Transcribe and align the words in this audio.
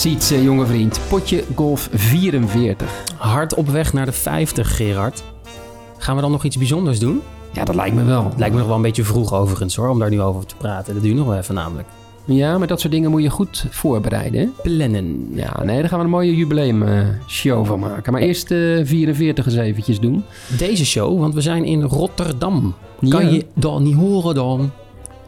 Ziet, 0.00 0.30
eh, 0.32 0.42
jonge 0.42 0.66
vriend. 0.66 1.00
Potje 1.08 1.44
golf 1.54 1.88
44. 1.92 3.04
Hard 3.16 3.54
op 3.54 3.68
weg 3.68 3.92
naar 3.92 4.06
de 4.06 4.12
50, 4.12 4.76
Gerard. 4.76 5.22
Gaan 5.98 6.14
we 6.16 6.20
dan 6.22 6.30
nog 6.30 6.44
iets 6.44 6.56
bijzonders 6.56 6.98
doen? 6.98 7.20
Ja, 7.52 7.64
dat 7.64 7.74
lijkt 7.74 7.94
me 7.96 8.04
wel. 8.04 8.32
Lijkt 8.36 8.52
me 8.52 8.58
nog 8.58 8.66
wel 8.68 8.76
een 8.76 8.82
beetje 8.82 9.04
vroeg 9.04 9.32
overigens 9.34 9.76
hoor, 9.76 9.88
om 9.88 9.98
daar 9.98 10.10
nu 10.10 10.20
over 10.20 10.46
te 10.46 10.54
praten. 10.56 10.94
Dat 10.94 11.02
duurt 11.02 11.16
nog 11.16 11.26
wel 11.26 11.36
even 11.36 11.54
namelijk. 11.54 11.88
Ja, 12.24 12.58
maar 12.58 12.66
dat 12.66 12.80
soort 12.80 12.92
dingen 12.92 13.10
moet 13.10 13.22
je 13.22 13.30
goed 13.30 13.66
voorbereiden. 13.70 14.40
hè? 14.40 14.48
Plannen. 14.62 15.28
Ja, 15.34 15.62
nee, 15.64 15.80
daar 15.80 15.88
gaan 15.88 15.98
we 15.98 16.04
een 16.04 16.10
mooie 16.10 16.36
jubileumshow 16.36 17.66
van 17.66 17.78
maken. 17.80 18.12
Maar 18.12 18.22
eerst 18.22 18.50
eh 18.50 18.80
44 18.84 19.46
eens 19.46 19.54
eventjes 19.54 20.00
doen. 20.00 20.24
Deze 20.58 20.86
show, 20.86 21.20
want 21.20 21.34
we 21.34 21.40
zijn 21.40 21.64
in 21.64 21.82
Rotterdam. 21.82 22.74
Kan 23.08 23.24
Ja. 23.24 23.28
je 23.32 23.46
dan 23.54 23.82
niet 23.82 23.94
horen 23.96 24.34
dan? 24.34 24.70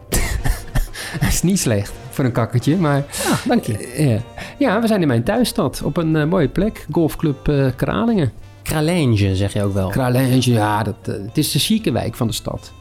Dat 1.21 1.29
is 1.29 1.43
niet 1.43 1.59
slecht 1.61 1.93
voor 2.15 2.25
een 2.25 2.33
kakkertje, 2.33 2.77
maar... 2.77 2.97
Ja, 2.97 3.39
dank 3.49 3.65
je. 3.65 3.95
Ja, 3.97 4.19
ja 4.59 4.81
we 4.81 4.87
zijn 4.87 5.01
in 5.03 5.09
mijn 5.09 5.23
thuisstad. 5.23 5.83
Op 5.85 5.97
een 5.97 6.17
eh, 6.17 6.25
mooie 6.27 6.49
plek. 6.49 6.87
Golfclub 6.91 7.49
eh, 7.49 7.67
Kralingen. 7.77 8.33
Kralenge 8.63 9.37
zeg 9.37 9.53
je 9.53 9.63
ook 9.63 9.73
wel. 9.75 9.89
Kralingen, 9.89 10.53
ja, 10.53 10.83
dat, 10.83 10.95
eh, 11.03 11.15
het 11.15 11.39
is 11.39 11.51
de 11.53 11.59
chique 11.59 11.93
wijk 11.93 12.15
van 12.15 12.27
de 12.27 12.33
stad. 12.33 12.73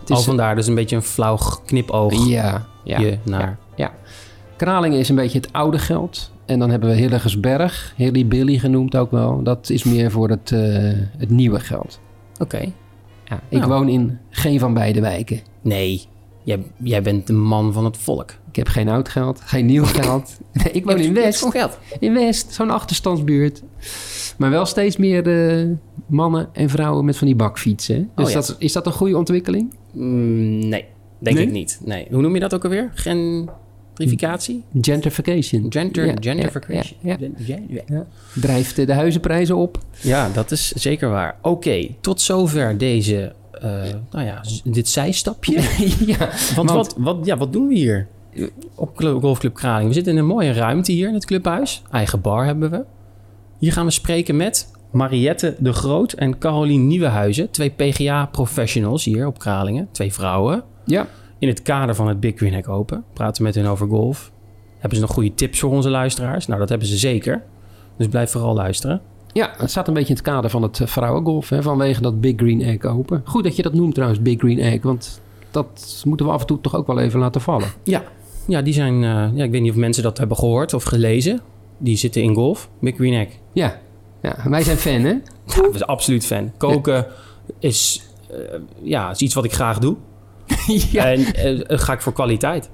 Het 0.00 0.10
Al 0.10 0.18
is, 0.18 0.24
vandaar 0.24 0.54
dus 0.54 0.66
een 0.66 0.74
beetje 0.74 0.96
een 0.96 1.02
flauw 1.02 1.38
knipoog 1.66 2.28
ja, 2.28 2.66
ja, 2.84 3.00
naar. 3.22 3.58
ja. 3.74 3.92
Kralingen 4.56 4.98
is 4.98 5.08
een 5.08 5.14
beetje 5.16 5.38
het 5.38 5.52
oude 5.52 5.78
geld. 5.78 6.30
En 6.46 6.58
dan 6.58 6.70
hebben 6.70 6.88
we 6.88 6.94
Hilligersberg, 6.94 7.92
Hilly 7.96 8.26
Billy 8.26 8.58
genoemd 8.58 8.96
ook 8.96 9.10
wel. 9.10 9.42
Dat 9.42 9.70
is 9.70 9.84
meer 9.84 10.10
voor 10.10 10.28
het, 10.28 10.52
eh, 10.52 10.60
het 11.18 11.30
nieuwe 11.30 11.60
geld. 11.60 12.00
Oké. 12.38 12.72
Ja, 13.24 13.40
ik 13.48 13.58
Nou. 13.58 13.70
woon 13.70 13.88
in 13.88 14.18
geen 14.30 14.58
van 14.58 14.74
beide 14.74 15.00
wijken. 15.00 15.40
Nee, 15.60 16.06
jij, 16.44 16.62
jij 16.76 17.02
bent 17.02 17.26
de 17.26 17.32
man 17.32 17.72
van 17.72 17.84
het 17.84 17.96
volk. 17.96 18.30
Ik 18.50 18.56
heb 18.56 18.68
geen 18.68 18.88
oud 18.88 19.08
geld, 19.08 19.40
geen 19.44 19.66
nieuw 19.66 19.84
geld. 20.00 20.38
Nee, 20.52 20.72
ik 20.72 20.84
woon 20.84 20.98
in 20.98 21.14
West. 21.14 21.44
geld. 21.50 21.78
In 21.98 22.12
West, 22.14 22.52
zo'n 22.52 22.70
achterstandsbuurt. 22.70 23.62
Maar 24.38 24.50
wel 24.50 24.66
steeds 24.66 24.96
meer 24.96 25.48
eh, 25.58 25.66
mannen 26.06 26.48
en 26.52 26.68
vrouwen 26.70 27.04
met 27.04 27.16
van 27.16 27.26
die 27.26 27.36
bakfietsen. 27.36 28.10
Dus 28.14 28.24
Oh, 28.26 28.30
ja. 28.30 28.36
dat, 28.36 28.56
is 28.58 28.72
dat 28.72 28.86
een 28.86 28.92
goede 28.92 29.16
ontwikkeling? 29.16 29.74
Mm, 29.92 30.68
nee, 30.68 30.84
denk 31.18 31.36
Nee? 31.36 31.46
ik 31.46 31.52
niet. 31.52 31.80
Nee. 31.84 32.06
Hoe 32.10 32.22
noem 32.22 32.34
je 32.34 32.40
dat 32.40 32.54
ook 32.54 32.64
alweer? 32.64 32.90
Gentrificatie? 32.94 34.64
Gentrification. 34.80 35.66
Genter, 35.68 36.06
Ja, 36.06 36.14
gentrification. 36.20 36.98
ja, 37.02 37.16
ja. 37.36 37.58
Ja. 37.86 38.06
Drijft 38.40 38.76
de 38.86 38.94
huizenprijzen 38.94 39.56
op. 39.56 39.78
Ja, 40.00 40.28
dat 40.28 40.50
is 40.50 40.72
zeker 40.72 41.08
waar. 41.10 41.38
Oké, 41.42 41.88
tot 42.00 42.20
zover 42.20 42.78
deze, 42.78 43.32
nou 44.10 44.24
ja, 44.26 44.40
dit 44.64 44.88
zijstapje. 44.88 45.52
ja, 46.06 46.18
Want, 46.56 46.70
Want- 46.70 46.70
wat, 46.70 46.94
wat, 46.98 47.26
ja, 47.26 47.36
wat 47.36 47.52
doen 47.52 47.68
we 47.68 47.74
hier 47.74 48.08
op 48.74 48.96
Cl- 48.96 49.18
Golfclub 49.18 49.54
Kraling? 49.54 49.88
We 49.88 49.94
zitten 49.94 50.12
in 50.12 50.18
een 50.18 50.26
mooie 50.26 50.52
ruimte 50.52 50.92
hier 50.92 51.08
in 51.08 51.14
het 51.14 51.24
clubhuis. 51.24 51.82
Eigen 51.90 52.20
bar 52.20 52.44
hebben 52.44 52.70
we. 52.70 52.84
Hier 53.58 53.72
gaan 53.72 53.84
we 53.84 53.90
spreken 53.90 54.36
met 54.36 54.70
Mariette 54.90 55.56
de 55.58 55.72
Groot 55.72 56.12
en 56.12 56.38
Carolien 56.38 56.86
Nieuwenhuizen. 56.86 57.50
Twee 57.50 57.70
PGA-professionals 57.70 59.04
hier 59.04 59.26
op 59.26 59.38
Kralingen. 59.38 59.88
Twee 59.92 60.12
vrouwen. 60.12 60.62
ja. 60.84 61.06
In 61.38 61.48
het 61.48 61.62
kader 61.62 61.94
van 61.94 62.08
het 62.08 62.20
Big 62.20 62.36
Green 62.36 62.54
Egg 62.54 62.66
Open. 62.66 63.04
Praten 63.12 63.42
met 63.42 63.54
hen 63.54 63.66
over 63.66 63.88
golf. 63.88 64.30
Hebben 64.78 64.98
ze 64.98 65.04
nog 65.04 65.14
goede 65.14 65.34
tips 65.34 65.58
voor 65.58 65.70
onze 65.70 65.88
luisteraars? 65.90 66.46
Nou, 66.46 66.60
dat 66.60 66.68
hebben 66.68 66.86
ze 66.88 66.96
zeker. 66.96 67.42
Dus 67.96 68.06
blijf 68.06 68.30
vooral 68.30 68.54
luisteren. 68.54 69.00
Ja, 69.32 69.54
het 69.56 69.70
staat 69.70 69.88
een 69.88 69.94
beetje 69.94 70.08
in 70.08 70.14
het 70.14 70.24
kader 70.24 70.50
van 70.50 70.62
het 70.62 70.80
eh, 70.80 70.86
vrouwengolf. 70.86 71.48
Hè, 71.48 71.62
vanwege 71.62 72.00
dat 72.00 72.20
Big 72.20 72.36
Green 72.36 72.62
Egg 72.62 72.84
open. 72.84 73.22
Goed 73.24 73.44
dat 73.44 73.56
je 73.56 73.62
dat 73.62 73.72
noemt 73.72 73.94
trouwens, 73.94 74.22
Big 74.22 74.38
Green 74.38 74.58
Egg. 74.58 74.82
Want 74.82 75.20
dat 75.50 76.02
moeten 76.04 76.26
we 76.26 76.32
af 76.32 76.40
en 76.40 76.46
toe 76.46 76.60
toch 76.60 76.74
ook 76.74 76.86
wel 76.86 76.98
even 76.98 77.20
laten 77.20 77.40
vallen. 77.40 77.68
Ja, 77.84 78.02
ja 78.46 78.62
die 78.62 78.72
zijn... 78.72 78.94
eh, 78.94 79.28
ja, 79.34 79.44
ik 79.44 79.50
weet 79.50 79.60
niet 79.60 79.70
of 79.70 79.76
mensen 79.76 80.02
dat 80.02 80.18
hebben 80.18 80.36
gehoord 80.36 80.74
of 80.74 80.82
gelezen. 80.84 81.40
Die 81.78 81.96
zitten 81.96 82.22
in 82.22 82.34
golf. 82.34 82.68
Big 82.80 82.94
Green 82.94 83.14
Egg. 83.14 83.28
Ja, 83.52 83.80
ja 84.22 84.36
wij 84.44 84.62
zijn 84.62 84.76
fan 84.76 85.00
hè? 85.00 85.08
Ja, 85.46 85.64
ik 85.64 85.72
ben 85.72 85.86
absoluut 85.86 86.26
fan. 86.26 86.52
Koken 86.56 87.06
is, 87.58 88.02
eh, 88.30 88.36
ja, 88.82 89.10
is 89.10 89.20
iets 89.20 89.34
wat 89.34 89.44
ik 89.44 89.52
graag 89.52 89.78
doe. 89.78 89.96
ja. 90.92 91.04
En 91.04 91.24
ga 91.78 91.92
ik 91.92 92.00
voor 92.00 92.12
kwaliteit. 92.12 92.70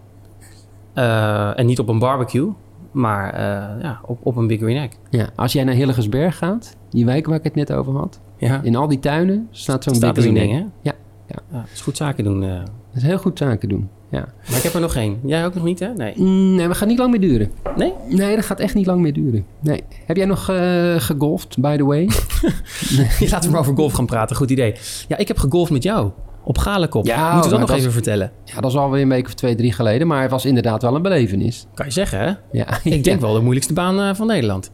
En 0.95 1.67
niet 1.67 1.79
op 1.79 1.89
een 1.89 1.99
barbecue, 1.99 2.53
maar 2.97 3.33
eh, 3.33 3.83
ja, 3.83 4.01
op, 4.07 4.19
op 4.23 4.37
een 4.37 4.47
Big 4.47 4.59
Green 4.59 4.77
Egg. 4.77 4.91
ja. 5.11 5.29
Als 5.37 5.53
jij 5.53 5.65
naar 5.65 5.75
Hilligersberg 5.75 6.39
gaat, 6.39 6.77
die 6.91 7.05
wijk 7.05 7.27
waar 7.27 7.37
ik 7.37 7.45
het 7.45 7.55
net 7.55 7.73
over 7.73 7.97
had. 7.97 8.21
Ja, 8.39 8.61
In 8.63 8.77
al 8.77 8.89
die 8.89 8.99
tuinen 8.99 9.49
staat 9.51 9.85
zo'n 9.85 10.01
Big 10.01 10.13
ding, 10.13 10.37
hè? 10.39 10.43
Ja, 10.59 10.67
ja. 10.83 10.93
ja. 11.53 11.65
is 11.73 11.81
goed 11.81 11.97
zaken 11.97 12.25
doen. 12.25 12.43
eh. 12.43 12.59
Dat 12.59 12.67
is 12.95 13.03
heel 13.03 13.19
goed 13.19 13.39
zaken 13.39 13.69
doen. 13.69 13.89
Ja. 14.11 14.29
Maar 14.49 14.57
ik 14.57 14.63
heb 14.63 14.75
er 14.75 14.81
nog 14.81 14.95
één. 14.95 15.19
Jij 15.25 15.45
ook 15.47 15.55
nog 15.55 15.65
niet, 15.65 15.79
hè? 15.79 15.93
Nee. 15.95 16.13
Mm, 16.17 16.55
nee, 16.55 16.67
maar 16.67 16.77
gaat 16.77 16.89
niet 16.89 16.99
lang 16.99 17.11
meer 17.11 17.21
duren. 17.21 17.51
Nee? 17.77 17.93
Nee, 18.09 18.35
dat 18.37 18.45
gaat 18.45 18.61
echt 18.61 18.75
niet 18.75 18.87
lang 18.87 19.01
meer 19.01 19.13
duren. 19.13 19.45
Nee. 19.61 19.83
Heb 20.07 20.17
jij 20.17 20.27
nog 20.27 20.49
eh, 20.51 20.95
gegolfd, 20.97 21.59
by 21.61 21.77
the 21.77 21.85
way? 21.85 22.09
Laten 23.31 23.43
we 23.43 23.51
maar 23.51 23.61
over 23.61 23.77
golf 23.77 23.93
gaan 23.93 24.07
praten. 24.07 24.37
Goed 24.37 24.51
idee. 24.51 24.75
Ja, 25.09 25.17
ik 25.17 25.29
heb 25.29 25.39
gegolfd 25.39 25.71
met 25.71 25.83
jou. 25.83 26.11
Op 26.49 26.59
Galenkop. 26.59 27.07
Ja, 27.07 27.33
Moeten 27.33 27.51
we 27.51 27.59
dat 27.59 27.69
nog 27.69 27.77
even 27.79 27.93
vertellen? 27.93 28.33
Ja, 28.45 28.61
dat 28.61 28.71
is 28.71 28.77
alweer 28.77 29.03
een 29.03 29.09
week 29.09 29.27
of 29.27 29.35
twee, 29.35 29.55
drie 29.55 29.73
geleden. 29.73 30.07
Maar 30.07 30.23
het 30.23 30.31
was 30.31 30.45
inderdaad 30.45 30.83
wel 30.83 30.95
een 30.95 31.03
belevenis. 31.03 31.67
Kan 31.75 31.87
je 31.87 31.93
zeggen, 31.93 32.19
hè? 32.19 32.33
Ja, 32.53 32.67
Ik 32.85 33.05
denk 33.05 33.21
wel 33.21 33.33
de 33.35 33.41
moeilijkste 33.41 33.73
baan 33.73 34.01
eh, 34.01 34.15
van 34.15 34.27
Nederland. 34.27 34.71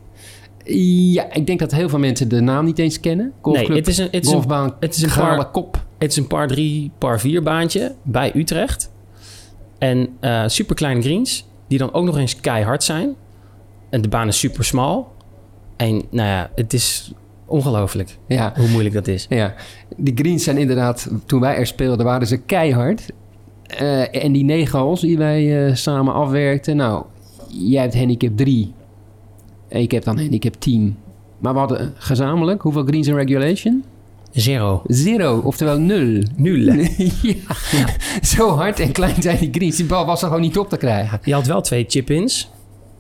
Ja, 0.65 1.33
ik 1.33 1.47
denk 1.47 1.59
dat 1.59 1.73
heel 1.73 1.89
veel 1.89 1.99
mensen 1.99 2.29
de 2.29 2.41
naam 2.41 2.65
niet 2.65 2.79
eens 2.79 3.01
kennen. 3.01 3.33
Golfclub, 3.41 3.69
Nee, 3.69 3.79
het 3.79 3.89
is 3.89 3.99
een, 3.99 4.09
het 4.11 4.25
is 4.27 4.33
een, 4.33 4.73
het 4.81 4.95
is 4.97 5.03
een 5.03 5.11
paar- 5.13 5.51
kop. 5.51 5.85
het 5.99 6.11
is 6.11 6.17
een 6.17 6.27
par 6.27 6.47
3, 6.47 6.91
par 6.99 7.21
4 7.21 7.43
baantje 7.43 7.95
bij 8.03 8.33
Utrecht. 8.35 8.91
En 9.79 10.09
eh 10.21 10.43
super 10.47 10.75
kleine 10.75 11.03
greens, 11.03 11.47
die 11.69 11.79
dan 11.79 11.93
ook 11.93 12.05
nog 12.05 12.17
eens 12.19 12.41
keihard 12.41 12.85
zijn. 12.85 13.15
En 13.91 14.03
de 14.03 14.09
baan 14.09 14.29
is 14.29 14.39
super 14.39 14.65
smal. 14.65 15.13
En 15.77 16.03
nou 16.11 16.29
ja, 16.29 16.51
het 16.55 16.73
is 16.73 17.13
ongelooflijk 17.53 18.19
Ja, 18.27 18.53
hoe 18.57 18.69
moeilijk 18.69 18.95
dat 18.95 19.07
is. 19.07 19.27
ja, 19.29 19.55
die 19.97 20.15
greens 20.17 20.45
zijn 20.45 20.59
inderdaad, 20.59 21.11
toen 21.27 21.41
wij 21.41 21.57
er 21.57 21.67
speelden, 21.67 22.07
waren 22.07 22.27
ze 22.27 22.37
keihard. 22.37 23.11
Eh, 23.67 24.25
en 24.25 24.33
die 24.33 24.45
negen 24.45 24.79
holes 24.79 25.01
die 25.01 25.19
wij 25.19 25.67
eh, 25.67 25.75
samen 25.75 26.15
afwerkten. 26.15 26.77
Nou, 26.77 27.05
jij 27.49 27.83
hebt 27.83 27.95
handicap 27.95 28.37
3. 28.37 28.73
En 29.69 29.81
ik 29.81 29.91
heb 29.91 30.05
dan 30.05 30.19
handicap 30.19 30.55
10. 30.59 30.97
Maar 31.39 31.53
we 31.53 31.59
hadden 31.59 31.93
gezamenlijk, 31.97 32.63
hoeveel 32.63 32.85
greens 32.85 33.07
in 33.07 33.15
regulation? 33.15 33.85
Zero. 34.33 34.83
Zero, 34.87 35.41
oftewel 35.45 35.79
nul. 35.79 36.23
Nul. 36.37 36.59
ja. 37.23 37.87
Zo 38.23 38.49
hard 38.49 38.81
en 38.81 38.93
klein 38.93 39.23
zijn 39.23 39.39
die 39.39 39.51
greens. 39.53 39.77
Die 39.77 39.87
bal 39.87 40.07
was 40.07 40.21
er 40.23 40.27
gewoon 40.27 40.43
niet 40.43 40.59
op 40.59 40.69
te 40.69 40.77
krijgen. 40.77 41.21
Je 41.25 41.35
had 41.35 41.47
wel 41.47 41.61
twee 41.61 41.85
chip-ins 41.89 42.51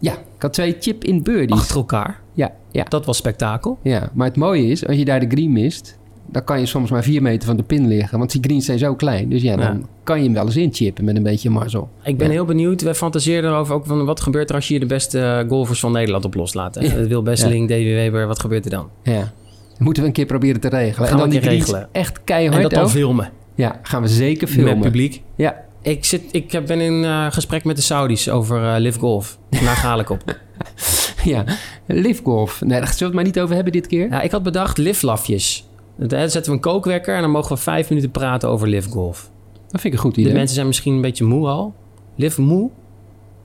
Ja, 0.02 0.12
ik 0.12 0.42
had 0.42 0.52
twee 0.52 0.76
chip 0.80 1.04
in 1.04 1.22
birdies. 1.22 1.56
achter 1.56 1.76
elkaar. 1.76 2.20
Ja, 2.34 2.52
ja, 2.70 2.84
Dat 2.84 3.06
was 3.06 3.16
spektakel. 3.16 3.78
ja. 3.82 4.10
Maar 4.14 4.26
het 4.26 4.36
mooie 4.36 4.66
is, 4.66 4.86
als 4.86 4.96
je 4.96 5.04
daar 5.04 5.20
de 5.20 5.26
green 5.28 5.52
mist... 5.52 5.98
dan 6.30 6.44
kan 6.44 6.60
je 6.60 6.66
soms 6.66 6.90
maar 6.90 7.02
vier 7.02 7.22
meter 7.22 7.46
van 7.46 7.56
de 7.56 7.62
pin 7.62 7.86
liggen. 7.88 8.18
Want 8.18 8.32
die 8.32 8.42
greens 8.42 8.64
zijn 8.64 8.78
zo 8.78 8.94
klein. 8.94 9.28
Dus 9.28 9.42
ja, 9.42 9.56
dan 9.56 9.66
Ja. 9.78 9.80
kan 10.04 10.18
je 10.18 10.24
hem 10.24 10.32
wel 10.34 10.44
eens 10.44 10.56
inchippen 10.56 11.04
met 11.04 11.16
een 11.16 11.22
beetje 11.22 11.50
mazzel. 11.50 11.88
Ik 12.04 12.16
ben 12.18 12.26
Ja. 12.26 12.32
heel 12.32 12.44
benieuwd. 12.44 12.82
We 12.82 12.94
fantaseerden 12.94 13.50
erover 13.50 13.74
ook 13.74 13.86
van 13.86 14.04
wat 14.04 14.20
gebeurt 14.20 14.48
er 14.48 14.54
als 14.54 14.66
je 14.66 14.70
hier 14.72 14.80
de 14.80 14.94
beste 14.94 15.20
eh, 15.20 15.48
golfers 15.48 15.80
van 15.80 15.92
Nederland 15.92 16.24
op 16.24 16.34
loslaat. 16.34 16.74
Hè? 16.74 16.80
Ja. 16.80 17.06
Wil 17.06 17.22
Besseling, 17.22 17.69
Davy 17.69 17.82
Weber, 17.84 18.26
wat 18.26 18.40
gebeurt 18.40 18.64
er 18.64 18.70
dan? 18.70 18.88
Ja. 19.02 19.32
Moeten 19.78 20.02
we 20.02 20.08
een 20.08 20.14
keer 20.14 20.26
proberen 20.26 20.60
te 20.60 20.69
regelen. 20.69 21.08
Gaan 21.08 21.20
en 21.20 21.30
dan 21.30 21.40
we 21.40 21.40
die 21.40 21.50
regelen. 21.50 21.88
echt 21.92 22.24
keihard 22.24 22.56
en 22.56 22.62
dat 22.62 22.70
dan 22.70 22.82
ook. 22.82 22.88
filmen 22.88 23.30
Ja, 23.54 23.78
gaan 23.82 24.02
we 24.02 24.08
zeker 24.08 24.48
filmen. 24.48 24.72
met 24.74 24.80
publiek. 24.84 25.22
Ja, 25.36 25.56
Ik, 25.82 26.04
zit, 26.04 26.22
ik 26.31 26.62
ben 26.66 26.81
in 26.81 27.04
eh, 27.04 27.26
gesprek 27.31 27.65
met 27.65 27.76
de 27.76 27.82
Saudis 27.82 28.31
over 28.31 28.75
eh 28.75 28.81
Live 28.81 28.98
Golf. 28.98 29.38
Naar 29.50 29.76
Galenkop. 29.76 30.22
ja. 31.25 31.44
Live 31.87 32.22
golf. 32.22 32.60
Nee, 32.60 32.69
daar 32.81 32.87
zullen 32.93 32.98
we 32.98 33.04
het 33.04 33.15
maar 33.15 33.25
niet 33.25 33.41
over 33.41 33.54
hebben 33.54 33.72
dit 33.72 33.87
keer. 33.87 34.09
ja, 34.10 34.20
ik 34.20 34.31
had 34.31 34.43
bedacht 34.43 34.78
Live 34.78 35.06
Lafjes. 35.06 35.66
Dan 35.97 36.09
zetten 36.31 36.44
we 36.44 36.50
een 36.53 36.60
kookwekker 36.60 37.15
en 37.15 37.20
dan 37.20 37.31
mogen 37.31 37.56
we 37.56 37.62
vijf 37.62 37.88
minuten 37.88 38.11
praten 38.11 38.49
over 38.49 38.69
Live 38.69 38.88
Golf. 38.90 39.31
Dat 39.69 39.81
vind 39.81 39.84
ik 39.84 39.93
een 39.93 39.99
goed 40.06 40.14
De 40.14 40.20
idee. 40.20 40.32
mensen 40.32 40.55
zijn 40.55 40.67
misschien 40.67 40.94
een 40.94 41.00
beetje 41.00 41.25
moe 41.25 41.49
al. 41.49 41.75
Live 42.17 42.40
moe? 42.43 42.70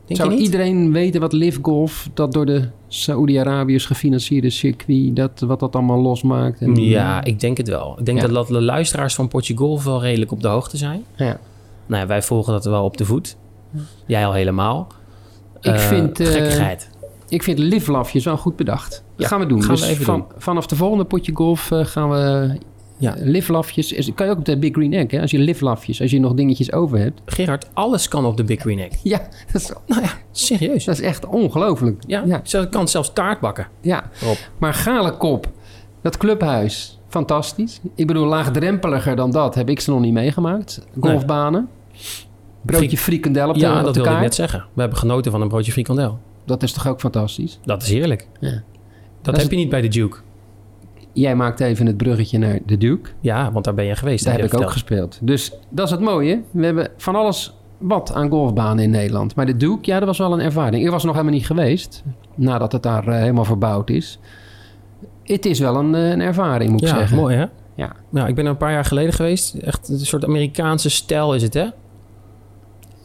Denk 0.05 0.19
Zou 0.19 0.31
je 0.31 0.35
niet? 0.37 0.45
iedereen 0.45 0.91
weten 0.91 1.21
wat 1.21 1.33
Live 1.33 1.59
Golf, 1.61 2.09
dat 2.13 2.33
door 2.33 2.45
de 2.45 2.67
Saoedi-Arabiërs 2.87 3.85
gefinancierde 3.85 4.49
circuit, 4.49 5.15
dat, 5.15 5.39
wat 5.39 5.59
dat 5.59 5.75
allemaal 5.75 6.01
losmaakt? 6.01 6.61
En, 6.61 6.75
Ja, 6.75 7.23
ik 7.23 7.39
denk 7.39 7.57
het 7.57 7.67
wel. 7.67 7.95
Ik 7.99 8.05
denk 8.05 8.21
Ja. 8.21 8.27
dat 8.27 8.47
de 8.47 8.61
luisteraars 8.61 9.15
van 9.15 9.27
Potje 9.27 9.57
Golf 9.57 9.83
wel 9.83 10.01
redelijk 10.01 10.31
op 10.31 10.41
de 10.41 10.47
hoogte 10.47 10.77
zijn. 10.77 11.03
ja. 11.15 11.39
Nou 11.87 12.01
ja, 12.01 12.07
wij 12.07 12.21
volgen 12.21 12.53
dat 12.53 12.65
wel 12.65 12.83
op 12.83 12.97
de 12.97 13.05
voet. 13.05 13.37
Jij 14.05 14.25
al 14.25 14.33
helemaal. 14.33 14.87
Ik 15.61 15.73
Eh, 15.73 15.79
vind, 15.79 16.19
eh, 16.19 16.27
Gekkigheid. 16.27 16.89
Ik 17.29 17.43
vind 17.43 17.59
Live 17.59 17.91
wel 18.23 18.37
goed 18.37 18.55
bedacht. 18.55 19.03
Dat 19.15 19.27
gaan 19.27 19.39
we 19.39 19.45
doen. 19.45 19.63
gaan 19.63 19.75
we 19.75 19.81
dus 19.81 19.89
even 19.89 20.05
van, 20.05 20.19
doen. 20.19 20.27
vanaf 20.37 20.67
de 20.67 20.75
volgende 20.75 21.03
potje 21.05 21.31
golf 21.35 21.71
eh, 21.71 21.85
gaan 21.85 22.09
we 22.09 22.57
Ja. 22.99 23.13
Live 23.17 23.51
Lafjes. 23.51 24.11
Kan 24.15 24.25
je 24.25 24.31
ook 24.31 24.37
op 24.37 24.45
de 24.45 24.57
Big 24.57 24.71
Green 24.73 24.93
Egg, 24.93 25.11
hè? 25.11 25.21
als 25.21 25.31
je 25.31 25.37
Live 25.39 25.63
Lafjes, 25.63 26.01
als 26.01 26.11
je 26.11 26.19
nog 26.19 26.33
dingetjes 26.33 26.71
over 26.71 26.97
hebt. 26.99 27.21
Gerard, 27.25 27.67
alles 27.73 28.07
kan 28.07 28.25
op 28.25 28.37
de 28.37 28.43
Big 28.43 28.59
Green 28.59 28.79
Egg. 28.79 28.93
Ja, 29.03 29.17
dat 29.51 29.61
is, 29.61 29.71
Nou 29.87 30.01
ja, 30.01 30.09
serieus. 30.31 30.85
dat 30.85 30.95
is 30.95 31.01
echt 31.01 31.25
ongelooflijk. 31.25 32.03
Ja, 32.07 32.23
ja, 32.25 32.39
Ze 32.43 32.67
kan 32.69 32.87
zelfs 32.87 33.13
taart 33.13 33.39
bakken. 33.39 33.67
ja. 33.81 34.03
Rob. 34.21 34.35
Maar 34.57 34.73
Galenkop, 34.73 35.47
dat 36.01 36.17
clubhuis, 36.17 36.99
fantastisch. 37.07 37.79
Ik 37.95 38.07
bedoel, 38.07 38.25
laagdrempeliger 38.27 39.15
dan 39.15 39.31
dat 39.31 39.55
heb 39.55 39.69
ik 39.69 39.79
ze 39.79 39.91
nog 39.91 39.99
niet 39.99 40.13
meegemaakt. 40.13 40.85
Golfbanen. 40.99 41.69
Broodje 42.61 42.97
frikandel 42.97 43.47
op 43.49 43.53
de, 43.53 43.59
Ja, 43.59 43.77
op 43.79 43.85
dat 43.85 43.93
de 43.93 44.01
wilde 44.01 44.15
ik 44.15 44.21
net 44.21 44.35
zeggen. 44.35 44.65
We 44.73 44.79
hebben 44.79 44.97
genoten 44.97 45.31
van 45.31 45.41
een 45.41 45.47
broodje 45.47 45.71
frikandel. 45.71 46.19
Dat 46.45 46.63
is 46.63 46.71
toch 46.71 46.87
ook 46.87 46.99
fantastisch? 46.99 47.59
Dat 47.63 47.81
is 47.81 47.89
heerlijk. 47.89 48.27
Ja. 48.39 48.63
Dat, 49.21 49.37
heb 49.41 49.51
je 49.51 49.57
niet 49.57 49.69
bij 49.69 49.81
de 49.81 49.87
Duke. 49.87 50.17
Jij 51.13 51.35
maakt 51.35 51.59
even 51.59 51.85
het 51.85 51.97
bruggetje 51.97 52.37
naar 52.37 52.59
de 52.65 52.77
Duke. 52.77 53.09
Ja, 53.19 53.51
want 53.51 53.65
daar 53.65 53.73
ben 53.73 53.85
je 53.85 53.95
geweest. 53.95 54.25
Daar 54.25 54.33
heb 54.35 54.53
ik 54.53 54.61
ook 54.61 54.71
gespeeld. 54.71 55.19
Dus 55.21 55.53
dat 55.69 55.85
is 55.85 55.91
het 55.91 55.99
mooie. 55.99 56.41
We 56.51 56.65
hebben 56.65 56.89
van 56.97 57.15
alles 57.15 57.53
wat 57.77 58.13
aan 58.13 58.29
golfbanen 58.29 58.83
in 58.83 58.89
Nederland. 58.89 59.35
Maar 59.35 59.45
de 59.45 59.57
Duke, 59.57 59.79
ja, 59.81 59.97
dat 59.97 60.07
was 60.07 60.17
wel 60.17 60.33
een 60.33 60.39
ervaring. 60.39 60.83
Ik 60.83 60.89
was 60.89 61.03
nog 61.03 61.13
helemaal 61.13 61.35
niet 61.35 61.45
geweest, 61.45 62.03
nadat 62.35 62.71
het 62.71 62.83
daar 62.83 63.07
eh, 63.07 63.19
helemaal 63.19 63.45
verbouwd 63.45 63.89
is. 63.89 64.19
Het 65.23 65.45
is 65.45 65.59
wel 65.59 65.75
een, 65.75 65.95
eh, 65.95 66.09
een 66.09 66.21
ervaring, 66.21 66.71
moet 66.71 66.81
ik 66.81 66.87
Ja, 66.87 66.97
zeggen. 66.97 67.17
mooi 67.17 67.35
hè? 67.35 67.45
Ja. 67.75 67.95
Nou, 68.09 68.27
ik 68.27 68.35
ben 68.35 68.45
er 68.45 68.51
een 68.51 68.57
paar 68.57 68.71
jaar 68.71 68.85
geleden 68.85 69.13
geweest. 69.13 69.53
Echt 69.55 69.89
een 69.89 69.99
soort 69.99 70.25
Amerikaanse 70.25 70.89
stijl 70.89 71.35
is 71.35 71.41
het 71.41 71.53
hè? 71.53 71.65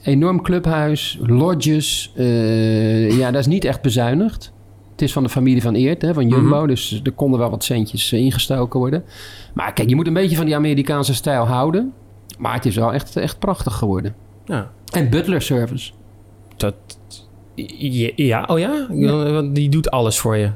Enorm 0.02 0.42
clubhuis, 0.42 1.18
lodges. 1.20 2.12
eh, 2.16 3.18
ja, 3.18 3.30
dat 3.30 3.40
is 3.40 3.46
niet 3.46 3.64
echt 3.64 3.82
bezuinigd. 3.82 4.52
Het 4.92 5.02
is 5.02 5.12
van 5.12 5.22
de 5.22 5.28
familie 5.28 5.62
van 5.62 5.74
Eert, 5.74 6.02
hè, 6.02 6.14
van 6.14 6.28
Jumbo. 6.28 6.58
Mhm. 6.58 6.66
Dus 6.66 7.00
er 7.04 7.12
konden 7.12 7.38
wel 7.38 7.50
wat 7.50 7.64
centjes 7.64 8.12
eh, 8.12 8.20
ingestoken 8.20 8.78
worden. 8.80 9.04
Maar 9.54 9.72
kijk, 9.72 9.88
je 9.88 9.94
moet 9.94 10.06
een 10.06 10.12
beetje 10.12 10.36
van 10.36 10.46
die 10.46 10.56
Amerikaanse 10.56 11.14
stijl 11.14 11.44
houden. 11.46 11.92
Maar 12.38 12.54
het 12.54 12.66
is 12.66 12.76
wel 12.76 12.92
echt, 12.92 13.16
echt 13.16 13.38
prachtig 13.38 13.74
geworden. 13.74 14.14
Ja. 14.44 14.70
En 14.92 15.10
butler 15.10 15.42
service. 15.42 15.92
Dat, 16.56 16.74
ja, 17.54 18.10
ja, 18.16 18.44
oh 18.46 18.58
ja? 18.58 18.86
Want 19.32 19.54
Die 19.54 19.68
doet 19.68 19.90
alles 19.90 20.18
voor 20.18 20.36
je. 20.36 20.50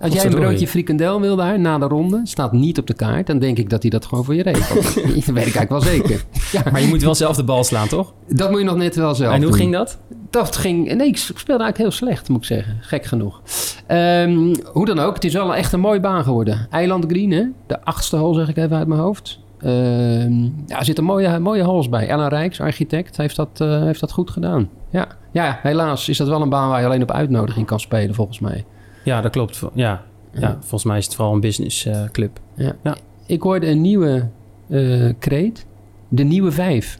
Als 0.00 0.12
jij 0.12 0.24
een 0.24 0.30
broodje 0.30 0.68
frikandel 0.68 1.20
wil 1.20 1.36
daar 1.36 1.60
na 1.60 1.78
de 1.78 1.84
ronde, 1.84 2.20
staat 2.24 2.52
niet 2.52 2.78
op 2.78 2.86
de 2.86 2.94
kaart, 2.94 3.26
dan 3.26 3.38
denk 3.38 3.58
ik 3.58 3.70
dat 3.70 3.82
hij 3.82 3.90
dat 3.90 4.06
gewoon 4.06 4.24
voor 4.24 4.34
je 4.34 4.42
regelt. 4.42 4.84
dat 4.94 5.24
weet 5.24 5.46
ik 5.46 5.54
eigenlijk 5.54 5.68
wel 5.68 5.80
zeker. 5.80 6.24
Ja, 6.52 6.62
Maar 6.72 6.80
je 6.80 6.86
moet 6.88 7.02
wel 7.02 7.14
zelf 7.14 7.36
de 7.36 7.44
bal 7.44 7.64
slaan, 7.64 7.88
toch? 7.88 8.12
dat 8.28 8.50
moet 8.50 8.58
je 8.58 8.64
nog 8.64 8.76
net 8.76 8.96
wel 8.96 9.14
zelf 9.14 9.32
en 9.34 9.40
hoe 9.40 9.50
doen. 9.50 9.58
ging 9.58 9.72
dat? 9.72 9.98
Dat 10.30 10.56
ging... 10.56 10.94
Nee, 10.94 11.06
ik 11.06 11.16
speelde 11.16 11.62
eigenlijk 11.62 11.76
heel 11.76 11.90
slecht, 11.90 12.28
moet 12.28 12.38
ik 12.38 12.44
zeggen. 12.44 12.76
Gek 12.80 13.04
genoeg. 13.04 13.40
Ehm, 13.86 14.54
hoe 14.72 14.86
dan 14.86 14.98
ook, 14.98 15.14
het 15.14 15.24
is 15.24 15.32
wel 15.32 15.54
echt 15.54 15.72
een 15.72 15.80
mooie 15.80 16.00
baan 16.00 16.24
geworden. 16.24 16.66
Eiland 16.70 17.04
Green, 17.08 17.30
hè? 17.30 17.44
De 17.66 17.84
achtste 17.84 18.16
hole, 18.16 18.38
zeg 18.38 18.48
ik 18.48 18.56
even 18.56 18.76
uit 18.76 18.86
mijn 18.86 19.00
hoofd. 19.00 19.38
Ehm, 19.58 20.42
ja, 20.42 20.78
er 20.78 20.84
zitten 20.84 21.04
mooie, 21.04 21.38
mooie 21.38 21.62
holes 21.62 21.88
bij. 21.88 22.08
Ellen 22.08 22.28
Rijks, 22.28 22.60
architect, 22.60 23.16
heeft 23.16 23.36
dat, 23.36 23.48
eh, 23.60 23.82
heeft 23.82 24.00
dat 24.00 24.12
goed 24.12 24.30
gedaan. 24.30 24.68
Ja. 24.90 25.06
ja, 25.32 25.58
helaas 25.62 26.08
is 26.08 26.16
dat 26.16 26.28
wel 26.28 26.42
een 26.42 26.48
baan 26.48 26.68
waar 26.68 26.80
je 26.80 26.86
alleen 26.86 27.02
op 27.02 27.10
uitnodiging 27.10 27.66
kan 27.66 27.80
spelen, 27.80 28.14
volgens 28.14 28.38
mij. 28.38 28.64
Ja, 29.04 29.20
dat 29.20 29.30
klopt. 29.30 29.62
Ja, 29.72 30.02
ja. 30.32 30.56
volgens 30.60 30.84
mij 30.84 30.98
is 30.98 31.04
het 31.04 31.14
vooral 31.14 31.34
een 31.34 31.40
business 31.40 31.86
eh, 31.86 32.04
club. 32.12 32.40
Ja. 32.54 32.76
Ja. 32.82 32.96
Ik 33.26 33.42
hoorde 33.42 33.66
een 33.66 33.80
nieuwe 33.80 34.28
eh 34.68 35.08
kreet. 35.18 35.66
De 36.08 36.22
nieuwe 36.22 36.52
vijf. 36.52 36.98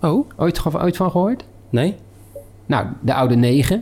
Oh? 0.00 0.28
Ooit, 0.36 0.74
ooit 0.74 0.96
van 0.96 1.10
gehoord? 1.10 1.44
Nee? 1.70 1.96
Nou, 2.66 2.86
de 3.00 3.14
oude 3.14 3.36
negen. 3.36 3.76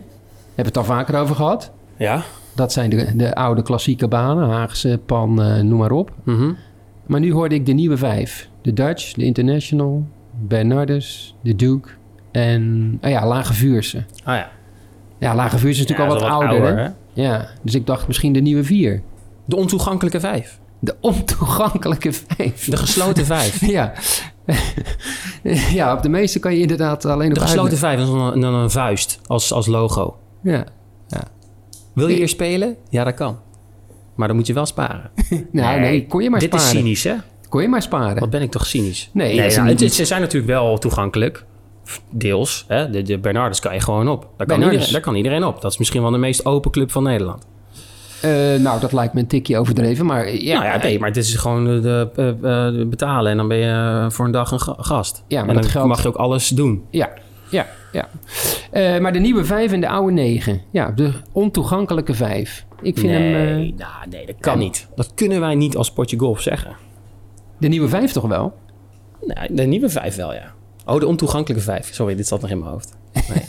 Hebben 0.55 0.55
we 0.55 0.63
het 0.63 0.77
al 0.77 0.85
vaker 0.85 1.19
over 1.19 1.35
gehad. 1.35 1.73
Ja. 1.97 2.23
Dat 2.55 2.73
zijn 2.73 2.91
de, 2.91 3.17
de 3.17 3.35
oude 3.35 3.63
klassieke 3.63 4.09
banen. 4.09 4.49
Haagse, 4.49 5.01
Pan, 5.07 5.43
eh, 5.43 5.61
noem 5.61 5.79
maar 5.79 5.91
op. 5.91 6.13
Mhm. 6.23 6.53
Maar 7.07 7.21
nu 7.21 7.33
hoorde 7.33 7.55
ik 7.55 7.67
de 7.67 7.73
nieuwe 7.73 7.97
vijf. 7.97 8.49
De 8.63 8.73
Dutch, 8.73 9.13
de 9.13 9.25
International, 9.25 10.07
Bernardus, 10.47 11.35
de 11.41 11.57
Duke 11.57 11.89
en... 12.31 12.99
Oh 13.03 13.11
ja, 13.11 13.27
Lage 13.27 13.55
Vuurse. 13.55 14.05
Ah 14.25 14.37
ja. 14.37 14.51
Ja, 15.19 15.35
Lage 15.35 15.59
Vuurse 15.59 15.83
is 15.83 15.89
natuurlijk 15.89 16.21
Ja, 16.21 16.27
al 16.27 16.39
wat, 16.41 16.49
ouder, 16.49 16.77
hè? 16.77 16.83
hè? 16.83 16.89
Ja, 17.13 17.49
dus 17.63 17.75
ik 17.75 17.87
dacht 17.87 18.07
misschien 18.07 18.33
de 18.33 18.41
nieuwe 18.41 18.65
vier. 18.65 19.03
De 19.45 19.57
ontoegankelijke 19.57 20.21
vijf. 20.21 20.59
De 20.81 20.97
ontoegankelijke 21.01 22.13
vijf. 22.13 22.65
De 22.69 22.77
gesloten 22.77 23.25
vijf. 23.27 23.61
Ja. 23.67 23.93
ja, 25.73 25.93
op 25.95 26.03
de 26.03 26.09
meeste 26.09 26.39
kan 26.39 26.55
je 26.55 26.61
inderdaad 26.61 27.05
alleen 27.05 27.29
op 27.29 27.35
De 27.35 27.41
gesloten 27.41 27.79
vijf 27.79 28.01
is 28.01 28.07
dan 28.07 28.21
een, 28.33 28.41
dan 28.41 28.55
een 28.55 28.71
vuist 28.71 29.21
als, 29.27 29.53
als 29.53 29.67
logo. 29.67 30.17
Ja. 30.43 30.65
Wil 31.95 32.09
je 32.09 32.17
hier 32.17 32.29
spelen? 32.29 32.77
Ja, 32.91 33.05
dat 33.05 33.15
kan. 33.15 33.39
Maar 34.15 34.29
dan 34.29 34.37
moet 34.37 34.47
je 34.47 34.53
wel 34.53 34.67
sparen. 34.67 35.11
Nou, 35.53 35.81
nee, 35.81 36.07
kon 36.07 36.23
je 36.23 36.31
maar 36.31 36.41
Dit 36.41 36.49
sparen. 36.49 36.67
is 36.67 36.73
cynisch, 36.77 37.05
hè? 37.05 37.15
Kon 37.49 37.63
je 37.63 37.69
maar 37.69 37.83
sparen. 37.83 38.19
Wat 38.21 38.31
ben 38.31 38.43
ik 38.43 38.51
toch 38.51 38.67
cynisch? 38.67 39.11
Nee, 39.13 39.37
nee 39.39 39.57
nou, 39.57 39.69
het- 39.69 39.93
ze 39.95 40.05
zijn 40.05 40.21
natuurlijk 40.21 40.53
wel 40.53 40.79
toegankelijk. 40.79 41.45
Deels. 42.11 42.65
Hè? 42.69 42.91
De, 42.91 43.03
de 43.03 43.19
Bernardus 43.19 43.61
kan 43.61 43.75
je 43.75 43.81
gewoon 43.81 44.09
op. 44.09 44.29
Daar 44.37 44.47
kan, 44.47 44.63
iedereen, 44.63 44.93
daar 44.93 45.01
kan 45.01 45.15
iedereen 45.15 45.45
op. 45.45 45.61
Dat 45.61 45.73
is 45.73 45.79
misschien 45.79 46.03
wel 46.03 46.11
de 46.11 46.19
meest 46.19 46.45
open 46.47 46.71
club 46.71 46.91
van 46.91 47.03
Nederland. 47.03 47.47
Eh, 48.23 48.31
nou, 48.61 48.81
dat 48.81 48.93
lijkt 48.93 49.15
me 49.15 49.21
een 49.21 49.27
tikje 49.27 49.59
overdreven, 49.59 50.07
maar 50.07 50.27
ja. 50.29 50.33
Ja, 50.41 50.59
nou 50.59 50.65
ja, 50.73 50.83
nee, 50.83 50.99
maar 50.99 51.09
het 51.09 51.17
is 51.17 51.35
gewoon 51.35 51.65
de, 51.65 51.81
de, 51.81 52.11
eh, 52.17 52.29
eh, 52.29 52.75
de 52.75 52.87
betalen 52.87 53.31
en 53.31 53.37
dan 53.37 53.49
ben 53.49 53.57
je 53.59 53.71
eh, 54.05 54.11
voor 54.11 54.25
een 54.25 54.31
dag 54.33 54.51
een 54.51 54.61
ga- 54.61 54.75
gast. 54.79 55.25
Ja, 55.29 55.39
maar 55.41 55.49
en 55.49 55.55
dat 55.55 55.63
dan 55.63 55.73
geldt- 55.73 55.89
mag 55.89 56.03
je 56.03 56.09
ook 56.09 56.17
alles 56.17 56.49
doen. 56.49 56.85
Ja, 56.91 57.11
ja, 57.51 57.67
ja. 57.93 58.09
Eh, 58.71 58.99
maar 58.99 59.13
de 59.13 59.19
nieuwe 59.19 59.45
vijf 59.45 59.73
en 59.73 59.81
de 59.81 59.89
oude 59.89 60.13
negen. 60.13 60.61
Ja, 60.71 60.91
de 60.91 61.11
ontoegankelijke 61.33 62.15
vijf. 62.15 62.65
Ik 62.83 62.99
vind 62.99 63.13
nee, 63.13 63.35
hem... 63.35 63.61
eh, 63.63 63.73
nou, 63.77 64.09
nee, 64.11 64.27
dat 64.27 64.35
kan 64.41 64.53
Ja. 64.53 64.59
niet. 64.59 64.89
Dat 64.97 65.15
kunnen 65.15 65.41
wij 65.41 65.55
niet 65.55 65.77
als 65.77 65.93
potje 65.93 66.19
golf 66.19 66.41
zeggen. 66.41 66.77
de 67.59 67.69
nieuwe 67.69 67.89
vijf 67.89 68.13
toch 68.13 68.27
wel? 68.27 68.55
Nee, 69.25 69.49
de 69.55 69.63
nieuwe 69.63 69.89
vijf 69.89 70.17
wel, 70.17 70.35
ja. 70.35 70.53
Oh, 70.89 71.01
de 71.01 71.07
ontoegankelijke 71.07 71.65
vijf. 71.65 71.95
Sorry, 71.95 72.15
dit 72.15 72.27
zat 72.27 72.41
nog 72.41 72.51
in 72.51 72.59
mijn 72.59 72.71
hoofd. 72.71 72.97
Nee. 73.13 73.45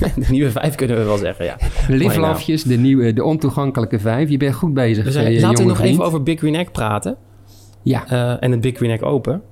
de 0.26 0.30
nieuwe 0.30 0.50
vijf 0.50 0.74
kunnen 0.74 0.96
we 0.96 1.02
wel 1.04 1.16
zeggen, 1.16 1.44
ja. 1.44 1.56
Livlafjes, 1.88 2.62
de 2.62 2.76
nieuwe, 2.76 3.12
de 3.12 3.24
ontoegankelijke 3.24 3.98
vijf. 3.98 4.28
Je 4.28 4.36
bent 4.36 4.54
goed 4.54 4.74
bezig, 4.74 5.06
eh, 5.16 5.40
laten 5.40 5.62
we 5.62 5.68
nog 5.68 5.76
vriend. 5.76 5.92
even 5.92 6.04
over 6.04 6.22
Big 6.22 6.38
Green 6.38 6.54
Egg 6.54 6.70
praten. 6.70 7.16
Ja, 7.82 8.06
Eh, 8.08 8.36
en 8.42 8.50
het 8.50 8.60
Big 8.60 8.76
Green 8.76 8.90
Egg 8.90 9.02
Open. 9.02 9.42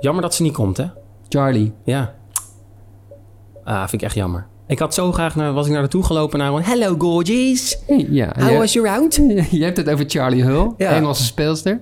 Jammer 0.00 0.22
dat 0.22 0.34
ze 0.34 0.42
niet 0.42 0.52
komt, 0.52 0.76
hè? 0.76 0.84
Charlie. 1.28 1.72
Ja. 1.84 2.14
Ah, 3.64 3.78
vind 3.80 3.92
ik 3.92 4.02
echt 4.02 4.14
jammer. 4.14 4.46
Ik 4.66 4.78
had 4.78 4.94
zo 4.94 5.12
graag 5.12 5.36
naar, 5.36 5.52
was 5.52 5.64
ik 5.66 5.72
naar 5.72 5.80
naartoe 5.80 6.04
gelopen 6.04 6.38
naar 6.38 6.46
gewoon... 6.46 6.62
Hello, 6.62 6.94
gorgeous. 6.98 7.78
Ja, 7.86 8.32
How 8.38 8.50
ja. 8.50 8.58
was 8.58 8.72
your 8.72 8.88
round? 8.88 9.14
Je 9.50 9.64
hebt 9.64 9.76
het 9.76 9.90
over 9.90 10.04
Charlie 10.08 10.44
Hull, 10.44 10.72
Ja. 10.76 10.90
Engelse 10.90 11.24
speelster. 11.24 11.80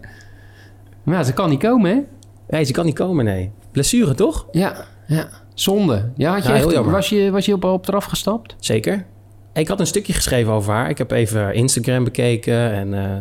Maar 1.03 1.15
ja, 1.15 1.23
ze 1.23 1.33
kan 1.33 1.51
niet 1.51 1.59
komen, 1.61 1.91
hè? 1.91 2.01
Nee, 2.49 2.65
ze 2.65 2.73
kan 2.73 2.85
niet 2.85 2.95
komen, 2.95 3.25
nee. 3.25 3.51
Blessure, 3.73 4.15
toch? 4.15 4.47
Ja, 4.51 4.85
ja. 5.07 5.29
Zonde. 5.55 6.13
Ja, 6.17 6.33
had 6.33 6.43
je 6.43 6.49
Ja, 6.49 6.55
heel 6.57 6.73
jammer. 6.73 6.93
was, 6.93 7.09
je, 7.09 7.31
was 7.31 7.47
je 7.47 7.53
op, 7.55 7.65
op 7.65 7.89
eraf 7.89 8.05
gestapt? 8.05 8.57
Zeker. 8.59 9.07
Ik 9.53 9.69
had 9.69 9.81
een 9.81 9.87
stukje 9.87 10.13
geschreven 10.13 10.53
over 10.53 10.73
haar. 10.73 10.91
Ik 10.91 10.99
heb 10.99 11.11
even 11.11 11.55
Instagram 11.55 12.05
bekeken 12.05 12.73
en 12.73 12.95
eh 12.95 13.17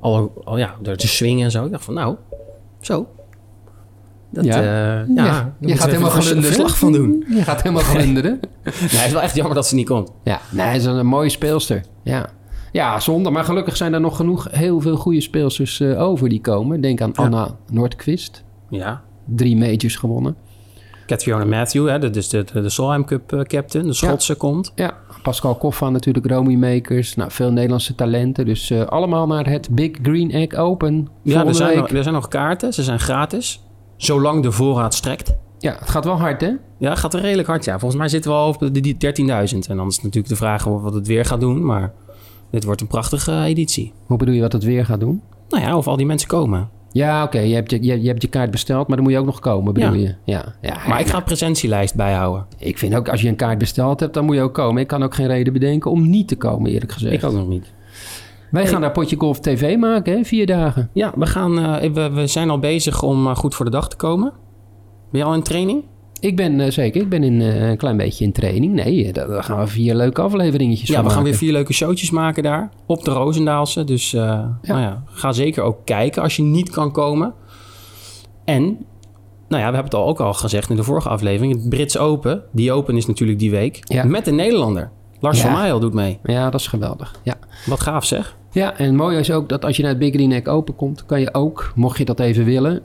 al, 0.00 0.32
al 0.44 0.58
ja, 0.58 0.74
door 0.80 0.96
te 0.96 1.08
swingen 1.08 1.44
en 1.44 1.50
zo. 1.50 1.64
Ik 1.64 1.70
dacht 1.70 1.84
van, 1.84 1.94
nou, 1.94 2.16
zo. 2.80 3.06
Dat, 4.30 4.44
Ja? 4.44 4.60
ja, 4.62 5.04
ja, 5.14 5.54
je 5.60 5.76
gaat 5.76 5.86
helemaal 5.90 6.08
even 6.08 6.18
een 6.18 6.24
glunderen. 6.24 6.52
verslag 6.54 6.78
van 6.84 6.92
doen. 6.92 7.24
Je 7.28 7.42
gaat 7.42 7.62
helemaal 7.62 7.84
glunderen. 7.84 8.40
Nee, 8.64 8.72
het 8.74 9.06
is 9.06 9.12
wel 9.12 9.20
echt 9.22 9.34
jammer 9.34 9.54
dat 9.54 9.66
ze 9.66 9.74
niet 9.74 9.86
komt. 9.86 10.10
Ja, 10.24 10.40
nee, 10.50 10.70
ze 10.80 10.90
is 10.90 10.96
een 10.96 11.06
mooie 11.06 11.28
speelster. 11.28 11.80
Ja. 12.02 12.28
Ja, 12.72 13.00
zonde. 13.00 13.30
Maar 13.30 13.44
gelukkig 13.44 13.76
zijn 13.76 13.92
er 13.94 14.00
nog 14.00 14.16
genoeg 14.16 14.48
heel 14.50 14.80
veel 14.80 14.96
goede 14.96 15.20
speelsters 15.20 15.80
eh, 15.80 16.00
over 16.00 16.28
die 16.28 16.40
komen. 16.40 16.80
Denk 16.80 17.00
aan. 17.00 17.14
Anna 17.14 17.56
Noordquist. 17.70 18.44
Ja. 18.68 19.02
Drie 19.26 19.56
majors 19.56 19.96
gewonnen. 19.96 20.36
Catriona 21.12 21.44
Matthew, 21.44 21.88
hè, 21.88 21.98
dat 21.98 22.16
is 22.16 22.28
de, 22.28 22.44
de, 22.52 22.60
de 22.60 22.68
Solheim 22.68 23.04
Cup 23.04 23.32
eh, 23.32 23.40
captain. 23.40 23.86
De 23.86 23.92
Schotse 23.92 24.34
komt. 24.34 24.72
Ja, 24.74 24.94
Pascal 25.22 25.54
Koffa 25.54 25.90
natuurlijk, 25.90 26.26
Romy 26.26 26.54
Makers. 26.54 27.14
Nou, 27.14 27.30
veel 27.30 27.52
Nederlandse 27.52 27.94
talenten. 27.94 28.44
Dus 28.44 28.70
eh, 28.70 28.84
allemaal 28.86 29.26
naar 29.26 29.48
het 29.48 29.68
Big 29.70 29.90
Green 30.02 30.30
Egg 30.30 30.54
Open. 30.54 31.08
Ja, 31.22 31.46
er 31.46 31.54
zijn, 31.54 31.68
week. 31.68 31.78
nog, 31.78 31.90
er 31.90 32.02
zijn 32.02 32.14
nog 32.14 32.28
kaarten. 32.28 32.72
Ze 32.72 32.82
zijn 32.82 33.00
gratis. 33.00 33.62
Zolang 33.96 34.42
de 34.42 34.52
voorraad 34.52 34.94
strekt. 34.94 35.34
Ja, 35.58 35.76
het 35.78 35.90
gaat 35.90 36.04
wel 36.04 36.18
hard, 36.18 36.40
hè? 36.40 36.52
Ja, 36.78 36.94
gaat 36.94 37.14
er 37.14 37.20
redelijk 37.20 37.48
hard. 37.48 37.64
Ja, 37.64 37.78
volgens 37.78 38.00
mij 38.00 38.08
zitten 38.08 38.30
we 38.30 38.36
al 38.36 38.48
op 38.48 38.58
de, 38.58 38.80
die 38.80 38.94
13.000. 38.94 39.00
En 39.68 39.76
dan 39.76 39.86
is 39.86 39.94
het 39.94 40.04
natuurlijk 40.04 40.28
de 40.28 40.36
vraag 40.36 40.64
wat 40.64 40.94
het 40.94 41.06
weer 41.06 41.24
gaat 41.24 41.40
doen. 41.40 41.64
Maar 41.64 41.92
dit 42.50 42.64
wordt 42.64 42.80
een 42.80 42.86
prachtige 42.86 43.42
editie. 43.42 43.92
Hoe 44.06 44.18
bedoel 44.18 44.34
je 44.34 44.40
wat 44.40 44.52
het 44.52 44.64
weer 44.64 44.84
gaat 44.84 45.00
doen? 45.00 45.22
Nou 45.48 45.62
ja, 45.62 45.76
of 45.76 45.86
al 45.86 45.96
die 45.96 46.06
mensen 46.06 46.28
komen. 46.28 46.70
Ja, 46.92 47.22
oké. 47.24 47.38
Je, 47.38 47.54
hebt 47.54 47.70
je, 47.70 47.82
je, 47.82 48.02
je 48.02 48.08
hebt 48.08 48.22
je 48.22 48.28
kaart 48.28 48.50
besteld, 48.50 48.86
maar 48.86 48.96
dan 48.96 49.04
moet 49.04 49.14
je 49.14 49.20
ook 49.20 49.26
nog 49.26 49.40
komen, 49.40 49.74
bedoel 49.74 49.92
Ja. 49.92 50.00
je? 50.00 50.14
Ja. 50.32 50.54
ja 50.60 50.76
Maar 50.88 51.00
ik 51.00 51.06
ga 51.06 51.16
een 51.16 51.24
presentielijst 51.24 51.94
bijhouden. 51.94 52.46
ik 52.58 52.78
vind 52.78 52.94
ook, 52.94 53.08
als 53.08 53.22
je 53.22 53.28
een 53.28 53.36
kaart 53.36 53.58
besteld 53.58 54.00
hebt, 54.00 54.14
dan 54.14 54.24
moet 54.24 54.34
je 54.34 54.40
ook 54.42 54.54
komen. 54.54 54.82
Ik 54.82 54.88
kan 54.88 55.02
ook 55.02 55.14
geen 55.14 55.26
reden 55.26 55.52
bedenken 55.52 55.90
om 55.90 56.10
niet 56.10 56.28
te 56.28 56.36
komen, 56.36 56.70
eerlijk 56.70 56.92
gezegd. 56.92 57.14
Ik 57.14 57.24
ook 57.24 57.32
nog 57.34 57.48
niet. 57.48 57.72
Wij 58.50 58.66
gaan 58.66 58.80
daar 58.80 58.92
Potje 58.92 59.16
Golf 59.16 59.40
TV 59.40 59.76
maken, 59.76 60.16
hè? 60.16 60.24
Vier 60.24 60.46
dagen. 60.46 60.90
Ja, 60.92 61.12
we, 61.16 61.26
gaan, 61.26 61.58
eh, 61.58 61.92
we, 61.92 62.10
we 62.10 62.26
zijn 62.26 62.50
al 62.50 62.58
bezig 62.58 63.02
om 63.02 63.26
eh, 63.26 63.36
goed 63.36 63.54
voor 63.54 63.64
de 63.64 63.70
dag 63.70 63.88
te 63.88 63.96
komen. 63.96 64.32
Ben 65.10 65.20
je 65.20 65.26
al 65.26 65.34
in 65.34 65.42
training? 65.42 65.84
Ik 66.22 66.36
ben 66.36 66.60
eh, 66.60 66.70
zeker, 66.70 67.00
ik 67.00 67.08
ben 67.08 67.22
in, 67.22 67.40
eh, 67.40 67.68
een 67.68 67.76
klein 67.76 67.96
beetje 67.96 68.24
in 68.24 68.32
training. 68.32 68.72
Nee, 68.74 69.06
eh, 69.06 69.12
daar, 69.12 69.42
gaan 69.42 69.58
we 69.58 69.66
vier 69.66 69.94
leuke 69.94 70.20
afleveringetjes 70.20 70.88
Ja, 70.88 70.94
van 70.94 71.04
we 71.04 71.10
gaan 71.10 71.18
maken. 71.18 71.30
weer 71.30 71.40
vier 71.48 71.52
leuke 71.52 71.72
showtjes 71.72 72.10
maken 72.10 72.42
daar. 72.42 72.70
Op 72.86 73.04
de 73.04 73.10
Roosendaalse. 73.10 73.84
Dus 73.84 74.12
Nou 74.12 74.54
ja, 74.62 75.02
ga 75.06 75.32
zeker 75.32 75.62
ook 75.62 75.78
kijken 75.84 76.22
als 76.22 76.36
je 76.36 76.42
niet 76.42 76.70
kan 76.70 76.92
komen. 76.92 77.34
En, 78.44 78.62
nou 79.48 79.62
ja, 79.62 79.68
we 79.68 79.74
hebben 79.74 79.84
het 79.84 79.94
al 79.94 80.06
ook 80.06 80.20
al 80.20 80.34
gezegd 80.34 80.70
in 80.70 80.76
de 80.76 80.82
vorige 80.82 81.08
aflevering. 81.08 81.52
Het 81.54 81.68
Brits 81.68 81.98
Open. 81.98 82.42
Die 82.52 82.72
Open 82.72 82.96
is 82.96 83.06
natuurlijk 83.06 83.38
die 83.38 83.50
week. 83.50 83.78
Ja. 83.82 84.04
Met 84.04 84.26
een 84.26 84.34
Nederlander. 84.34 84.90
Lars 85.20 85.42
Ja. 85.42 85.68
van 85.68 85.80
doet 85.80 85.94
mee. 85.94 86.18
Ja, 86.22 86.50
dat 86.50 86.60
is 86.60 86.66
geweldig. 86.66 87.14
Ja. 87.22 87.34
Wat 87.66 87.80
gaaf 87.80 88.04
zeg. 88.04 88.36
ja, 88.52 88.76
en 88.78 88.84
het 88.84 88.94
mooie 88.94 89.18
is 89.18 89.30
ook 89.30 89.48
dat 89.48 89.64
als 89.64 89.76
je 89.76 89.82
naar 89.82 89.90
het 89.90 90.00
Big 90.00 90.12
Green 90.12 90.32
Egg 90.32 90.46
Open 90.46 90.76
komt, 90.76 91.06
kan 91.06 91.20
je 91.20 91.34
ook, 91.34 91.72
mocht 91.74 91.98
je 91.98 92.04
dat 92.04 92.20
even 92.20 92.44
willen, 92.44 92.82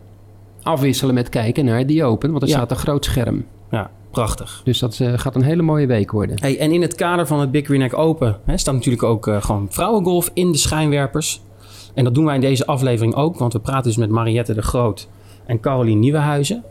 afwisselen 0.67 1.13
met 1.13 1.29
kijken 1.29 1.65
naar 1.65 1.85
die 1.85 2.03
Open. 2.03 2.29
Want 2.31 2.41
er 2.43 2.49
Ja. 2.49 2.55
staat 2.55 2.71
een 2.71 2.77
groot 2.77 3.05
scherm. 3.05 3.45
Ja, 3.71 3.89
Prachtig. 4.11 4.61
Dus 4.63 4.79
dat 4.79 4.99
eh, 4.99 5.13
gaat 5.15 5.35
een 5.35 5.41
hele 5.43 5.61
mooie 5.61 5.87
week 5.87 6.11
worden. 6.11 6.35
Hey, 6.41 6.59
en 6.59 6.71
in 6.71 6.81
het 6.81 6.95
kader 6.95 7.27
van 7.27 7.39
het 7.39 7.51
Big 7.51 7.65
Green 7.65 7.81
Egg 7.81 7.93
Open 7.93 8.37
hè, 8.45 8.57
staat 8.57 8.73
natuurlijk 8.73 9.03
ook 9.03 9.27
eh, 9.27 9.41
gewoon 9.41 9.67
vrouwengolf 9.69 10.31
in 10.33 10.51
de 10.51 10.57
schijnwerpers. 10.57 11.41
En 11.93 12.03
dat 12.03 12.15
doen 12.15 12.25
wij 12.25 12.35
in 12.35 12.41
deze 12.41 12.65
aflevering 12.65 13.15
ook, 13.15 13.37
want 13.37 13.53
we 13.53 13.59
praten 13.59 13.83
dus 13.83 13.97
met 13.97 14.09
Mariette 14.09 14.53
de 14.53 14.61
Groot 14.61 15.07
en 15.45 15.59
Caroline 15.59 15.99
Nieuwenhuizen. 15.99 16.63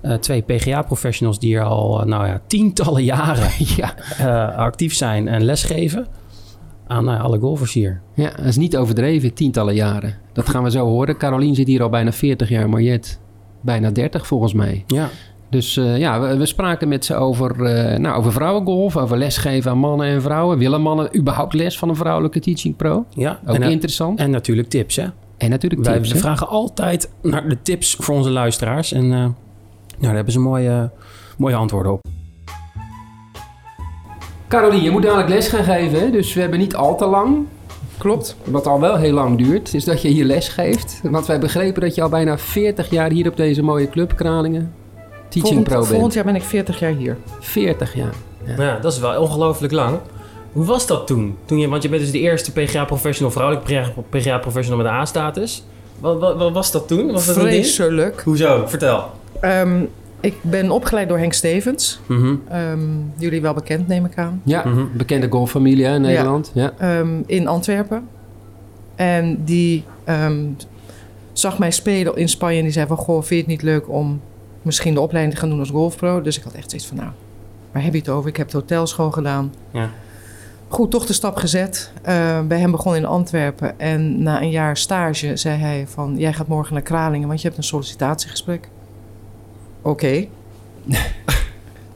Eh, 0.00 0.14
twee 0.14 0.42
PGA-professionals 0.42 1.38
die 1.38 1.56
er 1.56 1.64
al 1.64 2.02
nou 2.06 2.26
ja, 2.26 2.40
tientallen 2.46 3.04
jaren 3.04 3.50
ja. 3.76 4.44
actief 4.56 4.94
zijn 4.94 5.28
en 5.28 5.44
lesgeven 5.44 6.06
aan 6.86 7.04
nou 7.04 7.20
alle 7.20 7.38
golfers 7.38 7.72
hier. 7.72 8.00
ja, 8.14 8.30
dat 8.36 8.44
is 8.46 8.56
niet 8.56 8.76
overdreven, 8.76 9.34
tientallen 9.34 9.74
jaren. 9.74 10.14
Dat 10.32 10.48
gaan 10.48 10.62
we 10.62 10.70
zo 10.70 10.86
horen. 10.86 11.16
Carolien 11.16 11.54
zit 11.54 11.66
hier 11.66 11.82
al 11.82 11.88
bijna 11.88 12.12
40 12.12 12.48
jaar, 12.48 12.68
Mariette 12.68 13.08
bijna 13.60 13.90
30 13.90 14.26
volgens 14.26 14.52
mij. 14.52 14.84
Ja, 14.86 15.08
Dus 15.50 15.76
eh, 15.76 15.98
ja, 15.98 16.20
we, 16.20 16.36
we 16.36 16.46
spraken 16.46 16.88
met 16.88 17.04
ze 17.04 17.14
over, 17.14 17.64
eh, 17.64 17.98
nou, 17.98 18.16
over 18.18 18.32
vrouwengolf, 18.32 18.96
over 18.96 19.18
lesgeven 19.18 19.70
aan 19.70 19.78
mannen 19.78 20.06
en 20.06 20.22
vrouwen. 20.22 20.58
Willen 20.58 20.80
mannen 20.80 21.16
überhaupt 21.18 21.52
les 21.54 21.78
van 21.78 21.88
een 21.88 21.96
vrouwelijke 21.96 22.40
teaching 22.40 22.76
pro? 22.76 23.04
ja. 23.14 23.40
Ook 23.46 23.54
en, 23.54 23.62
eh, 23.62 23.70
interessant. 23.70 24.18
en 24.18 24.30
natuurlijk 24.30 24.68
tips, 24.68 24.96
hè? 24.96 25.06
En 25.38 25.50
natuurlijk 25.50 25.84
Wij 25.84 25.94
tips. 25.94 26.12
hè? 26.12 26.18
vragen 26.18 26.48
altijd 26.48 27.10
naar 27.22 27.48
de 27.48 27.62
tips 27.62 27.96
voor 27.98 28.14
onze 28.14 28.30
luisteraars. 28.30 28.92
En 28.92 29.08
nou, 29.08 29.32
daar 30.00 30.14
hebben 30.14 30.32
ze 30.32 30.38
mooie, 30.40 30.90
mooie 31.38 31.54
antwoorden 31.54 31.92
op. 31.92 32.00
Carolien, 34.48 34.82
je 34.82 34.90
moet 34.90 35.02
dadelijk 35.02 35.28
les 35.28 35.48
gaan 35.48 35.64
geven, 35.64 36.12
dus 36.12 36.34
we 36.34 36.40
hebben 36.40 36.58
niet 36.58 36.76
al 36.76 36.96
te 36.96 37.06
lang. 37.06 37.46
Klopt. 38.00 38.36
Wat 38.44 38.66
al 38.66 38.80
wel 38.80 38.96
heel 38.96 39.12
lang 39.12 39.38
duurt, 39.38 39.74
is 39.74 39.84
dat 39.84 40.02
je 40.02 40.08
hier 40.08 40.24
les 40.24 40.48
geeft. 40.48 41.00
Want 41.02 41.26
wij 41.26 41.38
begrepen 41.38 41.82
dat 41.82 41.94
je 41.94 42.02
al 42.02 42.08
bijna 42.08 42.38
40 42.38 42.90
jaar 42.90 43.10
hier 43.10 43.28
op 43.28 43.36
deze 43.36 43.62
mooie 43.62 43.88
club 43.88 44.16
Kralingen 44.16 44.72
teaching 45.30 45.42
Volgend, 45.42 45.68
pro 45.68 45.76
bent. 45.78 45.88
volgend 45.90 46.14
jaar 46.14 46.24
ben 46.24 46.34
ik 46.34 46.42
40 46.42 46.78
jaar 46.78 46.92
hier. 46.92 47.16
40 47.40 47.94
jaar. 47.94 48.14
Ja, 48.56 48.78
dat 48.78 48.92
is 48.92 48.98
wel 48.98 49.20
ongelooflijk 49.20 49.72
lang. 49.72 49.98
Hoe 50.52 50.64
was 50.64 50.86
dat 50.86 51.06
toen? 51.06 51.36
toen 51.44 51.58
je, 51.58 51.68
want 51.68 51.82
je 51.82 51.88
bent 51.88 52.02
dus 52.02 52.10
de 52.10 52.18
eerste 52.18 52.52
PGA-professional, 52.52 53.32
vrouwelijk 53.32 53.64
PGA-professional 54.10 54.82
met 54.82 54.92
een 54.92 54.98
A-status. 54.98 55.64
Wat, 55.98 56.18
wat, 56.18 56.36
wat 56.36 56.52
was 56.52 56.70
dat 56.70 56.88
toen? 56.88 57.12
Was 57.12 57.26
dat 57.26 57.36
een 57.36 57.42
ding? 57.42 57.52
Vreselijk. 57.64 58.20
Hoezo? 58.20 58.64
Vertel. 58.66 59.10
Ehm, 59.40 59.84
ik 60.20 60.34
ben 60.42 60.70
opgeleid 60.70 61.08
door 61.08 61.18
Henk 61.18 61.32
Stevens. 61.32 62.00
Mhm. 62.06 62.34
Ehm, 62.48 62.78
jullie 63.16 63.40
wel 63.40 63.54
bekend, 63.54 63.88
neem 63.88 64.04
ik 64.04 64.18
aan. 64.18 64.40
Ja, 64.44 64.62
Mhm. 64.66 64.84
bekende 64.92 65.26
golffamilie 65.30 65.84
in 65.84 66.00
Nederland. 66.00 66.50
Ja. 66.54 66.72
Ehm, 66.78 67.08
in 67.26 67.46
Antwerpen. 67.48 68.08
En 68.94 69.44
die 69.44 69.84
ehm, 70.04 70.44
zag 71.32 71.58
mij 71.58 71.70
spelen 71.70 72.16
in 72.16 72.28
Spanje 72.28 72.56
en 72.58 72.62
die 72.64 72.72
zei 72.72 72.86
van... 72.86 72.96
Goh, 72.96 73.16
vind 73.16 73.28
je 73.28 73.36
het 73.36 73.46
niet 73.46 73.62
leuk 73.62 73.88
om 73.88 74.20
misschien 74.62 74.94
de 74.94 75.00
opleiding 75.00 75.34
te 75.34 75.40
gaan 75.40 75.50
doen 75.50 75.58
als 75.58 75.70
golfpro? 75.70 76.20
Dus 76.22 76.36
ik 76.38 76.42
had 76.44 76.52
echt 76.52 76.70
zoiets 76.70 76.88
van, 76.88 76.96
nou, 76.96 77.08
waar 77.72 77.82
heb 77.82 77.92
je 77.92 77.98
het 77.98 78.08
over? 78.08 78.28
Ik 78.28 78.36
heb 78.36 78.48
de 78.48 78.56
hotelschool 78.56 79.10
gedaan. 79.10 79.52
Ja. 79.70 79.88
Goed, 80.68 80.90
toch 80.90 81.06
de 81.06 81.12
stap 81.12 81.36
gezet. 81.36 81.92
Bij 82.48 82.58
hem 82.58 82.70
begon 82.70 82.96
in 82.96 83.04
Antwerpen. 83.04 83.78
En 83.80 84.22
na 84.22 84.42
een 84.42 84.50
jaar 84.50 84.76
stage 84.76 85.36
zei 85.36 85.58
hij 85.58 85.84
van... 85.88 86.14
Jij 86.18 86.32
gaat 86.32 86.46
morgen 86.48 86.74
naar 86.74 86.82
Kralingen, 86.82 87.28
want 87.28 87.40
je 87.40 87.46
hebt 87.46 87.58
een 87.58 87.64
sollicitatiegesprek. 87.66 88.68
Oké. 89.82 90.26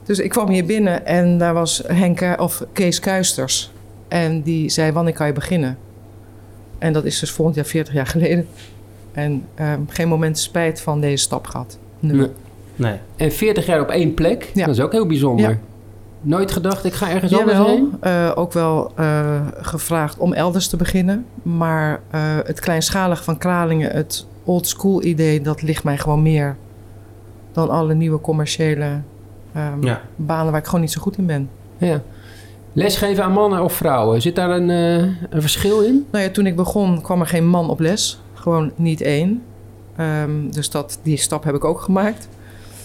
dus 0.05 0.19
ik 0.19 0.29
kwam 0.29 0.49
hier 0.49 0.65
binnen 0.65 1.05
en 1.05 1.37
daar 1.37 1.53
was 1.53 1.81
Henk, 1.87 2.35
of 2.39 2.63
Kees 2.73 2.99
Kuisters. 2.99 3.71
En 4.07 4.41
die 4.41 4.69
zei, 4.69 4.91
wanneer 4.91 5.13
kan 5.13 5.27
je 5.27 5.33
beginnen? 5.33 5.77
En 6.77 6.93
dat 6.93 7.05
is 7.05 7.19
dus 7.19 7.31
volgend 7.31 7.55
jaar 7.55 7.65
40 7.65 7.93
jaar 7.93 8.07
geleden. 8.07 8.47
En 9.11 9.45
ehm, 9.55 9.79
geen 9.87 10.07
moment 10.07 10.37
spijt 10.39 10.81
van 10.81 11.01
deze 11.01 11.23
stap 11.23 11.47
gehad. 11.47 11.77
Nee. 11.99 12.27
Nee. 12.75 12.95
En 13.15 13.31
40 13.31 13.65
jaar 13.65 13.81
op 13.81 13.89
één 13.89 14.13
plek, 14.13 14.51
Ja. 14.53 14.65
dat 14.65 14.75
is 14.75 14.81
ook 14.81 14.91
heel 14.91 15.05
bijzonder. 15.07 15.49
Ja. 15.49 15.57
Nooit 16.21 16.51
gedacht, 16.51 16.85
ik 16.85 16.93
ga 16.93 17.09
ergens 17.09 17.33
anders 17.39 17.57
heen? 17.57 17.93
eh, 18.01 18.31
ook 18.35 18.53
wel 18.53 18.91
eh, 18.95 19.41
gevraagd 19.57 20.17
om 20.17 20.33
elders 20.33 20.67
te 20.67 20.77
beginnen. 20.77 21.25
Maar 21.43 21.99
eh, 22.11 22.21
het 22.43 22.59
kleinschalige 22.59 23.23
van 23.23 23.37
Kralingen, 23.37 23.91
het 23.91 24.25
old 24.43 24.67
school 24.67 25.03
idee, 25.03 25.41
dat 25.41 25.61
ligt 25.61 25.83
mij 25.83 25.97
gewoon 25.97 26.21
meer 26.21 26.55
dan 27.55 27.69
alle 27.69 27.93
nieuwe 27.93 28.21
commerciële 28.21 29.01
ehm, 29.53 29.83
Ja. 29.85 30.01
banen 30.15 30.51
waar 30.51 30.59
ik 30.59 30.65
gewoon 30.65 30.81
niet 30.81 30.91
zo 30.91 31.01
goed 31.01 31.17
in 31.17 31.25
ben. 31.25 31.49
Ja. 31.77 32.01
Lesgeven 32.73 33.23
aan 33.23 33.31
mannen 33.31 33.63
of 33.63 33.73
vrouwen, 33.73 34.21
zit 34.21 34.35
daar 34.35 34.49
een, 34.49 34.69
eh, 34.69 34.97
een 35.29 35.41
verschil 35.41 35.81
in? 35.81 36.05
Nou 36.11 36.23
ja, 36.23 36.29
toen 36.29 36.45
ik 36.45 36.55
begon 36.55 37.01
kwam 37.01 37.19
er 37.19 37.27
geen 37.27 37.47
man 37.47 37.69
op 37.69 37.79
les. 37.79 38.19
Gewoon 38.33 38.71
niet 38.75 39.01
één. 39.01 39.41
Ehm, 39.95 40.49
dus 40.49 40.69
dat, 40.69 40.99
die 41.03 41.17
stap 41.17 41.43
heb 41.43 41.55
ik 41.55 41.63
ook 41.63 41.81
gemaakt. 41.81 42.27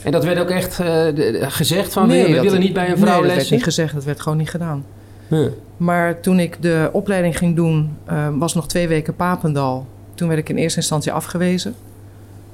En 0.02 0.12
dat 0.12 0.24
werd 0.24 0.38
ook 0.38 0.50
echt 0.50 0.80
eh, 0.80 1.06
gezegd 1.50 1.92
van, 1.92 2.08
Nee, 2.08 2.26
we, 2.26 2.32
dat- 2.34 2.42
willen 2.44 2.60
niet 2.60 2.72
bij 2.72 2.84
een 2.84 2.90
Nee, 2.94 2.98
vrouw 3.00 3.22
dat 3.22 3.34
werd 3.34 3.50
niet 3.50 3.62
gezegd. 3.62 3.94
Dat 3.94 4.04
werd 4.04 4.20
gewoon 4.20 4.38
niet 4.38 4.50
gedaan. 4.50 4.84
Maar 5.76 6.20
toen 6.20 6.38
ik 6.38 6.62
de 6.62 6.88
opleiding 6.92 7.38
ging 7.38 7.56
doen, 7.56 7.96
eh, 8.04 8.28
was 8.38 8.54
nog 8.54 8.68
twee 8.68 8.88
weken 8.88 9.16
Papendal. 9.16 9.86
Toen 10.14 10.28
werd 10.28 10.40
ik 10.40 10.48
in 10.48 10.56
eerste 10.56 10.78
instantie 10.78 11.12
afgewezen. 11.12 11.74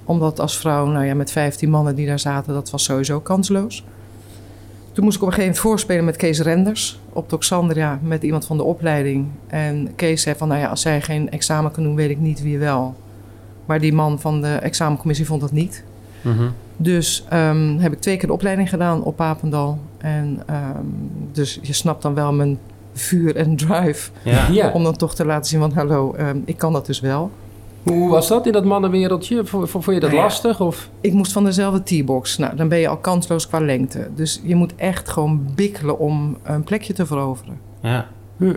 Omdat 0.07 0.41
als 0.41 0.59
vrouw, 0.59 0.87
nou 0.87 1.05
ja, 1.05 1.15
met 1.15 1.31
15 1.31 1.71
mannen 1.71 1.95
die 1.95 2.07
daar 2.07 2.19
zaten, 2.19 2.55
dat 2.55 2.71
was 2.71 2.85
sowieso 2.85 3.21
kansloos. 3.21 3.85
Toen 4.93 5.05
moest 5.05 5.17
ik 5.17 5.23
op 5.23 5.29
een 5.29 5.35
gegeven 5.35 5.55
moment 5.57 5.73
voorspelen 5.73 6.05
met 6.05 6.17
Kees 6.17 6.41
Renders 6.41 7.01
op 7.13 7.29
Toxandria 7.29 7.99
met 8.03 8.23
iemand 8.23 8.47
van 8.47 8.57
de 8.57 8.63
opleiding. 8.63 9.27
En 9.47 9.95
Kees 9.97 10.23
zei 10.23 10.37
van, 10.37 10.49
nou 10.49 10.61
ja, 10.61 10.69
als 10.69 10.81
zij 10.81 11.01
geen 11.03 11.31
examen 11.31 11.71
kan 11.71 11.83
doen, 11.83 11.95
weet 11.95 12.11
ik 12.11 12.19
niet 12.19 12.43
wie 12.43 12.59
wel. 12.59 12.95
Maar 13.65 13.81
die 13.81 13.93
man 13.93 14.21
van 14.21 14.41
de 14.41 14.55
examencommissie 14.55 15.27
vond 15.27 15.41
dat 15.41 15.53
niet. 15.53 15.85
Mhm. 16.23 16.49
Dus 16.77 17.25
ehm, 17.29 17.79
heb 17.79 17.93
ik 17.93 18.01
twee 18.01 18.17
keer 18.17 18.27
de 18.27 18.35
opleiding 18.35 18.69
gedaan 18.69 19.03
op 19.03 19.17
Papendal. 19.17 19.79
En 19.99 20.43
ehm, 20.47 20.85
dus 21.33 21.59
je 21.63 21.73
snapt 21.73 22.03
dan 22.03 22.15
wel 22.15 22.33
mijn 22.33 22.59
vuur 22.93 23.37
en 23.37 23.57
drive 23.57 24.11
Ja. 24.23 24.49
Ja. 24.51 24.71
om 24.71 24.83
dan 24.85 24.97
toch 24.97 25.15
te 25.15 25.25
laten 25.25 25.51
zien 25.51 25.61
van 25.61 25.73
hallo, 25.73 26.15
ehm, 26.15 26.39
ik 26.45 26.57
kan 26.57 26.73
dat 26.73 26.87
dus 26.87 27.01
wel. 27.01 27.31
Hoe 27.93 28.09
was 28.09 28.29
dat 28.29 28.47
in 28.47 28.53
dat 28.53 28.65
mannenwereldje? 28.65 29.45
Vond 29.45 29.85
je 29.85 29.93
dat 29.93 30.01
Nou 30.01 30.15
ja. 30.15 30.23
lastig? 30.23 30.61
Of? 30.61 30.89
Ik 31.01 31.13
moest 31.13 31.33
van 31.33 31.45
dezelfde 31.45 31.83
T-box. 32.03 32.37
Nou, 32.39 32.57
dan 32.57 32.69
ben 32.69 32.79
je 32.79 32.89
al 32.89 32.97
kansloos 32.97 33.49
qua 33.49 33.61
lengte. 33.61 34.09
Dus 34.15 34.41
je 34.45 34.55
moet 34.55 34.75
echt 34.77 35.09
gewoon 35.09 35.47
bikkelen 35.55 35.99
om 35.99 36.37
een 36.43 36.65
plekje 36.65 36.93
te 36.93 37.07
veroveren. 37.07 37.59
ja. 37.83 38.07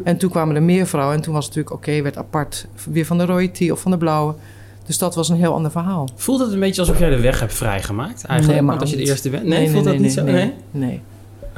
En 0.03 0.17
toen 0.17 0.29
kwamen 0.29 0.55
er 0.55 0.63
meer 0.63 0.87
vrouwen. 0.87 1.15
En 1.15 1.21
toen 1.21 1.33
was 1.33 1.45
het 1.45 1.55
natuurlijk 1.55 1.83
oké, 1.83 2.01
werd 2.01 2.17
apart 2.17 2.67
weer 2.91 3.05
van 3.05 3.17
de 3.17 3.25
rode 3.25 3.51
T 3.51 3.71
of 3.71 3.79
van 3.79 3.91
de 3.91 3.97
blauwe. 3.97 4.33
Dus 4.85 4.97
dat 4.97 5.15
was 5.15 5.29
een 5.29 5.35
heel 5.37 5.53
ander 5.53 5.71
verhaal. 5.71 6.07
Voelt 6.15 6.39
het 6.39 6.51
een 6.53 6.59
beetje 6.59 6.81
alsof 6.81 6.99
jij 6.99 7.09
de 7.09 7.19
weg 7.19 7.39
hebt 7.39 7.53
vrijgemaakt? 7.53 8.23
Eigenlijk, 8.25 8.59
Nee, 8.59 8.69
want 8.69 8.81
als 8.81 8.89
je 8.89 8.95
de 8.97 9.03
eerste 9.03 9.29
bent. 9.29 9.43
Nee, 9.43 9.69
voelt 9.69 9.83
dat 9.83 9.97
niet 9.97 10.11
zo? 10.13 10.23
Nee. 10.23 10.53
Nee. 10.71 11.01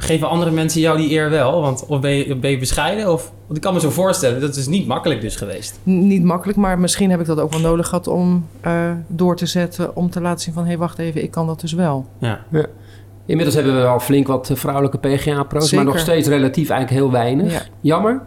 Geven 0.02 0.28
andere 0.28 0.50
mensen 0.50 0.80
jou 0.80 0.96
die 0.96 1.10
eer 1.10 1.30
wel? 1.30 1.60
Want, 1.60 1.86
of 1.86 2.00
ben 2.00 2.10
je, 2.10 2.36
ben 2.36 2.50
je 2.50 2.58
bescheiden? 2.58 3.12
Of, 3.12 3.32
want 3.46 3.56
ik 3.56 3.62
kan 3.62 3.74
me 3.74 3.80
zo 3.80 3.90
voorstellen, 3.90 4.40
dat 4.40 4.56
is 4.56 4.66
niet 4.66 4.86
makkelijk 4.86 5.20
dus 5.20 5.36
geweest. 5.36 5.78
Niet 5.82 6.24
makkelijk, 6.24 6.58
maar 6.58 6.78
misschien 6.78 7.10
heb 7.10 7.20
ik 7.20 7.26
dat 7.26 7.40
ook 7.40 7.52
wel 7.52 7.60
nodig 7.60 7.88
gehad 7.88 8.06
om 8.06 8.46
eh, 8.60 8.90
door 9.06 9.36
te 9.36 9.46
zetten. 9.46 9.96
Om 9.96 10.10
te 10.10 10.20
laten 10.20 10.40
zien 10.40 10.54
van, 10.54 10.62
hé, 10.62 10.68
hey, 10.68 10.78
wacht 10.78 10.98
even, 10.98 11.22
ik 11.22 11.30
kan 11.30 11.46
dat 11.46 11.60
dus 11.60 11.72
wel. 11.72 12.06
Ja. 12.18 12.44
Inmiddels 13.26 13.54
hebben 13.56 13.74
we 13.74 13.80
wel 13.80 14.00
flink 14.00 14.26
wat 14.26 14.50
eh, 14.50 14.56
vrouwelijke 14.56 14.98
PGA-pro's, 14.98 15.72
maar 15.72 15.84
nog 15.84 15.98
steeds 15.98 16.28
relatief 16.28 16.70
eigenlijk 16.70 17.02
heel 17.02 17.12
weinig. 17.12 17.52
Ja. 17.52 17.62
Jammer? 17.80 18.20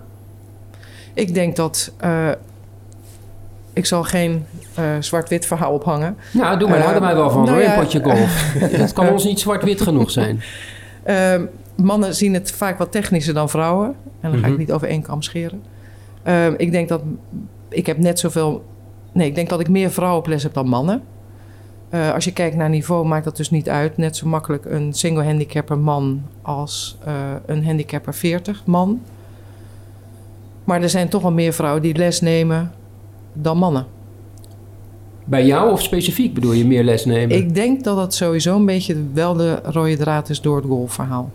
Ik 1.14 1.34
denk 1.34 1.56
dat... 1.56 1.92
eh, 1.98 2.30
ik 3.74 3.86
zal 3.86 4.04
geen 4.04 4.46
eh, 4.74 4.84
zwart-wit 5.00 5.46
verhaal 5.46 5.74
ophangen. 5.74 6.18
Nou, 6.32 6.60
doe 6.60 6.70
maar, 6.70 6.78
daar 6.78 6.88
houden 6.88 7.08
wij 7.10 7.16
wel 7.16 7.30
van 7.30 7.44
nou 7.44 7.54
hoor, 7.54 7.62
ja. 7.62 7.74
een 7.74 7.80
potje 7.84 8.04
golf. 8.04 8.54
Het 8.82 8.94
kan 8.94 9.10
ons 9.10 9.24
niet 9.24 9.40
zwart-wit 9.40 9.82
genoeg 9.82 10.12
zijn. 10.12 10.42
Ehm, 11.04 11.46
mannen 11.76 12.16
zien 12.16 12.34
het 12.34 12.52
vaak 12.52 12.78
wat 12.78 12.92
technischer 12.92 13.34
dan 13.34 13.50
vrouwen. 13.50 13.96
En 14.20 14.32
dan 14.32 14.40
ga 14.40 14.46
Mhm. 14.46 14.52
ik 14.52 14.58
niet 14.58 14.72
over 14.72 14.88
één 14.88 15.02
kam 15.02 15.22
scheren. 15.22 15.62
Ehm, 16.24 16.54
ik 16.58 16.72
denk 16.72 16.90
dat 16.90 17.02
ik 17.70 17.86
heb 17.86 17.98
net 17.98 18.20
zoveel. 18.20 18.66
Nee, 19.12 19.28
ik 19.28 19.36
denk 19.36 19.50
dat 19.50 19.60
ik 19.60 19.70
meer 19.70 19.92
vrouwen 19.92 20.20
op 20.20 20.28
les 20.28 20.44
heb 20.44 20.54
dan 20.54 20.68
mannen. 20.68 21.02
Eh, 21.90 22.14
als 22.14 22.24
je 22.26 22.34
kijkt 22.34 22.56
naar 22.56 22.70
niveau, 22.70 23.06
maakt 23.08 23.24
dat 23.26 23.38
dus 23.38 23.50
niet 23.50 23.70
uit. 23.70 23.98
Net 23.98 24.16
zo 24.16 24.28
makkelijk 24.28 24.66
een 24.66 24.94
single 24.94 25.24
handicapper 25.24 25.78
man 25.78 26.22
als 26.42 26.98
eh, 27.06 27.14
een 27.46 27.66
handicapper 27.66 28.14
40 28.14 28.62
man. 28.66 29.02
Maar 30.64 30.82
er 30.82 30.90
zijn 30.90 31.10
toch 31.10 31.22
wel 31.22 31.32
meer 31.32 31.54
vrouwen 31.54 31.82
die 31.82 31.96
les 31.96 32.22
nemen 32.22 32.72
dan 33.34 33.58
mannen. 33.58 33.86
Bij 35.26 35.46
jou 35.46 35.72
of 35.72 35.82
specifiek 35.82 36.34
bedoel 36.34 36.52
je 36.52 36.66
meer 36.66 36.84
les 36.84 37.06
nemen? 37.06 37.38
Ik 37.38 37.56
denk 37.56 37.84
dat 37.84 37.96
dat 37.98 38.14
sowieso 38.14 38.56
een 38.56 38.66
beetje 38.66 38.96
wel 39.14 39.34
de 39.34 39.60
rode 39.64 39.98
draad 39.98 40.30
is 40.30 40.42
door 40.42 40.56
het 40.56 40.66
golfverhaal. 40.66 41.30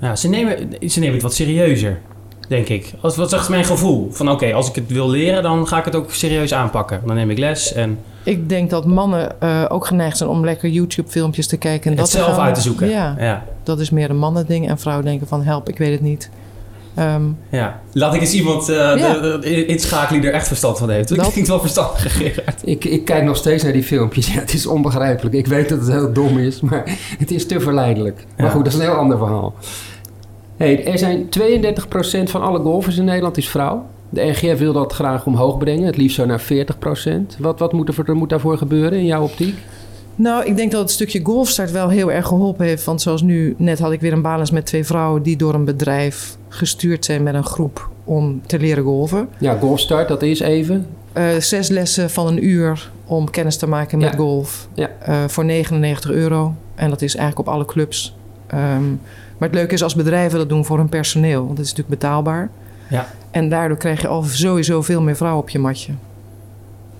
Ja, 0.00 0.16
ze 0.16 0.28
nemen, 0.28 0.68
ze 0.90 0.98
nemen 0.98 1.14
het 1.14 1.22
wat 1.22 1.34
serieuzer, 1.34 2.00
denk 2.48 2.68
ik. 2.68 2.92
Als, 3.00 3.16
wat 3.16 3.30
zegt 3.30 3.48
mijn 3.48 3.64
gevoel? 3.64 4.08
Van 4.12 4.30
oké, 4.30 4.52
als 4.52 4.68
ik 4.68 4.74
het 4.74 4.92
wil 4.92 5.10
leren, 5.10 5.42
dan 5.42 5.68
ga 5.68 5.78
ik 5.78 5.84
het 5.84 5.94
ook 5.94 6.12
serieus 6.12 6.54
aanpakken. 6.54 7.00
Dan 7.06 7.14
neem 7.14 7.30
ik 7.30 7.38
les 7.38 7.72
en 7.72 7.98
Ik 8.22 8.48
denk 8.48 8.70
dat 8.70 8.86
mannen 8.86 9.40
eh, 9.40 9.64
ook 9.68 9.86
geneigd 9.86 10.16
zijn 10.16 10.30
om 10.30 10.44
lekker 10.44 10.68
YouTube-filmpjes 10.68 11.46
te 11.46 11.56
kijken. 11.56 11.84
En 11.90 11.98
het 11.98 12.00
dat 12.00 12.22
zelf 12.22 12.38
uit 12.38 12.54
te 12.54 12.60
zoeken. 12.60 12.88
Ja, 12.88 13.16
ja. 13.18 13.44
dat 13.62 13.80
is 13.80 13.90
meer 13.90 14.10
een 14.10 14.18
mannending. 14.18 14.68
En 14.68 14.78
vrouwen 14.78 15.04
denken 15.04 15.26
van 15.26 15.42
help, 15.42 15.68
ik 15.68 15.78
weet 15.78 15.92
het 15.92 16.00
niet. 16.00 16.30
Ehm, 16.96 17.22
Ja. 17.50 17.80
Laat 17.92 18.14
ik 18.14 18.20
eens 18.20 18.32
iemand 18.34 18.68
eh, 18.68 18.76
Ja. 18.76 19.42
inschakelen 19.66 20.20
die 20.20 20.30
er 20.30 20.36
echt 20.36 20.46
verstand 20.46 20.78
van 20.78 20.90
heeft. 20.90 21.08
Dat 21.08 21.18
Dat- 21.18 21.30
klinkt 21.30 21.48
wel 21.48 21.60
verstandig, 21.60 22.16
Gerard. 22.16 22.60
Ik, 22.64 22.84
ik 22.84 23.04
kijk 23.04 23.24
nog 23.24 23.36
steeds 23.36 23.62
naar 23.62 23.72
die 23.72 23.82
filmpjes. 23.82 24.26
Ja, 24.34 24.40
het 24.40 24.52
is 24.52 24.66
onbegrijpelijk. 24.66 25.34
Ik 25.34 25.46
weet 25.46 25.68
dat 25.68 25.78
het 25.78 25.88
heel 25.90 26.12
dom 26.12 26.38
is, 26.38 26.60
maar 26.60 26.82
het 27.18 27.30
is 27.30 27.46
te 27.46 27.60
verleidelijk. 27.60 28.24
Maar 28.36 28.46
Ja. 28.46 28.52
goed, 28.52 28.64
dat 28.64 28.72
is 28.72 28.78
een 28.78 28.84
heel 28.84 28.94
ander 28.94 29.18
verhaal. 29.18 29.54
Hey, 30.56 30.84
er 30.86 30.98
zijn 30.98 31.28
32% 31.28 32.30
van 32.30 32.42
alle 32.42 32.58
golfers 32.58 32.96
in 32.96 33.04
Nederland 33.04 33.36
is 33.36 33.48
vrouw. 33.48 33.86
De 34.08 34.22
NGF 34.24 34.58
wil 34.58 34.72
dat 34.72 34.92
graag 34.92 35.26
omhoog 35.26 35.58
brengen, 35.58 35.86
het 35.86 35.96
liefst 35.96 36.16
zo 36.16 36.26
naar 36.26 36.40
40%. 36.40 37.36
Wat, 37.38 37.58
wat 37.58 37.72
moet, 37.72 37.98
er 38.08 38.16
moet 38.16 38.28
daarvoor 38.30 38.58
gebeuren 38.58 38.98
in 38.98 39.04
jouw 39.06 39.22
optiek? 39.22 39.56
Nou, 40.16 40.44
ik 40.44 40.56
denk 40.56 40.70
dat 40.72 40.80
het 40.80 40.90
stukje 40.90 41.20
golfstart 41.24 41.70
wel 41.70 41.88
heel 41.88 42.12
erg 42.12 42.26
geholpen 42.26 42.66
heeft. 42.66 42.84
Want 42.84 43.02
zoals 43.02 43.22
nu, 43.22 43.54
net 43.58 43.78
had 43.78 43.92
ik 43.92 44.00
weer 44.00 44.12
een 44.12 44.22
balans 44.22 44.50
met 44.50 44.66
twee 44.66 44.84
vrouwen... 44.84 45.22
die 45.22 45.36
door 45.36 45.54
een 45.54 45.64
bedrijf 45.64 46.36
gestuurd 46.48 47.04
zijn 47.04 47.22
met 47.22 47.34
een 47.34 47.44
groep 47.44 47.88
om 48.04 48.40
te 48.46 48.58
leren 48.58 48.84
golven. 48.84 49.28
Ja, 49.38 49.56
golfstart, 49.58 50.08
dat 50.08 50.22
is 50.22 50.40
even. 50.40 50.86
Eh, 51.12 51.36
zes 51.38 51.68
lessen 51.68 52.10
van 52.10 52.26
een 52.26 52.44
uur 52.44 52.90
om 53.04 53.30
kennis 53.30 53.56
te 53.56 53.66
maken 53.68 53.98
met 53.98 54.10
Ja. 54.12 54.16
golf. 54.18 54.68
Ja. 54.74 54.88
Eh, 55.00 55.24
voor 55.26 55.44
99 55.44 56.10
euro. 56.10 56.54
En 56.74 56.90
dat 56.90 57.02
is 57.02 57.16
eigenlijk 57.16 57.48
op 57.48 57.54
alle 57.54 57.64
clubs. 57.64 58.16
Ehm, 58.46 58.88
maar 59.38 59.48
het 59.48 59.54
leuke 59.54 59.74
is 59.74 59.82
als 59.82 59.94
bedrijven 59.94 60.38
dat 60.38 60.48
doen 60.48 60.64
voor 60.64 60.78
hun 60.78 60.88
personeel. 60.88 61.44
Want 61.44 61.56
dat 61.56 61.64
is 61.64 61.70
natuurlijk 61.74 62.00
betaalbaar. 62.00 62.50
Ja. 62.90 63.06
En 63.30 63.48
daardoor 63.48 63.76
krijg 63.76 64.00
je 64.00 64.08
al 64.08 64.22
sowieso 64.22 64.82
veel 64.82 65.00
meer 65.00 65.16
vrouwen 65.16 65.42
op 65.42 65.48
je 65.50 65.58
matje. 65.58 65.92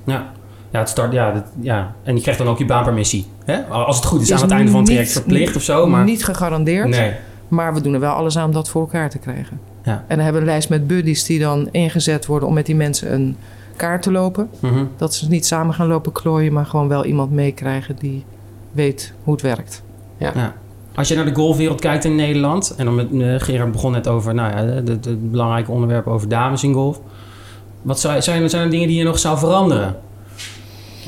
Ja. 0.04 0.32
Ja, 0.76 0.82
het 0.82 0.90
start, 0.90 1.12
ja, 1.12 1.32
dat, 1.32 1.44
ja. 1.60 1.94
En 2.02 2.14
je 2.14 2.20
krijgt 2.20 2.40
dan 2.40 2.48
ook 2.48 2.58
je 2.58 2.64
baanpermissie. 2.64 3.26
Hè? 3.44 3.62
Als 3.64 3.96
het 3.96 4.04
goed 4.04 4.20
is, 4.20 4.30
Is 4.30 4.34
aan 4.36 4.42
het 4.42 4.50
einde 4.50 4.70
van 4.70 4.80
het 4.80 4.88
traject 4.88 5.12
verplicht 5.12 5.56
of 5.56 5.62
zo. 5.62 5.86
Maar 5.86 6.04
Niet 6.04 6.24
gegarandeerd. 6.24 6.88
nee. 6.88 7.12
Maar 7.48 7.74
we 7.74 7.80
doen 7.80 7.94
er 7.94 8.00
wel 8.00 8.12
alles 8.12 8.38
aan 8.38 8.44
om 8.44 8.52
dat 8.52 8.68
voor 8.68 8.80
elkaar 8.80 9.10
te 9.10 9.18
krijgen. 9.18 9.60
Ja. 9.84 9.92
En 9.92 10.16
dan 10.16 10.18
hebben 10.18 10.34
we 10.34 10.48
een 10.48 10.52
lijst 10.52 10.68
met 10.68 10.86
buddies 10.86 11.24
die 11.24 11.38
dan 11.38 11.68
ingezet 11.70 12.26
worden 12.26 12.48
om 12.48 12.54
met 12.54 12.66
die 12.66 12.74
mensen 12.74 13.12
een 13.12 13.36
kaart 13.76 14.02
te 14.02 14.12
lopen. 14.12 14.48
Mhm. 14.60 14.84
Dat 14.96 15.14
ze 15.14 15.28
niet 15.28 15.46
samen 15.46 15.74
gaan 15.74 15.86
lopen 15.86 16.12
klooien, 16.12 16.52
maar 16.52 16.66
gewoon 16.66 16.88
wel 16.88 17.04
iemand 17.04 17.30
meekrijgen 17.30 17.96
die 17.98 18.24
weet 18.72 19.12
hoe 19.22 19.32
het 19.32 19.42
werkt. 19.42 19.82
Ja. 20.18 20.54
Als 20.94 21.08
je 21.08 21.14
naar 21.14 21.24
de 21.24 21.34
golfwereld 21.34 21.80
kijkt 21.80 22.04
in 22.04 22.14
Nederland, 22.14 22.74
en 22.76 22.84
dan 22.84 22.94
met 22.94 23.12
eh, 23.12 23.34
Gerard 23.36 23.72
begon 23.72 23.92
net 23.92 24.08
over 24.08 24.34
nou 24.34 24.50
ja, 24.50 24.74
het, 24.74 24.88
het, 24.88 25.04
het 25.04 25.30
belangrijke 25.30 25.70
onderwerp 25.70 26.06
over 26.06 26.28
dames 26.28 26.62
in 26.62 26.72
golf. 26.72 27.00
Wat 27.82 28.00
zou, 28.00 28.22
zijn, 28.22 28.50
zijn 28.50 28.64
er 28.64 28.70
dingen 28.70 28.88
die 28.88 28.96
je 28.96 29.04
nog 29.04 29.18
zou 29.18 29.38
veranderen? 29.38 29.96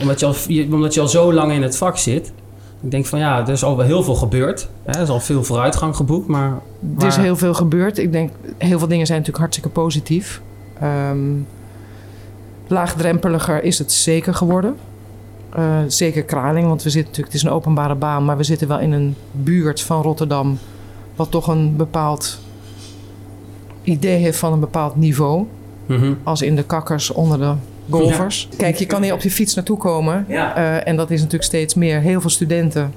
Omdat 0.01 0.21
je, 0.21 0.27
al, 0.27 0.35
omdat 0.71 0.95
je 0.95 1.01
al 1.01 1.09
zo 1.09 1.33
lang 1.33 1.53
in 1.53 1.63
het 1.63 1.77
vak 1.77 1.99
zit. 1.99 2.33
Ik 2.81 2.91
denk 2.91 3.07
van 3.07 3.19
ja, 3.19 3.41
er 3.41 3.49
is 3.49 3.65
al 3.65 3.77
wel 3.77 3.87
heel 3.87 4.03
veel 4.03 4.15
gebeurd. 4.15 4.69
Hè? 4.85 4.93
Er 4.93 5.03
is 5.03 5.09
al 5.09 5.21
veel 5.21 5.45
vooruitgang 5.45 5.97
geboekt, 5.97 6.27
maar... 6.27 6.59
Er 6.99 7.07
is 7.07 7.17
heel 7.17 7.37
veel 7.37 7.55
gebeurd. 7.55 7.99
Ik 7.99 8.13
denk, 8.13 8.31
heel 8.59 8.79
veel 8.79 8.89
dingen 8.89 9.07
zijn 9.07 9.19
natuurlijk 9.19 9.45
hartstikke 9.45 9.81
positief. 9.81 10.41
Ehm, 10.81 11.19
laagdrempeliger 12.67 13.63
is 13.63 13.79
het 13.79 13.93
zeker 13.93 14.35
geworden. 14.35 14.77
Eh, 15.51 15.79
zeker 15.87 16.23
Kraling, 16.23 16.67
want 16.67 16.83
we 16.83 16.91
zitten 16.91 17.09
natuurlijk, 17.11 17.33
het 17.35 17.43
is 17.43 17.49
een 17.49 17.57
openbare 17.57 17.95
baan, 17.95 18.25
maar 18.25 18.37
we 18.37 18.43
zitten 18.43 18.69
wel 18.69 18.79
in 18.79 18.93
een 18.93 19.17
buurt 19.33 19.81
van 19.81 20.03
Rotterdam, 20.03 20.59
wat 21.17 21.31
toch 21.31 21.49
een 21.49 21.77
bepaald 21.77 22.39
idee 23.83 24.17
heeft 24.17 24.39
van 24.39 24.53
een 24.53 24.61
bepaald 24.61 24.97
niveau. 24.97 25.47
Mhm. 25.87 26.13
Als 26.23 26.43
in 26.43 26.57
de 26.57 26.63
kakkers 26.63 27.11
onder 27.11 27.39
de 27.39 27.53
golfers. 27.91 28.49
Kijk, 28.57 28.77
je 28.77 28.87
kan 28.87 29.03
hier 29.03 29.13
op 29.13 29.21
je 29.21 29.31
fiets 29.31 29.55
naartoe 29.55 29.79
komen. 29.79 30.25
Ja. 30.29 30.57
eh, 30.57 30.89
en 30.89 30.97
dat 30.97 31.11
is 31.11 31.17
natuurlijk 31.19 31.45
steeds 31.45 31.75
meer. 31.75 32.01
Heel 32.01 32.21
veel 32.21 32.31
studenten. 32.31 32.93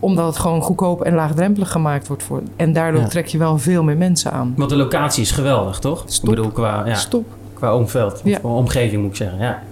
Omdat 0.00 0.26
het 0.26 0.36
gewoon 0.36 0.62
goedkoop 0.62 1.02
en 1.02 1.14
laagdrempelig 1.14 1.70
gemaakt 1.70 2.06
wordt. 2.06 2.22
Voor, 2.22 2.42
en 2.56 2.72
daardoor 2.72 3.00
Ja. 3.00 3.06
trek 3.08 3.26
je 3.26 3.38
wel 3.38 3.58
veel 3.58 3.82
meer 3.82 3.96
mensen 3.96 4.32
aan. 4.32 4.54
Want 4.56 4.70
de 4.70 4.76
locatie 4.76 5.22
is 5.22 5.30
geweldig, 5.30 5.78
toch? 5.78 6.02
Stop. 6.06 6.28
Ik 6.30 6.34
bedoel, 6.36 6.50
qua, 6.52 6.82
ja, 6.86 6.94
Stop. 6.94 7.24
qua 7.54 7.74
omveld. 7.76 8.20
Ja. 8.24 8.32
Of 8.34 8.38
qua 8.40 8.48
omgeving 8.50 9.00
moet 9.02 9.10
ik 9.10 9.16
zeggen, 9.16 9.38
ja. 9.38 9.62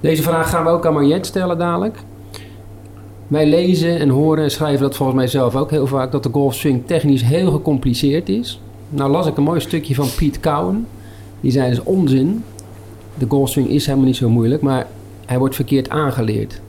Deze 0.00 0.22
vraag 0.22 0.50
gaan 0.50 0.64
we 0.64 0.70
ook 0.70 0.86
aan 0.86 0.92
Mariette 0.94 1.28
stellen 1.28 1.58
dadelijk. 1.58 1.98
Wij 3.28 3.46
lezen 3.46 3.98
en 3.98 4.08
horen 4.08 4.44
en 4.44 4.50
schrijven 4.50 4.80
dat 4.80 4.96
volgens 4.96 5.18
mij 5.18 5.26
zelf 5.26 5.56
ook 5.56 5.70
heel 5.70 5.86
vaak... 5.86 6.12
dat 6.12 6.22
de 6.22 6.28
golfswing 6.32 6.86
technisch 6.86 7.22
heel 7.22 7.50
gecompliceerd 7.50 8.28
is. 8.28 8.60
Nou 8.88 9.10
las 9.10 9.26
ik 9.26 9.36
een 9.36 9.42
mooi 9.42 9.60
stukje 9.60 9.94
van 9.94 10.08
Piet 10.16 10.40
Cowan. 10.40 10.86
Die 11.40 11.50
zei 11.52 11.70
dus 11.70 11.82
onzin. 11.82 12.44
De 13.20 13.26
golfswing 13.28 13.68
is 13.68 13.86
helemaal 13.86 14.06
niet 14.06 14.16
zo 14.16 14.28
moeilijk, 14.28 14.62
maar 14.62 14.86
hij 15.26 15.38
wordt 15.38 15.54
verkeerd 15.54 15.88
aangeleerd. 15.88 16.60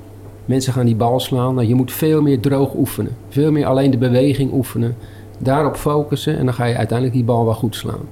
Mensen 0.46 0.74
gaan 0.74 0.86
die 0.86 0.96
bal 0.96 1.20
slaan. 1.20 1.56
Nou, 1.56 1.68
je 1.68 1.76
moet 1.76 1.92
veel 1.92 2.22
meer 2.22 2.40
droog 2.40 2.76
oefenen. 2.76 3.16
Veel 3.30 3.52
meer 3.52 3.66
alleen 3.66 3.92
de 3.92 3.98
beweging 3.98 4.54
oefenen. 4.54 4.96
Daarop 5.38 5.76
focussen 5.76 6.38
en 6.38 6.46
dan 6.46 6.54
ga 6.54 6.66
je 6.66 6.76
uiteindelijk 6.76 7.18
die 7.18 7.26
bal 7.26 7.46
wel 7.46 7.54
goed 7.54 7.76
slaan. 7.76 8.08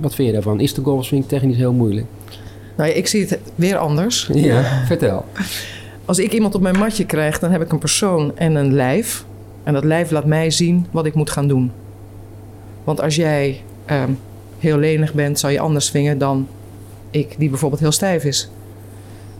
Wat 0.00 0.14
vind 0.14 0.28
je 0.28 0.34
daarvan? 0.34 0.60
Is 0.60 0.74
de 0.74 0.82
golfswing 0.82 1.26
technisch 1.26 1.56
heel 1.56 1.72
moeilijk? 1.72 2.06
Nou, 2.76 2.88
ja, 2.88 2.94
ik 2.94 3.06
zie 3.06 3.20
het 3.20 3.38
weer 3.54 3.76
anders. 3.76 4.30
Ja, 4.32 4.62
vertel. 4.86 5.24
Als 6.04 6.18
ik 6.18 6.32
iemand 6.32 6.54
op 6.54 6.60
mijn 6.60 6.78
matje 6.78 7.06
krijg, 7.06 7.38
dan 7.38 7.50
heb 7.50 7.62
ik 7.62 7.72
een 7.72 7.78
persoon 7.78 8.36
en 8.36 8.54
een 8.54 8.72
lijf. 8.72 9.24
En 9.62 9.72
dat 9.72 9.84
lijf 9.84 10.10
laat 10.10 10.26
mij 10.26 10.50
zien 10.50 10.86
wat 10.90 11.06
ik 11.06 11.14
moet 11.14 11.30
gaan 11.30 11.48
doen. 11.48 11.72
Want 12.84 13.00
als 13.00 13.16
jij 13.16 13.62
ehm, 13.84 14.10
heel 14.58 14.78
lenig 14.78 15.14
bent, 15.14 15.38
zal 15.38 15.50
je 15.50 15.60
anders 15.60 15.86
swingen 15.86 16.18
dan 16.18 16.46
ik, 17.14 17.34
die 17.38 17.48
bijvoorbeeld 17.48 17.80
heel 17.80 17.92
stijf 17.92 18.24
is. 18.24 18.50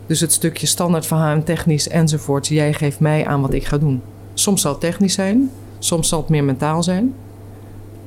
Dus 0.05 0.19
het 0.19 0.31
stukje 0.31 0.67
standaard 0.67 1.05
verhaal, 1.05 1.43
technisch 1.43 1.87
enzovoort, 1.87 2.47
jij 2.47 2.73
geeft 2.73 2.99
mij 2.99 3.25
aan 3.25 3.41
wat 3.41 3.53
ik 3.53 3.65
ga 3.65 3.77
doen. 3.77 4.01
Soms 4.33 4.61
zal 4.61 4.71
het 4.71 4.81
technisch 4.81 5.13
zijn, 5.13 5.51
soms 5.79 6.09
zal 6.09 6.19
het 6.19 6.29
meer 6.29 6.43
mentaal 6.43 6.83
zijn. 6.83 7.13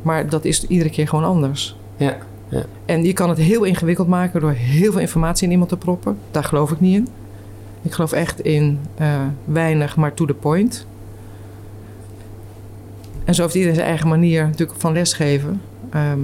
Maar 0.03 0.29
dat 0.29 0.45
is 0.45 0.67
iedere 0.67 0.91
keer 0.91 1.09
gewoon 1.09 1.25
anders. 1.25 1.77
Ja, 1.97 2.17
En 2.85 3.05
je 3.05 3.13
kan 3.13 3.29
het 3.29 3.39
heel 3.39 3.65
ingewikkeld 3.65 4.09
maken 4.09 4.41
door 4.41 4.53
heel 4.53 4.93
veel 4.93 5.01
informatie 5.01 5.47
in 5.47 5.53
iemand 5.53 5.71
te 5.71 5.77
proppen. 5.77 6.19
Daar 6.31 6.45
geloof 6.45 6.71
ik 6.71 6.81
niet 6.81 6.97
in. 6.97 7.09
Ik 7.83 7.93
geloof 7.93 8.13
echt 8.13 8.41
in 8.41 8.79
eh, 8.95 9.21
weinig, 9.45 9.97
maar 9.97 10.15
to 10.15 10.25
the 10.25 10.35
point. 10.35 10.87
En 13.25 13.35
zo 13.35 13.43
heeft 13.43 13.55
iedereen 13.55 13.77
zijn 13.77 13.89
eigen 13.89 14.09
manier 14.09 14.45
natuurlijk 14.45 14.81
van 14.81 14.93
lesgeven. 14.93 15.61
Ehm, 15.91 16.21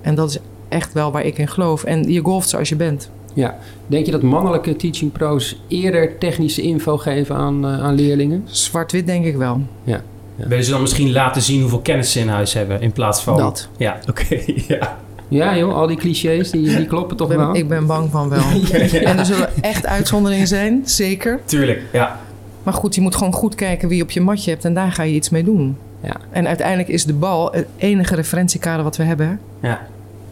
en 0.00 0.14
dat 0.14 0.30
is 0.30 0.38
echt 0.70 0.92
wel 0.92 1.12
waar 1.12 1.24
ik 1.24 1.38
in 1.38 1.48
geloof. 1.48 1.84
En 1.84 2.12
je 2.12 2.20
golft 2.20 2.48
zoals 2.48 2.68
je 2.68 2.76
bent. 2.76 3.10
Denk 3.86 4.06
je 4.06 4.12
dat 4.12 4.22
mannelijke 4.22 4.76
teaching 4.76 5.12
pro's 5.12 5.60
eerder 5.68 6.18
technische 6.18 6.62
info 6.62 6.96
geven 6.96 7.36
aan, 7.36 7.64
eh, 7.64 7.82
aan 7.82 7.94
leerlingen? 7.94 8.42
Zwart-wit 8.44 9.06
denk 9.06 9.24
ik 9.24 9.36
wel. 9.36 9.60
Willen 10.36 10.64
ze 10.64 10.70
dan 10.70 10.80
misschien 10.80 11.12
laten 11.12 11.42
zien 11.42 11.60
hoeveel 11.60 11.80
kennis 11.80 12.12
ze 12.12 12.20
in 12.20 12.28
huis 12.28 12.52
hebben 12.54 12.80
in 12.80 12.92
plaats 12.92 13.22
van... 13.22 13.36
Dat. 13.36 13.68
Ja, 13.76 13.98
oké, 14.08 14.42
ja. 14.74 14.98
Ja 15.28 15.56
joh, 15.56 15.74
al 15.74 15.86
die 15.86 15.96
clichés, 15.96 16.50
die, 16.50 16.76
die 16.76 16.86
kloppen 16.86 17.16
toch 17.16 17.30
Ik 17.30 17.36
ben, 17.36 17.46
wel? 17.46 17.56
ik 17.56 17.68
ben 17.68 17.86
bang 17.86 18.10
van 18.10 18.28
wel. 18.28 18.42
En 19.10 19.18
er 19.18 19.24
zullen 19.26 19.48
echt 19.62 19.86
uitzonderingen 19.86 20.46
zijn, 20.46 20.82
zeker. 20.84 21.40
Tuurlijk, 21.44 21.82
ja. 21.92 22.20
Maar 22.62 22.74
goed, 22.74 22.94
je 22.94 23.00
moet 23.00 23.14
gewoon 23.14 23.32
goed 23.32 23.54
kijken 23.54 23.88
wie 23.88 23.96
je 23.96 24.02
op 24.02 24.10
je 24.10 24.20
matje 24.20 24.50
hebt 24.50 24.64
en 24.64 24.74
daar 24.74 24.92
ga 24.92 25.02
je 25.02 25.14
iets 25.14 25.30
mee 25.30 25.44
doen. 25.44 25.76
Ja. 26.02 26.16
En 26.30 26.46
uiteindelijk 26.46 26.88
is 26.88 27.04
de 27.04 27.12
bal 27.14 27.52
het 27.52 27.66
enige 27.76 28.14
referentiekader 28.14 28.84
wat 28.84 28.96
we 28.96 29.02
hebben. 29.02 29.40
hè? 29.60 29.68
ja. 29.68 29.86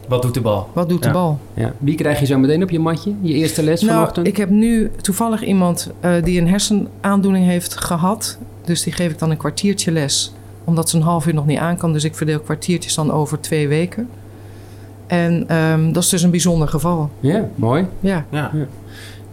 Wat 0.09 0.23
doet 0.23 0.35
de 0.35 0.41
bal? 0.41 0.69
Wat 0.73 0.89
doet 0.89 1.03
Ja. 1.05 1.07
de 1.07 1.13
bal? 1.13 1.39
Ja. 1.55 1.73
Wie 1.79 1.95
krijg 1.95 2.21
je 2.21 2.27
zo 2.27 2.39
meteen 2.39 2.63
op 2.63 2.71
je 2.71 2.79
matje? 2.79 3.13
Je 3.21 3.35
eerste 3.35 3.63
les 3.63 3.81
Nou, 3.81 3.95
vanochtend? 3.95 4.27
ik 4.27 4.37
heb 4.37 4.51
nu 4.51 4.91
toevallig 5.01 5.45
iemand 5.45 5.91
eh, 6.01 6.13
die 6.23 6.41
een 6.41 6.49
hersenaandoening 6.49 7.45
heeft 7.47 7.75
gehad. 7.77 8.39
Dus 8.65 8.83
die 8.83 8.93
geef 8.93 9.11
ik 9.11 9.19
dan 9.19 9.31
een 9.31 9.37
kwartiertje 9.37 9.93
les. 9.93 10.33
Omdat 10.65 10.89
ze 10.89 10.97
een 10.97 11.03
half 11.03 11.27
uur 11.27 11.35
nog 11.35 11.47
niet 11.47 11.59
aan 11.59 11.77
kan. 11.77 11.93
Dus 11.93 12.05
ik 12.05 12.15
verdeel 12.15 12.41
kwartiertjes 12.41 12.95
dan 12.95 13.13
over 13.13 13.41
twee 13.41 13.69
weken. 13.69 14.09
En 15.07 15.45
ehm, 15.49 15.93
dat 15.93 16.03
is 16.03 16.09
dus 16.09 16.23
een 16.23 16.31
bijzonder 16.31 16.69
geval. 16.69 17.11
Ja, 17.21 17.49
mooi. 17.55 17.87
Ja, 18.01 18.25
Ja. 18.31 18.51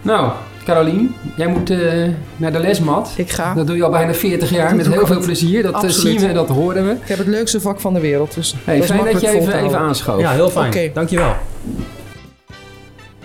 Nou, 0.01 0.31
Carolien, 0.65 1.15
jij 1.35 1.47
moet 1.47 1.69
eh, 1.69 2.09
naar 2.37 2.51
de 2.51 2.59
lesmat. 2.59 3.13
ik 3.15 3.31
ga. 3.31 3.53
Dat 3.53 3.67
doe 3.67 3.75
je 3.75 3.83
al 3.83 3.89
bijna 3.91 4.13
40 4.13 4.49
jaar 4.49 4.75
met 4.75 4.87
heel 4.87 5.05
veel 5.05 5.19
plezier. 5.19 5.63
Dat 5.63 5.73
eh, 5.73 5.79
Absoluut. 5.79 6.19
zien 6.19 6.27
we, 6.27 6.33
dat 6.33 6.49
horen 6.49 6.85
we. 6.87 6.91
Ik 6.91 7.07
heb 7.07 7.17
het 7.17 7.27
leukste 7.27 7.61
vak 7.61 7.79
van 7.79 7.93
de 7.93 7.99
wereld. 7.99 8.33
Dus 8.33 8.55
Hey, 8.63 8.77
dat 8.77 8.85
fijn 8.85 9.03
dat 9.03 9.21
je 9.21 9.27
even, 9.29 9.63
even 9.63 9.79
aanschoof. 9.79 10.19
Ja, 10.19 10.31
heel 10.31 10.49
fijn. 10.49 10.67
Oké. 10.67 10.91
Dankjewel. 10.93 11.33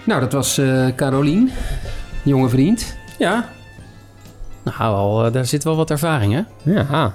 Nou, 0.05 0.21
dat 0.21 0.33
was 0.33 0.59
eh 0.59 0.87
Carolien, 0.97 1.51
jonge 2.23 2.49
vriend. 2.49 2.97
Ja. 3.19 3.49
Nou, 4.63 4.95
al, 4.95 5.33
daar 5.33 5.47
zit 5.47 5.65
wel 5.65 5.77
wat 5.77 5.91
ervaring, 5.91 6.33
hè? 6.33 6.73
Ja. 6.73 7.15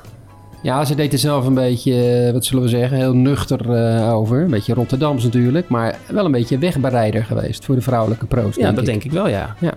Ja, 0.62 0.86
ze 0.86 0.96
deed 0.96 1.14
er 1.14 1.20
zelf 1.20 1.46
een 1.46 1.54
beetje, 1.54 2.30
wat 2.34 2.46
zullen 2.46 2.64
we 2.64 2.70
zeggen, 2.70 2.98
heel 2.98 3.14
nuchter 3.16 3.72
eh, 3.76 4.14
over. 4.14 4.42
Een 4.42 4.50
beetje 4.50 4.74
Rotterdams 4.74 5.24
natuurlijk, 5.24 5.70
maar 5.70 5.96
wel 6.08 6.26
een 6.26 6.32
beetje 6.32 6.58
wegbereider 6.58 7.26
geweest 7.26 7.66
voor 7.66 7.76
de 7.76 7.82
vrouwelijke 7.82 8.26
pro's. 8.26 8.56
Ja, 8.56 8.62
denk 8.62 8.76
dat 8.76 8.80
ik. 8.80 8.86
denk 8.86 9.04
ik 9.04 9.12
wel, 9.12 9.28
ja. 9.28 9.56
Ja, 9.60 9.74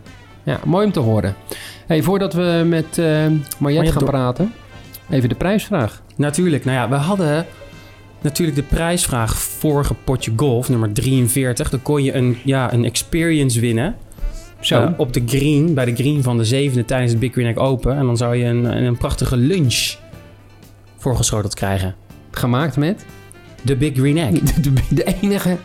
mooi 0.64 0.87
om 0.87 0.92
te 0.92 1.01
horen. 1.01 1.35
Hey, 1.87 2.03
voordat 2.03 2.33
we 2.33 2.64
met 2.66 2.96
Mariette 2.96 3.53
Mariette 3.59 3.92
gaan 3.92 4.05
praten, 4.05 4.53
even 5.11 5.29
de 5.29 5.35
prijsvraag. 5.35 6.03
Natuurlijk. 6.16 6.64
Nou 6.64 6.77
ja, 6.77 6.88
we 6.88 6.94
hadden 6.94 7.46
natuurlijk 8.20 8.57
de 8.57 8.62
prijsvraag 8.62 9.38
vorige 9.38 9.94
potje 9.94 10.33
golf, 10.37 10.68
nummer 10.68 10.92
43. 10.92 11.70
Dan 11.70 11.83
kon 11.83 12.03
je 12.03 12.14
een, 12.14 12.38
ja, 12.44 12.72
een 12.72 12.85
experience 12.85 13.61
winnen. 13.61 13.96
Zo. 14.61 14.83
Eh, 14.83 14.90
op 14.96 15.12
de 15.12 15.22
green, 15.27 15.74
bij 15.74 15.85
de 15.85 15.94
green 15.94 16.22
van 16.22 16.37
de 16.37 16.44
zevende 16.44 16.85
tijdens 16.85 17.11
het 17.11 17.20
Big 17.20 17.33
Green 17.33 17.46
Egg 17.46 17.57
Open. 17.57 17.96
En 17.96 18.07
dan 18.07 18.16
zou 18.16 18.37
je 18.37 18.44
een, 18.44 18.85
een 18.85 18.96
prachtige 18.96 19.37
lunch 19.37 19.94
voorgeschoteld 20.96 21.55
krijgen. 21.55 21.94
Gemaakt 22.31 22.77
met? 22.77 23.05
de 23.62 23.77
Big 23.77 23.94
Green 23.94 24.18
Egg. 24.18 24.31
De, 24.40 24.61
de, 24.61 24.72
de 24.90 25.16
enige 25.20 25.57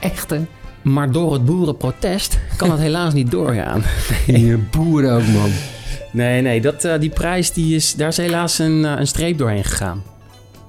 echte 0.00 0.40
Maar 0.82 1.12
door 1.12 1.32
het 1.32 1.44
boerenprotest 1.44 2.38
kan 2.56 2.70
het 2.70 2.80
helaas 2.88 3.12
niet 3.14 3.30
doorgaan. 3.30 3.82
die 4.26 4.56
boeren 4.56 5.12
ook, 5.12 5.26
man. 5.26 5.50
Nee, 6.12 6.42
nee, 6.42 6.60
dat, 6.60 6.84
eh, 6.84 7.00
die 7.00 7.10
prijs 7.10 7.52
die 7.52 7.74
is, 7.76 7.94
daar 7.94 8.08
is 8.08 8.16
helaas 8.16 8.58
een, 8.58 8.84
eh, 8.84 8.92
een 8.98 9.06
streep 9.06 9.38
doorheen 9.38 9.64
gegaan. 9.64 10.02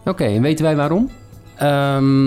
Oké, 0.06 0.24
en 0.24 0.42
weten 0.42 0.66
wij 0.66 0.76
waarom? 0.76 1.10
Ehm, 1.56 2.26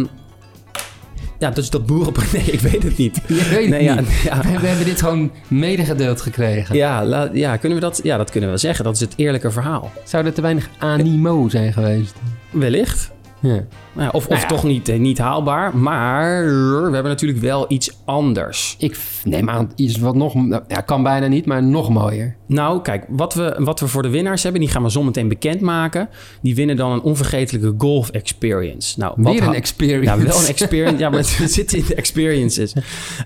ja, 1.39 1.51
dus 1.55 1.71
dat 1.71 1.87
boerenprotest, 1.87 2.33
nee, 2.37 2.45
ik 2.45 2.61
weet 2.61 2.83
het 2.83 2.97
niet. 2.99 3.21
Je 3.29 3.35
weet 3.35 3.61
het 3.61 3.69
Nee, 3.69 3.83
ja, 3.83 3.95
niet. 3.95 4.09
ja, 4.25 4.41
We, 4.43 4.59
we 4.61 4.67
hebben 4.67 4.85
dit 4.87 5.01
gewoon 5.01 5.31
medegedeeld 5.49 6.21
gekregen. 6.21 6.77
ja, 6.77 7.05
la- 7.05 7.31
ja, 7.33 7.57
kunnen 7.57 7.79
we 7.79 7.85
dat, 7.85 8.01
ja, 8.03 8.17
dat 8.17 8.27
kunnen 8.31 8.43
we 8.43 8.55
wel 8.55 8.65
zeggen. 8.65 8.85
Dat 8.85 8.95
is 8.95 9.01
het 9.01 9.13
eerlijke 9.17 9.51
verhaal. 9.51 9.93
Zou 10.05 10.25
er 10.27 10.33
te 10.33 10.41
weinig 10.41 10.69
animo 10.79 11.49
zijn 11.49 11.73
geweest? 11.73 12.15
Wellicht. 12.51 13.13
Ja. 13.49 13.65
Nou 13.93 14.07
ja, 14.07 14.09
of 14.09 14.25
of 14.25 14.29
Nou 14.29 14.41
ja. 14.41 14.47
toch 14.47 14.65
niet, 14.65 14.89
eh, 14.89 14.99
niet 14.99 15.19
haalbaar. 15.19 15.77
Maar 15.77 16.45
we 16.45 16.91
hebben 16.93 17.05
natuurlijk 17.05 17.41
wel 17.41 17.65
iets 17.69 17.99
anders. 18.05 18.75
Ik 18.79 18.99
neem 19.25 19.51
aan 19.51 19.73
iets 19.75 19.99
wat 19.99 20.15
nog... 20.15 20.35
Ja, 20.69 20.81
kan 20.81 21.03
bijna 21.03 21.27
niet, 21.27 21.47
maar 21.47 21.63
nog 21.63 21.89
mooier. 21.91 22.37
Nou, 22.47 22.83
kijk, 22.83 23.05
wat 23.09 23.35
we, 23.35 23.57
wat 23.59 23.81
we 23.81 23.89
voor 23.89 24.03
de 24.03 24.09
winnaars 24.09 24.43
hebben, 24.43 24.61
die 24.61 24.71
gaan 24.71 24.83
we 24.83 24.89
zometeen 24.89 25.29
bekendmaken. 25.29 26.09
Die 26.43 26.55
winnen 26.55 26.77
dan 26.77 26.93
een 26.93 27.03
onvergetelijke 27.03 27.75
golf 27.79 28.11
experience. 28.11 28.99
Nou, 28.99 29.15
wat 29.17 29.33
Weer 29.33 29.43
een 29.43 29.55
experience. 29.55 30.17
Ja, 30.17 30.25
wel 30.25 30.41
een 30.41 30.47
experience. 30.47 30.99
ja, 30.99 31.11
maar 31.11 31.19
het 31.43 31.53
zit 31.53 31.73
in 31.73 31.85
de 31.89 31.95
experiences. 31.95 32.73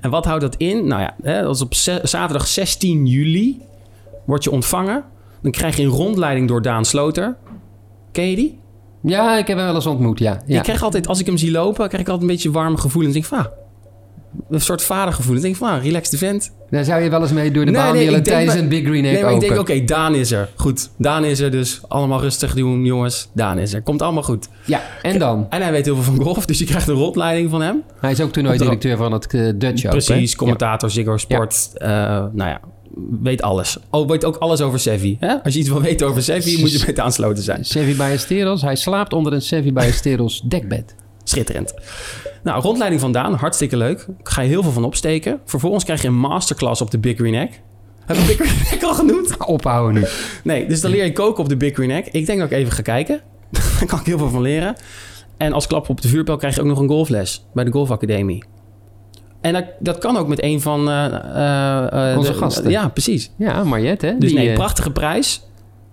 En 0.01 0.11
wat 0.11 0.25
houdt 0.25 0.43
dat 0.43 0.57
in? 0.57 0.87
Nou 0.87 1.01
ja, 1.01 1.15
hè, 1.23 1.43
dat 1.43 1.55
is 1.55 1.63
op 1.63 1.75
zaterdag 2.03 2.47
16 2.47 3.07
juli 3.07 3.61
word 4.27 4.45
je 4.45 4.51
ontvangen. 4.51 5.05
Dan 5.43 5.51
krijg 5.51 5.77
je 5.77 5.83
een 5.83 5.89
rondleiding 5.89 6.49
door 6.49 6.63
Daan 6.63 6.85
Sloter. 6.85 7.37
Ken 8.13 8.31
je 8.31 8.37
die? 8.37 8.59
Ja, 9.03 9.39
ik 9.39 9.47
heb 9.47 9.57
hem 9.57 9.67
wel 9.67 9.75
eens 9.75 9.87
ontmoet, 9.87 10.19
ja. 10.19 10.43
ja. 10.47 10.57
Ik 10.57 10.63
krijg 10.63 10.83
altijd, 10.83 11.07
als 11.09 11.21
ik 11.21 11.27
hem 11.27 11.37
zie 11.37 11.51
lopen, 11.51 11.89
krijg 11.89 12.03
ik 12.03 12.09
altijd 12.09 12.21
een 12.21 12.35
beetje 12.37 12.51
warme 12.51 12.77
gevoelens. 12.79 13.17
Ik 13.17 13.23
denk 13.23 13.35
van, 13.35 13.53
ah, 13.53 13.59
een 14.51 14.61
soort 14.61 14.83
vadergevoel. 14.83 15.37
Ik 15.37 15.43
denk 15.43 15.57
van, 15.57 15.69
ah, 15.69 15.83
relaxed 15.83 16.19
vent. 16.19 16.53
Daar 16.71 16.85
zou 16.85 17.03
je 17.03 17.11
wel 17.11 17.21
eens 17.21 17.33
mee 17.33 17.51
door 17.51 17.65
de 17.65 17.71
Nee, 17.71 17.81
baan 17.81 17.93
nee, 17.95 18.05
willen 18.05 18.23
tijdens 18.23 18.55
maar- 18.55 18.63
een 18.63 18.69
Big 18.69 18.85
Green 18.85 19.05
Egg 19.05 19.13
Nee, 19.13 19.23
maar 19.23 19.33
ik 19.33 19.41
denk, 19.41 19.59
oké, 19.59 19.85
Daan 19.85 20.15
is 20.15 20.31
er. 20.33 20.49
Goed, 20.57 20.91
Daan 20.99 21.25
is 21.25 21.41
er, 21.41 21.51
dus 21.51 21.81
allemaal 21.89 22.21
rustig 22.21 22.55
doen, 22.55 22.85
jongens. 22.85 23.29
Daan 23.35 23.59
is 23.59 23.73
er. 23.75 23.83
Komt 23.83 24.03
allemaal 24.03 24.23
goed. 24.23 24.49
Ja, 24.65 24.81
en 25.03 25.19
dan? 25.19 25.47
En 25.51 25.63
hij 25.63 25.71
weet 25.73 25.85
heel 25.85 25.97
veel 25.97 26.15
van 26.15 26.25
golf, 26.25 26.47
dus 26.47 26.59
je 26.59 26.65
krijgt 26.65 26.89
een 26.89 26.95
rondleiding 26.95 27.51
van 27.51 27.61
hem. 27.63 27.83
Hij 28.01 28.11
is 28.11 28.21
ook 28.21 28.31
toernooidirecteur 28.33 28.97
van 28.97 29.13
het 29.13 29.35
eh, 29.35 29.41
Dutch 29.55 29.85
Open. 29.85 29.89
Precies, 30.05 30.37
commentator, 30.37 30.91
Ziggo 30.91 31.17
Sport. 31.17 31.71
eh, 31.75 31.89
nou 32.33 32.51
ja, 32.51 32.61
weet 33.21 33.43
alles. 33.43 33.79
Oh, 33.91 34.09
weet 34.09 34.25
ook 34.25 34.37
alles 34.37 34.61
over 34.61 34.79
Sevi. 34.79 35.17
Hè? 35.21 35.43
Als 35.43 35.55
je 35.55 35.61
iets 35.61 35.69
wil 35.69 35.81
weten 35.81 36.07
over 36.07 36.23
Sevi, 36.23 36.61
moet 36.61 36.73
je 36.73 36.83
met 36.87 36.99
aansloten 36.99 37.43
zijn. 37.43 37.65
Sevi 37.65 37.97
Ballesteros. 37.97 38.63
Hij 38.63 38.77
slaapt 38.77 39.13
onder 39.13 39.33
een 39.33 39.43
Sevi 39.43 39.73
Ballesteros 39.73 40.41
dekbed. 40.49 40.95
Schitterend. 41.25 41.75
Nou, 42.43 42.63
rondleiding 42.63 43.01
van 43.01 43.13
Daan, 43.13 43.35
hartstikke 43.35 43.77
leuk. 43.77 44.07
Ik 44.19 44.29
ga 44.29 44.43
je 44.43 44.49
heel 44.49 44.63
veel 44.63 44.73
van 44.73 44.85
opsteken. 44.85 45.41
Vervolgens 45.45 45.85
krijg 45.85 46.03
je 46.03 46.09
een 46.09 46.19
masterclass 46.19 46.81
op 46.81 46.91
de 46.91 46.99
Big 46.99 47.17
Green 47.17 47.35
Egg. 47.35 47.51
Heb 48.07 48.17
ik 48.17 48.27
Big 48.27 48.37
Green 48.37 48.79
Egg 48.79 48.85
al 48.85 48.95
genoemd? 48.95 49.37
Ophouden 49.47 50.03
nu. 50.03 50.09
Nee, 50.45 50.67
dus 50.67 50.81
dan 50.81 50.91
leer 50.91 51.05
je 51.05 51.13
koken 51.13 51.43
op 51.43 51.49
de 51.49 51.57
Big 51.57 51.75
Green 51.75 51.91
Egg. 51.91 52.09
Ik 52.11 52.27
denk 52.27 52.39
dat 52.39 52.51
ik 52.51 52.57
even 52.57 52.73
ga 52.73 52.83
kijken. 52.83 53.21
Daar 53.51 53.87
kan 53.87 54.01
ik 54.01 54.07
heel 54.07 54.19
veel 54.19 54.31
van 54.31 54.43
leren. 54.43 54.77
En 55.37 55.53
als 55.53 55.67
klap 55.67 55.89
op 55.89 56.01
de 56.01 56.09
vuurpijl 56.09 56.37
krijg 56.37 56.55
je 56.55 56.61
ook 56.61 56.67
nog 56.67 56.79
een 56.79 56.89
golfles 56.89 57.45
bij 57.55 57.65
de 57.65 57.71
golfacademie. 57.71 58.45
En 59.41 59.53
dat, 59.53 59.65
dat 59.81 59.99
kan 59.99 60.17
ook 60.17 60.29
met 60.29 60.43
een 60.43 60.61
van... 60.61 60.89
eh, 60.89 61.05
eh, 61.05 62.11
eh, 62.13 62.19
Onze 62.19 62.33
de- 62.33 62.39
gasten. 62.39 62.71
Ja, 62.71 62.89
precies. 62.89 63.31
Ja, 63.39 63.65
Mariette, 63.65 64.07
hè? 64.07 64.19
Dus 64.19 64.31
Die, 64.31 64.39
nee, 64.39 64.49
eh, 64.49 64.55
prachtige 64.55 64.91
prijs. 64.91 65.43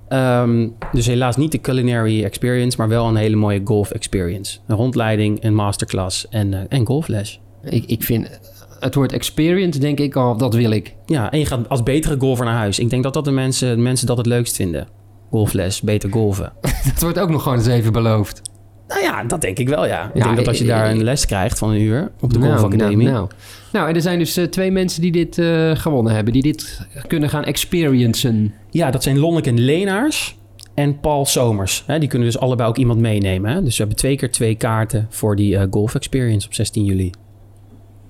Ehm, 0.07 0.67
dus 0.91 1.07
helaas 1.07 1.35
niet 1.37 1.51
de 1.51 1.61
culinary 1.61 2.23
experience, 2.23 2.77
maar 2.77 2.87
wel 2.87 3.07
een 3.07 3.15
hele 3.15 3.35
mooie 3.35 3.61
golf 3.63 3.91
experience. 3.91 4.57
Een 4.67 4.75
rondleiding, 4.75 5.43
een 5.43 5.55
masterclass 5.55 6.27
en, 6.29 6.53
eh, 6.53 6.59
en 6.69 6.85
golfles. 6.85 7.41
ik, 7.63 7.85
ik 7.85 8.03
vind 8.03 8.39
het 8.79 8.95
woord 8.95 9.11
experience, 9.11 9.79
denk 9.79 9.99
ik 9.99 10.15
al, 10.15 10.37
dat 10.37 10.53
wil 10.53 10.71
ik. 10.71 10.95
Ja, 11.05 11.31
en 11.31 11.39
je 11.39 11.45
gaat 11.45 11.69
als 11.69 11.83
betere 11.83 12.15
golfer 12.19 12.45
naar 12.45 12.55
huis. 12.55 12.79
Ik 12.79 12.89
denk 12.89 13.03
dat 13.03 13.13
dat 13.13 13.25
de 13.25 13.31
mensen, 13.31 13.75
de 13.75 13.81
mensen 13.81 14.07
dat 14.07 14.17
het 14.17 14.25
leukst 14.25 14.55
vinden. 14.55 14.87
Golfles, 15.29 15.81
beter 15.81 16.09
golven. 16.11 16.53
Dat 16.93 17.01
wordt 17.01 17.19
ook 17.19 17.29
nog 17.29 17.43
gewoon 17.43 17.57
eens 17.57 17.67
even 17.67 17.91
beloofd. 17.91 18.41
Nou 18.87 19.01
ja, 19.01 19.23
dat 19.23 19.41
denk 19.41 19.57
ik 19.59 19.69
wel, 19.69 19.85
ja. 19.85 20.03
Ik 20.07 20.17
Ja, 20.17 20.23
denk 20.23 20.35
dat 20.37 20.47
als 20.47 20.57
je 20.57 20.63
eh, 20.63 20.69
daar 20.69 20.85
eh, 20.85 20.91
een 20.91 21.03
les 21.03 21.25
krijgt 21.25 21.57
van 21.57 21.69
een 21.69 21.81
uur 21.81 22.11
op 22.19 22.33
de 22.33 22.39
Nou, 22.39 22.51
golfacademie... 22.51 23.05
Nou, 23.07 23.17
nou. 23.17 23.29
nou, 23.71 23.89
en 23.89 23.95
er 23.95 24.01
zijn 24.01 24.19
dus 24.19 24.37
eh, 24.37 24.45
twee 24.45 24.71
mensen 24.71 25.01
die 25.01 25.11
dit 25.11 25.35
gewonnen 25.79 26.13
hebben. 26.13 26.33
Die 26.33 26.41
dit 26.41 26.87
kunnen 27.07 27.29
gaan 27.29 27.43
experiencen. 27.43 28.53
Ja, 28.69 28.91
dat 28.91 29.03
zijn 29.03 29.19
Lonneke 29.19 29.53
Leenaars 29.53 30.37
en 30.73 30.99
Paul 30.99 31.25
Somers. 31.25 31.83
Hè, 31.87 31.99
die 31.99 32.09
kunnen 32.09 32.27
dus 32.27 32.39
allebei 32.39 32.69
ook 32.69 32.77
iemand 32.77 32.99
meenemen. 32.99 33.51
Hè? 33.51 33.63
Dus 33.63 33.71
we 33.71 33.77
hebben 33.77 33.97
twee 33.97 34.15
keer 34.15 34.31
twee 34.31 34.55
kaarten 34.55 35.07
voor 35.09 35.35
die 35.35 35.57
eh, 35.57 35.67
golf 35.71 35.95
experience 35.95 36.47
op 36.47 36.53
16 36.53 36.85
juli. 36.85 37.11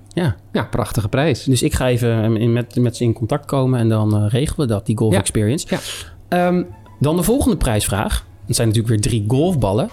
Ja, 0.08 0.36
Ja, 0.52 0.62
prachtige 0.64 1.08
prijs. 1.08 1.44
dus 1.44 1.62
ik 1.62 1.74
ga 1.74 1.88
even 1.88 2.36
in- 2.36 2.52
met, 2.52 2.76
met 2.76 2.96
ze 2.96 3.04
in 3.04 3.12
contact 3.12 3.46
komen 3.46 3.80
en 3.80 3.88
dan 3.88 4.26
regelen 4.26 4.66
we 4.68 4.74
dat, 4.74 4.86
die 4.86 4.96
golf 4.96 5.12
Ja. 5.12 5.18
experience. 5.18 5.66
Ja. 5.70 5.78
Ehm, 6.28 6.62
dan 7.00 7.16
de 7.16 7.22
volgende 7.22 7.56
prijsvraag. 7.56 8.26
Dat 8.46 8.56
zijn 8.56 8.68
natuurlijk 8.68 8.94
weer 8.94 9.10
drie 9.10 9.24
golfballen. 9.28 9.88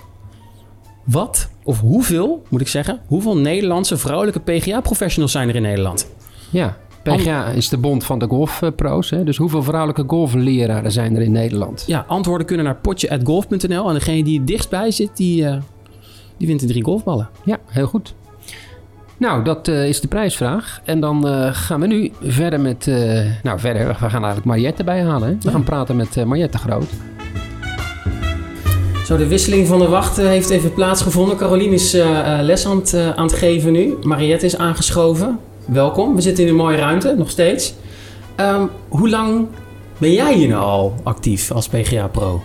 Wat, 1.03 1.49
of 1.63 1.79
hoeveel, 1.79 2.43
moet 2.49 2.61
ik 2.61 2.67
zeggen, 2.67 2.99
hoeveel 3.05 3.37
Nederlandse 3.37 3.97
vrouwelijke 3.97 4.39
PGA-professionals 4.39 5.31
zijn 5.31 5.49
er 5.49 5.55
in 5.55 5.61
Nederland? 5.61 6.07
Ja, 6.49 6.77
PGA 7.03 7.45
is 7.45 7.69
de 7.69 7.77
bond 7.77 8.03
van 8.03 8.19
de 8.19 8.27
golfpro's. 8.27 9.09
hè. 9.09 9.23
Dus 9.23 9.37
hoeveel 9.37 9.63
vrouwelijke 9.63 10.03
golfleraren 10.07 10.91
zijn 10.91 11.15
er 11.15 11.21
in 11.21 11.31
Nederland? 11.31 11.83
Ja, 11.87 12.05
antwoorden 12.07 12.47
kunnen 12.47 12.65
naar 12.65 12.75
potje.golf.nl. 12.75 13.87
En 13.87 13.93
degene 13.93 14.23
die 14.23 14.37
het 14.37 14.47
dichtstbij 14.47 14.91
zit, 14.91 15.17
die, 15.17 15.45
eh, 15.47 15.57
die 16.37 16.47
wint 16.47 16.59
de 16.59 16.65
drie 16.67 16.83
golfballen. 16.83 17.29
Ja, 17.45 17.57
heel 17.65 17.87
goed. 17.87 18.13
Nou, 19.17 19.43
dat 19.43 19.67
eh, 19.67 19.87
is 19.87 20.01
de 20.01 20.07
prijsvraag. 20.07 20.81
En 20.83 20.99
dan 20.99 21.27
eh, 21.27 21.49
gaan 21.53 21.79
we 21.79 21.87
nu 21.87 22.11
verder 22.21 22.59
met... 22.59 22.87
eh, 22.87 23.25
nou, 23.43 23.59
verder. 23.59 23.87
We 23.87 23.93
gaan 23.93 24.11
eigenlijk 24.11 24.45
Mariette 24.45 24.83
bijhalen. 24.83 25.27
Hè? 25.27 25.33
We 25.33 25.39
Ja. 25.45 25.51
gaan 25.51 25.63
praten 25.63 25.95
met 25.95 26.17
eh, 26.17 26.23
Mariette 26.23 26.57
Groot. 26.57 26.87
Zo, 29.05 29.17
de 29.17 29.27
wisseling 29.27 29.67
van 29.67 29.79
de 29.79 29.87
wacht 29.87 30.17
eh, 30.17 30.25
heeft 30.25 30.49
even 30.49 30.73
plaatsgevonden. 30.73 31.37
Caroline 31.37 31.73
is 31.73 31.93
eh, 31.93 32.39
eh, 32.39 32.45
les 32.45 32.65
aan 32.65 32.75
het, 32.77 32.95
aan 33.15 33.25
het 33.25 33.33
geven 33.33 33.71
nu. 33.71 33.97
Mariette 34.01 34.45
is 34.45 34.57
aangeschoven. 34.57 35.39
Welkom. 35.65 36.15
We 36.15 36.21
zitten 36.21 36.43
in 36.43 36.49
een 36.49 36.55
mooie 36.55 36.77
ruimte, 36.77 37.15
nog 37.17 37.29
steeds. 37.29 37.73
Ehm, 38.35 38.65
hoe 38.87 39.09
lang 39.09 39.47
ben 39.97 40.13
jij 40.13 40.33
hier 40.33 40.47
nou 40.47 40.63
al 40.63 40.95
actief 41.03 41.51
als 41.51 41.67
PGA-pro? 41.67 42.43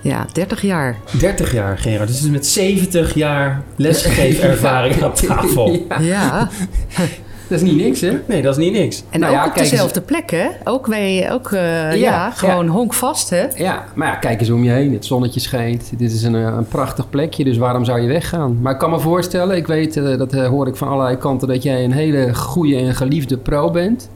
Ja, 0.00 0.26
30 0.32 0.62
jaar. 0.62 0.96
30 1.18 1.52
jaar, 1.52 1.78
Gerard. 1.78 2.08
Dus 2.08 2.20
met 2.20 2.46
70 2.46 3.14
jaar 3.14 3.62
lesgegevervaring 3.76 5.02
aan 5.04 5.12
tafel. 5.12 5.86
Ja, 6.00 6.48
dat 7.48 7.60
is 7.60 7.70
niet 7.70 7.76
niks, 7.76 8.00
hè? 8.00 8.18
Nee, 8.26 8.42
dat 8.42 8.58
is 8.58 8.64
niet 8.64 8.72
niks. 8.72 9.02
en 9.10 9.20
Nou 9.20 9.32
ook 9.32 9.38
ja, 9.38 9.44
op 9.46 9.52
kijk 9.52 9.60
eens. 9.62 9.70
dezelfde 9.70 10.00
plek, 10.00 10.30
hè? 10.30 10.46
Ook, 10.64 10.86
wij, 10.86 11.32
ook 11.32 11.52
eh, 11.52 11.94
ja, 11.94 12.30
gewoon 12.30 12.66
honkvast, 12.66 13.30
hè? 13.30 13.46
Ja, 13.56 13.84
maar 13.94 14.08
ja, 14.08 14.14
kijk 14.14 14.40
eens 14.40 14.50
om 14.50 14.64
je 14.64 14.70
heen. 14.70 14.92
Het 14.92 15.04
zonnetje 15.04 15.40
schijnt. 15.40 15.90
Dit 15.98 16.12
is 16.12 16.22
een, 16.22 16.34
eh, 16.34 16.42
een 16.42 16.68
prachtig 16.68 17.10
plekje, 17.10 17.44
dus 17.44 17.56
waarom 17.56 17.84
zou 17.84 18.00
je 18.00 18.08
weggaan? 18.08 18.58
Maar 18.60 18.72
ik 18.72 18.78
kan 18.78 18.90
me 18.90 18.98
voorstellen, 19.00 19.56
ik 19.56 19.66
weet, 19.66 19.96
eh, 19.96 20.18
dat 20.18 20.32
eh, 20.32 20.46
hoor 20.46 20.66
ik 20.66 20.76
van 20.76 20.88
allerlei 20.88 21.16
kanten, 21.16 21.48
dat 21.48 21.62
jij 21.62 21.84
een 21.84 21.92
hele 21.92 22.34
goede 22.34 22.76
en 22.76 22.94
geliefde 22.94 23.36
pro 23.36 23.70
bent. 23.70 24.08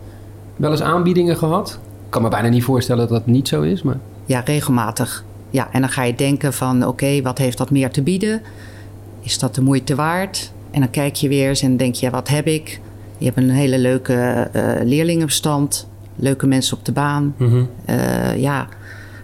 Wel 0.57 0.71
eens 0.71 0.83
aanbiedingen 0.83 1.37
gehad? 1.37 1.79
Ik 2.05 2.11
kan 2.11 2.23
me 2.23 2.29
bijna 2.29 2.49
niet 2.49 2.65
voorstellen 2.65 3.09
dat 3.09 3.19
dat 3.19 3.27
niet 3.27 3.49
zo 3.49 3.63
is, 3.63 3.83
maar... 3.83 3.99
Ja, 4.27 4.41
regelmatig. 4.45 5.25
Ja, 5.51 5.69
en 5.73 5.81
dan 5.81 5.91
ga 5.91 6.03
je 6.03 6.15
denken 6.15 6.53
van, 6.53 6.87
oké, 6.87 7.23
wat 7.23 7.39
heeft 7.39 7.59
dat 7.59 7.71
meer 7.71 7.91
te 7.91 8.03
bieden? 8.03 8.43
Is 9.21 9.39
dat 9.39 9.55
de 9.55 9.63
moeite 9.63 9.95
waard? 9.95 10.53
En 10.71 10.81
dan 10.81 10.91
kijk 10.91 11.15
je 11.15 11.29
weer 11.29 11.49
eens 11.49 11.63
en 11.63 11.77
denk 11.77 11.95
je, 11.95 12.07
ja, 12.07 12.13
wat 12.13 12.29
heb 12.29 12.47
ik? 12.47 12.81
Je 13.23 13.29
hebt 13.29 13.37
een 13.37 13.51
hele 13.51 13.79
leuke 13.79 14.15
eh, 14.53 14.85
leerlingenbestand, 14.85 15.89
leuke 16.17 16.47
mensen 16.47 16.77
op 16.79 16.85
de 16.85 16.93
baan. 16.93 17.35
Mhm. 17.37 17.63
Eh, 17.85 18.37
ja, 18.41 18.69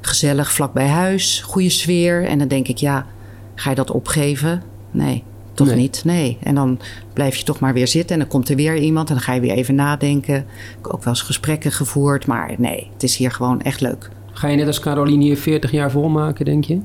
gezellig 0.01 0.53
vlak 0.53 0.73
bij 0.73 0.87
huis, 0.87 1.41
goede 1.47 1.69
sfeer. 1.71 2.25
En 2.25 2.39
dan 2.39 2.49
denk 2.49 2.69
ik, 2.69 2.77
ja, 2.79 3.07
ga 3.55 3.71
je 3.71 3.77
dat 3.77 3.91
opgeven? 3.91 4.63
Nee, 4.91 5.23
toch 5.55 5.67
Nee. 5.67 5.77
niet. 5.77 6.03
Nee. 6.05 6.39
En 6.43 6.55
dan 6.55 6.79
blijf 7.13 7.37
je 7.37 7.45
toch 7.45 7.61
maar 7.61 7.73
weer 7.75 7.89
zitten 7.89 8.13
en 8.13 8.19
dan 8.19 8.29
komt 8.29 8.49
er 8.49 8.57
weer 8.57 8.77
iemand 8.77 9.09
en 9.09 9.15
dan 9.15 9.25
ga 9.25 9.33
je 9.33 9.41
weer 9.41 9.55
even 9.55 9.75
nadenken. 9.75 10.37
Ik 10.37 10.45
heb 10.83 10.87
ook 10.93 11.05
wel 11.05 11.13
eens 11.13 11.23
gesprekken 11.23 11.73
gevoerd, 11.73 12.27
maar 12.27 12.55
nee, 12.59 12.91
het 12.93 13.03
is 13.03 13.17
hier 13.17 13.31
gewoon 13.31 13.63
echt 13.63 13.81
leuk. 13.81 14.11
Ga 14.33 14.49
je 14.49 14.57
net 14.57 14.67
als 14.67 14.81
Caroline 14.81 15.25
hier 15.25 15.37
40 15.37 15.71
jaar 15.71 15.91
volmaken, 15.91 16.45
denk 16.45 16.65
je? 16.65 16.81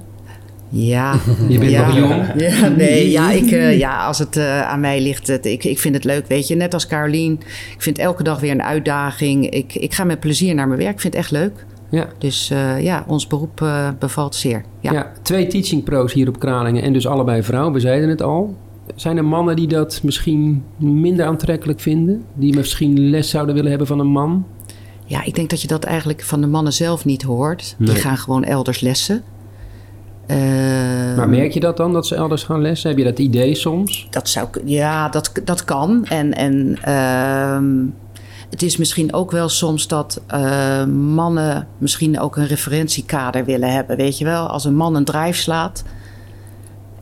Ja, 0.76 1.20
Je 1.50 1.60
bent 1.60 1.72
ja. 1.72 1.88
nog 1.88 1.98
jong. 1.98 2.34
Ja, 2.38 2.68
nee, 2.68 3.12
ja, 3.12 3.32
ik, 3.32 3.52
eh, 3.52 3.78
ja, 3.78 4.06
als 4.06 4.20
het 4.20 4.38
eh, 4.38 4.62
aan 4.62 4.80
mij 4.80 5.02
ligt, 5.02 5.28
het, 5.28 5.46
ik, 5.46 5.64
ik 5.64 5.80
vind 5.80 5.96
het 5.96 6.04
leuk. 6.04 6.28
Weet 6.28 6.48
je, 6.48 6.56
net 6.56 6.74
als 6.74 6.88
Carolien. 6.88 7.34
Ik 7.74 7.82
vind 7.82 7.98
elke 7.98 8.24
dag 8.24 8.40
weer 8.40 8.52
een 8.52 8.64
uitdaging. 8.64 9.50
Ik, 9.50 9.76
ik 9.76 9.94
ga 9.94 10.04
met 10.04 10.20
plezier 10.20 10.56
naar 10.56 10.68
mijn 10.68 10.80
werk. 10.80 10.94
Ik 10.94 11.00
vind 11.00 11.14
het 11.14 11.24
echt 11.24 11.32
leuk. 11.32 11.66
Ja. 11.90 12.08
Dus 12.18 12.50
eh, 12.50 12.82
ja, 12.82 13.04
ons 13.08 13.28
beroep 13.28 13.68
bevalt 14.00 14.36
zeer. 14.36 14.64
Ja. 14.80 14.92
Ja. 14.92 15.12
twee 15.22 15.48
teaching 15.48 15.84
pro's 15.84 16.14
hier 16.14 16.28
op 16.28 16.40
Kralingen 16.40 16.84
en 16.84 16.94
dus 16.94 17.08
allebei 17.08 17.44
vrouwen. 17.44 17.74
We 17.74 17.80
zeiden 17.80 18.10
het 18.10 18.22
al. 18.22 18.56
Zijn 18.96 19.18
er 19.18 19.26
mannen 19.26 19.56
die 19.56 19.68
dat 19.68 20.00
misschien 20.04 20.64
minder 20.78 21.26
aantrekkelijk 21.26 21.80
vinden? 21.80 22.24
Die 22.34 22.56
misschien 22.56 23.10
les 23.10 23.30
zouden 23.30 23.56
willen 23.56 23.70
hebben 23.70 23.88
van 23.88 24.00
een 24.00 24.08
man? 24.08 24.46
Ja, 25.06 25.24
ik 25.24 25.36
denk 25.36 25.50
dat 25.50 25.62
je 25.62 25.68
dat 25.68 25.84
eigenlijk 25.84 26.24
van 26.24 26.42
de 26.42 26.48
mannen 26.48 26.74
zelf 26.74 27.06
niet 27.06 27.24
hoort. 27.24 27.76
Nee. 27.78 27.90
Die 27.90 27.98
gaan 27.98 28.18
gewoon 28.18 28.44
elders 28.44 28.80
lessen. 28.80 29.24
Maar 31.16 31.30
merk 31.30 31.52
je 31.52 31.60
dat 31.60 31.78
dan, 31.78 31.94
dat 31.94 32.08
ze 32.08 32.16
elders 32.16 32.44
gaan 32.44 32.62
lessen? 32.62 32.90
Heb 32.90 32.98
je 32.98 33.04
dat 33.04 33.20
idee 33.20 33.56
soms? 33.56 34.08
Dat 34.10 34.30
zou, 34.30 34.48
ja, 34.66 35.10
dat, 35.10 35.32
dat 35.44 35.66
kan. 35.66 36.06
En, 36.06 36.34
en 36.34 36.78
ehm, 36.82 37.86
het 38.50 38.62
is 38.62 38.78
misschien 38.78 39.14
ook 39.14 39.32
wel 39.32 39.50
soms 39.50 39.88
dat 39.88 40.22
eh, 40.28 40.86
mannen 40.86 41.68
misschien 41.78 42.20
ook 42.20 42.38
een 42.38 42.48
referentiekader 42.48 43.46
willen 43.46 43.72
hebben. 43.72 43.98
Weet 43.98 44.18
je 44.18 44.26
wel, 44.26 44.48
als 44.48 44.66
een 44.66 44.76
man 44.76 44.96
een 44.96 45.06
drijf 45.06 45.38
slaat 45.38 45.84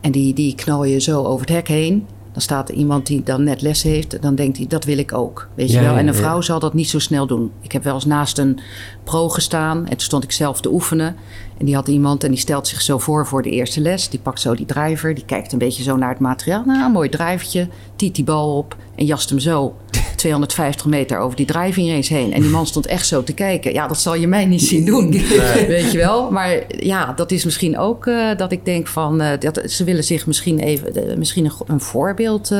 en 0.00 0.12
die, 0.12 0.34
die 0.34 0.56
je 0.82 1.00
zo 1.00 1.22
over 1.22 1.46
het 1.46 1.54
hek 1.54 1.68
heen. 1.68 2.06
Dan 2.32 2.42
staat 2.42 2.68
er 2.68 2.74
iemand 2.74 3.06
die 3.06 3.22
dan 3.22 3.44
net 3.44 3.62
les 3.62 3.82
heeft. 3.82 4.22
Dan 4.22 4.34
denkt 4.34 4.56
hij, 4.56 4.66
dat 4.66 4.84
wil 4.84 4.98
ik 4.98 5.12
ook. 5.12 5.48
Weet 5.54 5.70
je 5.70 5.76
Ja, 5.76 5.82
wel? 5.82 5.92
En 5.96 6.06
een 6.06 6.14
ja. 6.14 6.20
vrouw 6.20 6.40
zal 6.40 6.58
dat 6.58 6.74
niet 6.74 6.88
zo 6.88 6.98
snel 6.98 7.26
doen. 7.26 7.52
Ik 7.60 7.72
heb 7.72 7.84
wel 7.84 7.94
eens 7.94 8.04
naast 8.04 8.38
een 8.38 8.58
pro 9.04 9.28
gestaan. 9.28 9.78
En 9.78 9.90
toen 9.90 10.00
stond 10.00 10.24
ik 10.24 10.32
zelf 10.32 10.60
te 10.60 10.72
oefenen. 10.72 11.16
En 11.58 11.64
die 11.64 11.74
had 11.74 11.88
iemand 11.88 12.24
en 12.24 12.30
die 12.30 12.38
stelt 12.38 12.68
zich 12.68 12.80
zo 12.80 12.98
voor 12.98 13.26
voor 13.26 13.42
de 13.42 13.50
eerste 13.50 13.80
les. 13.80 14.08
Die 14.08 14.20
pakt 14.20 14.40
zo 14.40 14.54
die 14.54 14.66
drijver. 14.66 15.14
Die 15.14 15.24
kijkt 15.24 15.52
een 15.52 15.58
beetje 15.58 15.82
zo 15.82 15.96
naar 15.96 16.08
het 16.08 16.18
materiaal. 16.18 16.62
Nou, 16.66 16.84
een 16.84 16.92
mooi 16.92 17.08
drijvertje. 17.08 17.68
Tiet 17.96 18.14
die 18.14 18.24
bal 18.24 18.56
op 18.56 18.76
en 18.96 19.04
jast 19.04 19.28
hem 19.28 19.38
zo 19.38 19.74
250 20.16 20.86
meter 20.86 21.18
over 21.18 21.36
die 21.36 21.46
driving 21.46 21.88
range 21.88 22.20
heen. 22.20 22.32
En 22.32 22.40
die 22.40 22.50
man 22.50 22.66
stond 22.66 22.86
echt 22.86 23.06
zo 23.06 23.22
te 23.22 23.32
kijken. 23.32 23.72
Ja, 23.72 23.86
dat 23.86 24.00
zal 24.00 24.14
je 24.14 24.26
mij 24.26 24.46
niet 24.46 24.62
zien 24.62 24.84
doen. 24.84 25.10
Weet 25.66 25.92
je 25.92 25.98
wel? 25.98 26.30
Maar 26.30 26.62
ja, 26.78 27.12
dat 27.12 27.30
is 27.30 27.44
misschien 27.44 27.78
ook 27.78 28.06
eh, 28.06 28.36
dat 28.36 28.52
ik 28.52 28.64
denk 28.64 28.86
van... 28.86 29.20
eh, 29.20 29.40
dat, 29.40 29.62
ze 29.66 29.84
willen 29.84 30.04
zich 30.04 30.26
misschien 30.26 30.58
even 30.58 31.10
eh, 31.10 31.16
misschien 31.16 31.44
een, 31.44 31.52
een 31.66 31.80
voorbeeld 31.80 32.50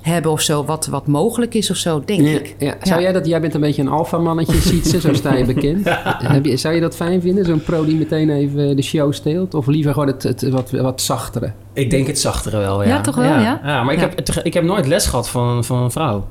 hebben 0.00 0.30
of 0.32 0.40
zo. 0.40 0.64
Wat, 0.64 0.86
wat 0.86 1.06
mogelijk 1.06 1.54
is 1.54 1.70
of 1.70 1.76
zo, 1.76 2.02
denk 2.04 2.20
Ja, 2.20 2.28
ik. 2.28 2.54
ja. 2.58 2.74
Zou 2.82 2.96
Ja. 3.00 3.04
jij 3.06 3.12
dat, 3.12 3.26
jij 3.26 3.40
bent 3.40 3.54
een 3.54 3.60
beetje 3.60 3.82
een 3.82 3.88
alfamannetje, 3.88 4.60
Sietse, 4.60 5.00
zo 5.06 5.12
sta 5.14 5.34
je 5.34 5.44
bekend. 5.44 5.88
Heb 6.34 6.44
je, 6.44 6.56
zou 6.56 6.74
je 6.74 6.80
dat 6.80 6.96
fijn 6.96 7.20
vinden, 7.20 7.44
zo'n 7.44 7.62
pro 7.62 7.84
die 7.84 7.96
meteen 7.96 8.30
even 8.30 8.76
de 8.76 8.82
show 8.82 9.12
steelt? 9.12 9.54
Of 9.54 9.66
liever 9.66 9.92
gewoon 9.92 10.08
het, 10.08 10.22
het 10.22 10.48
wat, 10.48 10.70
wat 10.70 11.00
zachtere? 11.00 11.52
Ik 11.72 11.90
denk 11.90 12.06
het 12.06 12.18
zachtere 12.18 12.58
wel, 12.58 12.82
ja. 12.82 12.88
Ja, 12.88 13.00
toch 13.00 13.14
wel, 13.16 13.24
ja? 13.24 13.60
maar 13.82 13.92
ik, 13.92 14.00
Ja. 14.00 14.08
Heb, 14.16 14.30
ik 14.42 14.54
heb 14.54 14.64
nooit 14.64 14.86
les 14.86 15.06
gehad 15.06 15.28
van, 15.28 15.64
van 15.64 15.82
een 15.82 15.90
vrouw. 15.90 16.26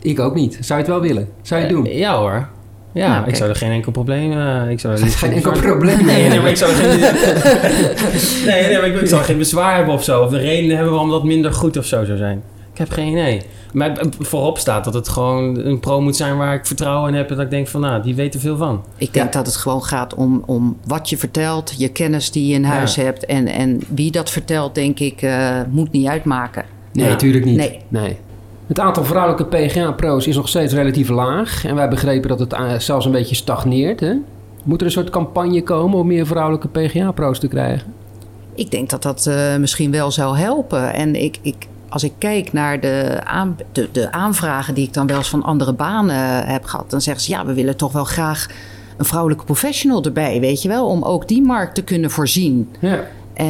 Ik 0.00 0.20
ook 0.20 0.34
niet. 0.34 0.58
Zou 0.60 0.78
je 0.80 0.84
het 0.84 0.94
wel 0.94 1.02
willen? 1.02 1.28
Zou 1.42 1.60
je 1.60 1.66
het 1.66 1.76
doen? 1.76 1.86
Eh, 1.86 1.98
Ja 1.98 2.18
hoor. 2.18 2.48
Ja, 2.94 3.06
Nou, 3.08 3.18
ik 3.18 3.24
kijk. 3.24 3.36
zou 3.36 3.50
er 3.50 3.56
geen 3.56 3.70
enkel 3.70 3.92
probleem... 3.92 4.32
eh 4.32 4.70
ik 4.70 4.80
zou 4.80 4.92
er 4.94 5.06
geen 5.06 5.32
enkel 5.32 5.52
probleem. 5.52 6.04
Nee, 6.04 6.28
nee, 6.28 6.40
maar 6.40 6.50
ik 6.50 6.56
zou 6.56 6.70
er 6.72 6.76
geen... 6.76 7.00
nee, 8.52 8.66
nee, 8.66 8.76
maar 8.78 8.86
ik, 8.86 9.00
ik 9.00 9.06
zou 9.08 9.22
geen 9.22 9.38
bezwaar 9.38 9.76
hebben 9.76 9.94
of 9.94 10.04
zo. 10.04 10.22
Of 10.22 10.30
de 10.30 10.38
reden 10.38 10.74
hebben 10.76 10.92
waarom 10.92 11.10
dat 11.10 11.24
minder 11.24 11.52
goed 11.52 11.76
of 11.76 11.84
zo 11.86 12.04
zou 12.04 12.18
zijn. 12.18 12.42
Ik 12.72 12.78
heb 12.78 12.90
geen 12.90 13.08
idee. 13.08 13.42
Maar 13.72 13.96
eh, 13.98 14.06
voorop 14.18 14.58
staat 14.58 14.84
dat 14.84 14.94
het 14.94 15.08
gewoon 15.08 15.58
een 15.58 15.80
pro 15.80 16.00
moet 16.00 16.16
zijn 16.16 16.36
waar 16.36 16.54
ik 16.54 16.66
vertrouwen 16.66 17.10
in 17.10 17.16
heb. 17.16 17.30
En 17.30 17.36
dat 17.36 17.44
ik 17.44 17.50
denk 17.50 17.68
van, 17.68 17.80
nou, 17.80 18.02
die 18.02 18.14
weet 18.14 18.34
er 18.34 18.40
veel 18.40 18.56
van. 18.56 18.82
Ik 18.96 19.12
denk 19.12 19.32
dat 19.32 19.46
het 19.46 19.56
gewoon 19.56 19.82
gaat 19.84 20.14
om, 20.14 20.42
om 20.46 20.76
wat 20.86 21.10
je 21.10 21.16
vertelt, 21.18 21.74
je 21.78 21.88
kennis 21.88 22.30
die 22.30 22.46
je 22.46 22.54
in 22.54 22.64
huis 22.64 22.94
Ja. 22.94 23.02
hebt. 23.02 23.24
En, 23.26 23.46
en 23.46 23.80
wie 23.88 24.10
dat 24.10 24.30
vertelt, 24.30 24.74
denk 24.74 24.98
ik, 24.98 25.22
eh, 25.22 25.60
moet 25.70 25.92
niet 25.92 26.06
uitmaken. 26.08 26.64
Nee, 26.92 27.04
Ja. 27.04 27.10
natuurlijk 27.10 27.44
niet. 27.44 27.56
Nee. 27.56 27.78
Nee. 27.88 28.16
Het 28.66 28.80
aantal 28.80 29.04
vrouwelijke 29.04 29.44
PGA-pro's 29.56 30.26
is 30.26 30.36
nog 30.36 30.48
steeds 30.48 30.74
relatief 30.74 31.08
laag. 31.08 31.64
En 31.64 31.74
wij 31.74 31.88
begrepen 31.88 32.28
dat 32.28 32.38
het 32.40 32.52
eh, 32.52 32.78
zelfs 32.78 33.06
een 33.06 33.12
beetje 33.12 33.34
stagneert. 33.34 34.00
Hè? 34.00 34.12
Moet 34.64 34.80
er 34.80 34.86
een 34.86 34.92
soort 34.92 35.10
campagne 35.10 35.62
komen 35.62 35.98
om 35.98 36.06
meer 36.06 36.26
vrouwelijke 36.26 36.68
PGA-pro's 36.68 37.38
te 37.38 37.48
krijgen? 37.48 37.92
Ik 38.54 38.70
denk 38.70 38.90
dat 38.90 39.02
dat 39.02 39.26
eh, 39.26 39.56
misschien 39.56 39.90
wel 39.90 40.10
zou 40.10 40.36
helpen. 40.36 40.92
En 40.94 41.14
ik, 41.22 41.38
ik, 41.42 41.54
als 41.92 42.04
ik 42.04 42.12
kijk 42.18 42.52
naar 42.52 42.80
de, 42.80 43.20
aan, 43.24 43.56
de, 43.72 43.88
de 43.92 44.12
aanvragen 44.12 44.74
die 44.74 44.86
ik 44.86 44.92
dan 44.92 45.06
wel 45.06 45.16
eens 45.16 45.28
van 45.28 45.42
andere 45.42 45.72
banen 45.72 46.46
heb 46.46 46.64
gehad, 46.64 46.90
dan 46.90 47.00
zeggen 47.00 47.24
ze 47.24 47.30
ja, 47.30 47.46
we 47.46 47.54
willen 47.54 47.76
toch 47.76 47.92
wel 47.92 48.04
graag 48.04 48.46
een 48.96 49.04
vrouwelijke 49.04 49.44
professional 49.44 50.04
erbij, 50.04 50.40
weet 50.40 50.62
je 50.62 50.68
wel, 50.68 50.86
om 50.86 51.02
ook 51.02 51.28
die 51.28 51.42
markt 51.42 51.74
te 51.74 51.82
kunnen 51.82 52.10
voorzien. 52.10 52.70
Ja. 52.78 53.00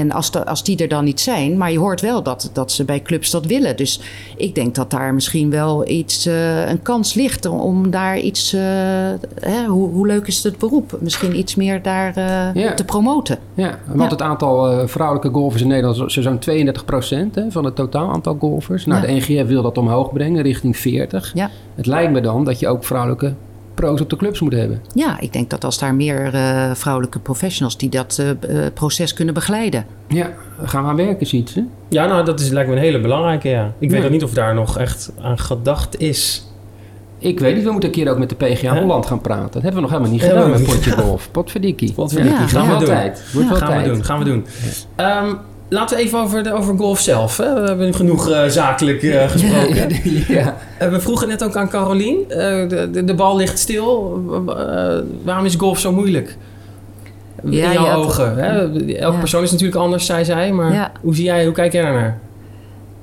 En 0.00 0.12
als, 0.12 0.30
de, 0.30 0.46
als 0.46 0.64
die 0.64 0.76
er 0.76 0.88
dan 0.88 1.04
niet 1.04 1.20
zijn, 1.20 1.56
maar 1.56 1.72
je 1.72 1.78
hoort 1.78 2.00
wel 2.00 2.22
dat, 2.22 2.50
dat 2.52 2.72
ze 2.72 2.84
bij 2.84 3.02
clubs 3.02 3.30
dat 3.30 3.46
willen. 3.46 3.76
Dus 3.76 4.00
ik 4.36 4.54
denk 4.54 4.74
dat 4.74 4.90
daar 4.90 5.14
misschien 5.14 5.50
wel 5.50 5.88
iets, 5.88 6.26
eh, 6.26 6.68
een 6.70 6.82
kans 6.82 7.14
ligt 7.14 7.46
om, 7.46 7.90
daar 7.90 8.18
iets, 8.18 8.52
eh, 8.52 8.60
hè, 9.40 9.64
hoe, 9.66 9.88
hoe 9.90 10.06
leuk 10.06 10.26
is 10.26 10.42
het 10.42 10.58
beroep? 10.58 10.96
Misschien 11.00 11.38
iets 11.38 11.54
meer 11.54 11.82
daar 11.82 12.16
eh, 12.16 12.62
Ja. 12.62 12.74
te 12.74 12.84
promoten. 12.84 13.38
Ja, 13.54 13.78
want 13.86 14.02
Ja. 14.02 14.08
het 14.08 14.22
aantal 14.22 14.88
vrouwelijke 14.88 15.30
golfers 15.30 15.62
in 15.62 15.68
Nederland 15.68 16.16
is 16.16 16.24
zo'n 16.24 16.38
32 16.38 16.84
hè, 17.34 17.50
van 17.50 17.64
het 17.64 17.74
totaal 17.74 18.12
aantal 18.12 18.36
golfers. 18.40 18.86
Nou, 18.86 19.00
Ja. 19.00 19.06
de 19.06 19.12
NGF 19.12 19.46
wil 19.46 19.62
dat 19.62 19.78
omhoog 19.78 20.12
brengen 20.12 20.42
richting 20.42 20.76
40. 20.76 21.30
Ja. 21.34 21.50
Het 21.74 21.86
lijkt 21.86 22.12
me 22.12 22.20
dan 22.20 22.44
dat 22.44 22.58
je 22.58 22.68
ook 22.68 22.84
vrouwelijke 22.84 23.34
pro's 23.74 24.00
op 24.00 24.10
de 24.10 24.16
clubs 24.16 24.40
moet 24.40 24.52
hebben. 24.52 24.82
Ja, 24.94 25.20
ik 25.20 25.32
denk 25.32 25.50
dat 25.50 25.64
als 25.64 25.78
daar 25.78 25.94
meer 25.94 26.34
eh, 26.34 26.70
vrouwelijke 26.74 27.18
professionals 27.18 27.76
die 27.76 27.88
dat 27.88 28.18
eh, 28.18 28.30
eh, 28.30 28.72
proces 28.72 29.12
kunnen 29.12 29.34
begeleiden. 29.34 29.86
Ja, 30.08 30.30
gaan 30.62 30.82
we 30.82 30.88
aan 30.88 30.96
werken, 30.96 31.26
ziet 31.26 31.50
ze. 31.50 31.64
Ja, 31.88 32.06
nou, 32.06 32.24
dat 32.24 32.40
is, 32.40 32.48
lijkt 32.48 32.68
me 32.68 32.76
een 32.76 32.82
hele 32.82 33.00
belangrijke, 33.00 33.48
ja. 33.48 33.72
Ik 33.78 33.90
weet 33.90 34.04
ook 34.04 34.10
niet 34.10 34.22
of 34.22 34.32
daar 34.32 34.54
nog 34.54 34.78
echt 34.78 35.12
aan 35.20 35.38
gedacht 35.38 36.00
is. 36.00 36.46
Ik 37.18 37.40
weet 37.40 37.54
niet, 37.54 37.64
we 37.64 37.70
moeten 37.70 37.88
een 37.88 37.94
keer 37.94 38.10
ook 38.10 38.18
met 38.18 38.28
de 38.28 38.34
PGA. 38.34 38.80
Holland 38.80 39.06
gaan 39.06 39.20
praten. 39.20 39.50
Dat 39.52 39.62
hebben 39.62 39.74
we 39.74 39.80
nog 39.80 39.90
helemaal 39.90 40.12
niet 40.12 40.22
gedaan 40.22 40.44
we 40.44 40.58
met 40.58 40.64
potje 40.64 40.90
golf. 40.90 41.30
Potverdikkie. 41.30 41.92
Potverdikkie, 41.92 42.40
Ja, 42.40 42.46
gaan 42.46 42.78
we 42.78 42.84
doen. 42.84 42.94
Wordt 43.32 43.48
wel 43.48 43.58
gaan 43.58 43.68
tijd. 43.68 43.86
we 43.86 43.92
doen, 43.92 44.04
gaan 44.04 44.18
we 44.18 44.24
doen. 44.24 44.46
Ehm, 44.96 45.34
laten 45.72 45.96
we 45.96 46.02
even 46.02 46.18
over, 46.18 46.42
de, 46.42 46.52
over 46.52 46.76
golf 46.76 47.00
zelf. 47.00 47.36
Hè? 47.36 47.54
We 47.60 47.66
hebben 47.68 47.94
genoeg 47.94 48.30
eh, 48.30 48.44
zakelijk 48.46 49.02
eh, 49.02 49.28
gesproken. 49.30 49.88
ja. 50.28 50.56
Eh, 50.78 50.88
we 50.88 51.00
vroegen 51.00 51.28
net 51.28 51.44
ook 51.44 51.56
aan 51.56 51.68
Carolien. 51.68 52.24
de, 52.28 52.88
de, 52.92 53.04
de 53.04 53.14
bal 53.14 53.36
ligt 53.36 53.58
stil. 53.58 54.20
Waarom 55.24 55.44
is 55.44 55.54
golf 55.54 55.78
zo 55.78 55.92
moeilijk? 55.92 56.36
In 57.42 57.52
jouw 57.52 57.72
ja, 57.72 57.94
ogen. 57.94 58.36
Hè? 58.36 58.48
Elke 58.96 59.18
persoon 59.18 59.42
is 59.42 59.50
natuurlijk 59.50 59.78
anders, 59.78 60.06
zei 60.06 60.24
zij. 60.24 60.52
Maar 60.52 60.92
hoe 61.00 61.14
zie 61.14 61.24
jij, 61.24 61.44
hoe 61.44 61.54
kijk 61.54 61.72
jij 61.72 61.82
daarnaar? 61.82 62.18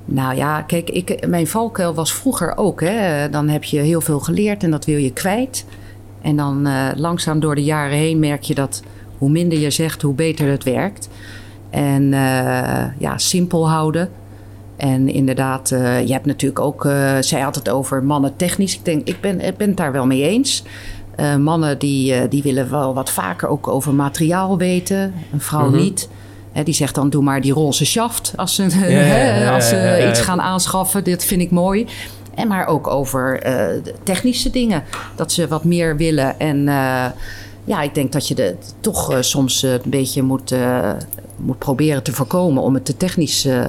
Nou 0.04 0.36
ja, 0.36 0.62
kijk, 0.62 0.90
ik, 0.90 1.26
mijn 1.26 1.46
valkuil 1.46 1.94
was 1.94 2.12
vroeger 2.12 2.56
ook. 2.56 2.80
Hè. 2.80 3.28
Dan 3.30 3.48
heb 3.48 3.64
je 3.64 3.78
heel 3.78 4.00
veel 4.00 4.20
geleerd 4.20 4.62
en 4.62 4.70
dat 4.70 4.84
wil 4.84 4.96
je 4.96 5.12
kwijt. 5.12 5.64
En 6.22 6.36
dan 6.36 6.68
langzaam 6.96 7.40
door 7.40 7.54
de 7.54 7.64
jaren 7.64 7.96
heen 7.96 8.18
merk 8.18 8.42
je 8.42 8.54
dat 8.54 8.82
hoe 9.18 9.30
minder 9.30 9.58
je 9.58 9.70
zegt, 9.70 10.02
hoe 10.02 10.14
beter 10.14 10.48
het 10.48 10.64
werkt. 10.64 11.08
En 11.70 12.12
eh, 12.12 12.84
ja, 12.98 13.18
simpel 13.18 13.68
houden. 13.70 14.10
En 14.76 15.08
inderdaad, 15.08 15.70
eh, 15.70 16.06
je 16.06 16.12
hebt 16.12 16.26
natuurlijk 16.26 16.60
ook, 16.60 16.84
eh, 16.84 17.16
zij 17.20 17.40
had 17.40 17.54
het 17.54 17.68
over 17.68 18.04
mannen 18.04 18.36
technisch. 18.36 18.74
Ik 18.76 18.84
denk, 18.84 19.08
ik 19.08 19.20
ben, 19.20 19.40
ik 19.40 19.56
ben 19.56 19.68
het 19.68 19.76
daar 19.76 19.92
wel 19.92 20.06
mee 20.06 20.22
eens. 20.28 20.62
Mannen 21.38 21.78
die, 21.78 22.28
die 22.28 22.42
willen 22.42 22.70
wel 22.70 22.94
wat 22.94 23.10
vaker 23.10 23.48
ook 23.48 23.68
over 23.68 23.94
materiaal 23.94 24.58
weten. 24.58 25.14
Een 25.32 25.40
vrouw 25.40 25.68
Mhm. 25.68 25.76
niet. 25.76 26.08
Die 26.64 26.74
zegt 26.74 26.94
dan, 26.94 27.10
doe 27.10 27.22
maar 27.22 27.40
die 27.40 27.52
roze 27.52 27.84
shaft 27.84 28.32
als 28.36 28.54
ze, 28.54 28.62
ja, 28.62 28.68
hè, 28.78 29.42
ja, 29.44 29.54
als 29.54 29.68
ze 29.68 30.06
iets 30.10 30.20
gaan 30.20 30.40
aanschaffen. 30.40 31.04
Dit 31.04 31.24
vind 31.24 31.40
ik 31.40 31.50
mooi. 31.50 31.86
En 32.34 32.48
maar 32.48 32.66
ook 32.66 32.86
over 32.86 33.42
technische 34.02 34.50
dingen. 34.50 34.82
Dat 35.14 35.32
ze 35.32 35.48
wat 35.48 35.64
meer 35.64 35.96
willen. 35.96 36.38
En 36.38 36.64
ja, 37.64 37.82
ik 37.82 37.94
denk 37.94 38.12
dat 38.12 38.28
je 38.28 38.34
de, 38.34 38.56
toch 38.80 39.16
soms 39.20 39.62
een 39.62 39.80
beetje 39.84 40.22
moet, 40.22 40.54
moet 41.44 41.58
proberen 41.58 42.02
te 42.02 42.12
voorkomen 42.12 42.62
om 42.62 42.74
het 42.74 42.84
te 42.84 42.96
technisch 42.96 43.44
eh, 43.44 43.64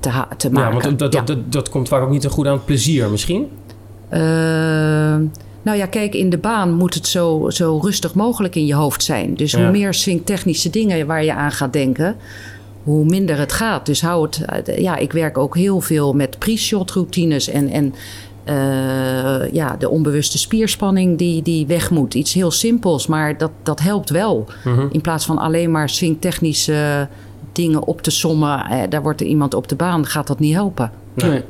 te, 0.00 0.10
te 0.36 0.46
Ja, 0.48 0.52
maken. 0.54 0.72
want 0.72 0.84
dat, 0.84 0.98
dat, 0.98 1.12
Ja. 1.12 1.22
dat, 1.22 1.52
dat 1.52 1.68
komt 1.68 1.88
vaak 1.88 2.02
ook 2.02 2.10
niet 2.10 2.22
zo 2.22 2.28
goed 2.28 2.46
aan 2.46 2.52
het 2.52 2.64
plezier 2.64 3.10
misschien. 3.10 3.48
Eh, 4.08 4.20
nou 5.62 5.78
ja, 5.78 5.86
kijk, 5.86 6.14
in 6.14 6.30
de 6.30 6.38
baan 6.38 6.72
moet 6.74 6.94
het 6.94 7.06
zo, 7.06 7.50
zo 7.50 7.78
rustig 7.82 8.14
mogelijk 8.14 8.54
in 8.54 8.66
je 8.66 8.74
hoofd 8.74 9.02
zijn. 9.02 9.34
Dus 9.34 9.50
Ja. 9.52 9.62
hoe 9.62 9.70
meer 9.70 9.94
swingtechnische 9.94 10.70
dingen 10.70 11.06
waar 11.06 11.24
je 11.24 11.34
aan 11.34 11.52
gaat 11.52 11.72
denken, 11.72 12.16
hoe 12.82 13.04
minder 13.04 13.38
het 13.38 13.52
gaat. 13.52 13.86
Dus 13.86 14.00
hou 14.02 14.26
het. 14.26 14.44
eh, 14.68 14.78
Ja, 14.78 14.96
ik 14.96 15.12
werk 15.12 15.38
ook 15.38 15.56
heel 15.56 15.80
veel 15.80 16.12
met 16.12 16.38
pre-shot 16.38 16.90
routines 16.90 17.48
en. 17.48 17.68
en 17.68 17.94
eh, 18.46 19.52
ja, 19.52 19.76
de 19.78 19.88
onbewuste 19.90 20.38
spierspanning 20.38 21.18
die, 21.18 21.42
die 21.42 21.66
weg 21.66 21.90
moet. 21.90 22.14
Iets 22.14 22.32
heel 22.34 22.50
simpels, 22.50 23.06
maar 23.06 23.38
dat, 23.38 23.50
dat 23.62 23.80
helpt 23.80 24.10
wel. 24.10 24.46
Mhm. 24.64 24.86
In 24.90 25.00
plaats 25.00 25.24
van 25.26 25.38
alleen 25.38 25.70
maar 25.70 25.88
swingtechnische 25.88 27.08
dingen 27.52 27.86
op 27.86 28.02
te 28.02 28.10
sommen. 28.10 28.64
Eh, 28.64 28.78
daar 28.88 29.02
wordt 29.02 29.20
er 29.20 29.26
iemand 29.26 29.54
op 29.54 29.68
de 29.68 29.74
baan, 29.76 30.06
gaat 30.06 30.26
dat 30.26 30.38
niet 30.38 30.54
helpen. 30.54 30.90
Nee. 31.14 31.42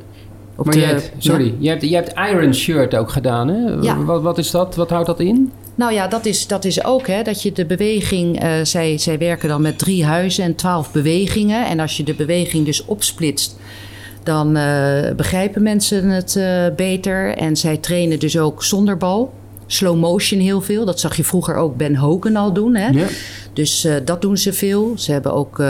Op 0.55 0.65
Maar 0.65 0.73
de- 0.73 0.79
je 0.79 0.85
hebt, 0.85 1.11
sorry, 1.17 1.45
ja. 1.45 1.51
je, 1.59 1.69
hebt, 1.69 1.81
je 1.81 1.95
hebt 1.95 2.13
Iron 2.31 2.53
Shirt 2.53 2.95
ook 2.95 3.09
gedaan, 3.09 3.47
hè? 3.47 3.73
Ja. 3.81 4.03
Wat, 4.03 4.21
wat 4.21 4.37
is 4.37 4.51
dat? 4.51 4.75
Wat 4.75 4.89
houdt 4.89 5.07
dat 5.07 5.19
in? 5.19 5.51
Nou 5.75 5.93
ja, 5.93 6.07
dat 6.07 6.25
is, 6.25 6.47
dat 6.47 6.65
is 6.65 6.83
ook 6.83 7.07
hè, 7.07 7.21
dat 7.23 7.41
je 7.41 7.51
de 7.51 7.65
beweging. 7.65 8.39
eh, 8.39 8.51
zij, 8.63 8.97
zij 8.97 9.17
werken 9.17 9.49
dan 9.49 9.61
met 9.61 9.77
drie 9.79 10.05
huizen 10.05 10.43
en 10.43 10.55
twaalf 10.55 10.91
bewegingen. 10.91 11.65
En 11.65 11.79
als 11.79 11.97
je 11.97 12.03
de 12.03 12.13
beweging 12.13 12.65
dus 12.65 12.85
opsplitst, 12.85 13.55
dan 14.27 14.55
eh, 14.55 15.15
begrijpen 15.15 15.63
mensen 15.63 16.09
het 16.09 16.35
eh, 16.35 16.65
beter. 16.75 17.35
En 17.35 17.57
zij 17.57 17.77
trainen 17.77 18.19
dus 18.19 18.37
ook 18.37 18.63
zonder 18.63 18.97
bal. 18.97 19.33
Slow 19.65 19.99
motion 19.99 20.39
heel 20.39 20.61
veel. 20.61 20.85
Dat 20.85 20.99
zag 20.99 21.15
je 21.15 21.23
vroeger 21.23 21.55
ook 21.55 21.77
Ben 21.77 21.95
Hogan 21.95 22.35
al 22.35 22.53
doen. 22.53 22.75
Hè? 22.75 22.87
Ja. 22.87 23.07
Dus 23.53 23.85
eh, 23.85 23.95
dat 24.05 24.21
doen 24.21 24.37
ze 24.37 24.53
veel. 24.53 24.93
Ze 24.97 25.11
hebben 25.11 25.33
ook. 25.33 25.61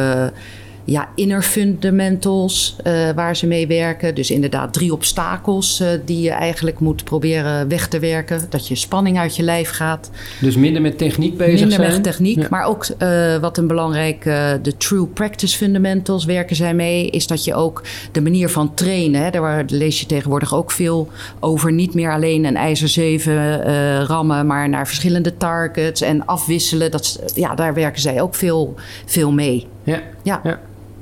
Ja, 0.87 1.09
inner 1.15 1.41
fundamentals 1.41 2.75
eh, 2.83 3.09
waar 3.15 3.35
ze 3.35 3.47
mee 3.47 3.67
werken. 3.67 4.15
Dus 4.15 4.31
inderdaad 4.31 4.73
drie 4.73 4.93
obstakels 4.93 5.79
eh, 5.79 5.87
die 6.05 6.21
je 6.21 6.29
eigenlijk 6.29 6.79
moet 6.79 7.03
proberen 7.03 7.67
weg 7.67 7.87
te 7.87 7.99
werken. 7.99 8.41
Dat 8.49 8.67
je 8.67 8.75
spanning 8.75 9.19
uit 9.19 9.35
je 9.35 9.43
lijf 9.43 9.69
gaat. 9.69 10.11
Dus 10.41 10.55
minder 10.55 10.81
met 10.81 10.97
techniek 10.97 11.37
bezig 11.37 11.59
Minder 11.59 11.77
zijn. 11.77 11.91
met 11.91 12.03
techniek, 12.03 12.41
Ja. 12.41 12.47
maar 12.49 12.65
ook 12.65 12.85
eh, 12.97 13.37
wat 13.37 13.57
een 13.57 13.67
belangrijk, 13.67 14.23
de 14.61 14.73
true 14.77 15.05
practice 15.05 15.57
fundamentals 15.57 16.25
werken 16.25 16.55
zij 16.55 16.73
mee, 16.73 17.09
is 17.09 17.27
dat 17.27 17.43
je 17.43 17.55
ook 17.55 17.83
de 18.11 18.21
manier 18.21 18.49
van 18.49 18.73
trainen, 18.73 19.21
hè, 19.23 19.29
daar 19.29 19.63
lees 19.67 19.99
je 19.99 20.05
tegenwoordig 20.05 20.55
ook 20.55 20.71
veel 20.71 21.09
over, 21.39 21.71
niet 21.71 21.93
meer 21.93 22.11
alleen 22.11 22.45
een 22.45 22.55
ijzer 22.55 22.87
7 22.87 23.63
eh, 23.65 24.03
rammen, 24.03 24.45
maar 24.45 24.69
naar 24.69 24.87
verschillende 24.87 25.37
targets 25.37 26.01
en 26.01 26.25
afwisselen. 26.25 26.91
Dat, 26.91 27.19
ja, 27.35 27.55
daar 27.55 27.73
werken 27.73 28.01
zij 28.01 28.21
ook 28.21 28.35
veel, 28.35 28.75
veel 29.05 29.31
mee. 29.31 29.67
Ja. 29.83 30.01
Ja. 30.23 30.41
Ja. 30.43 30.59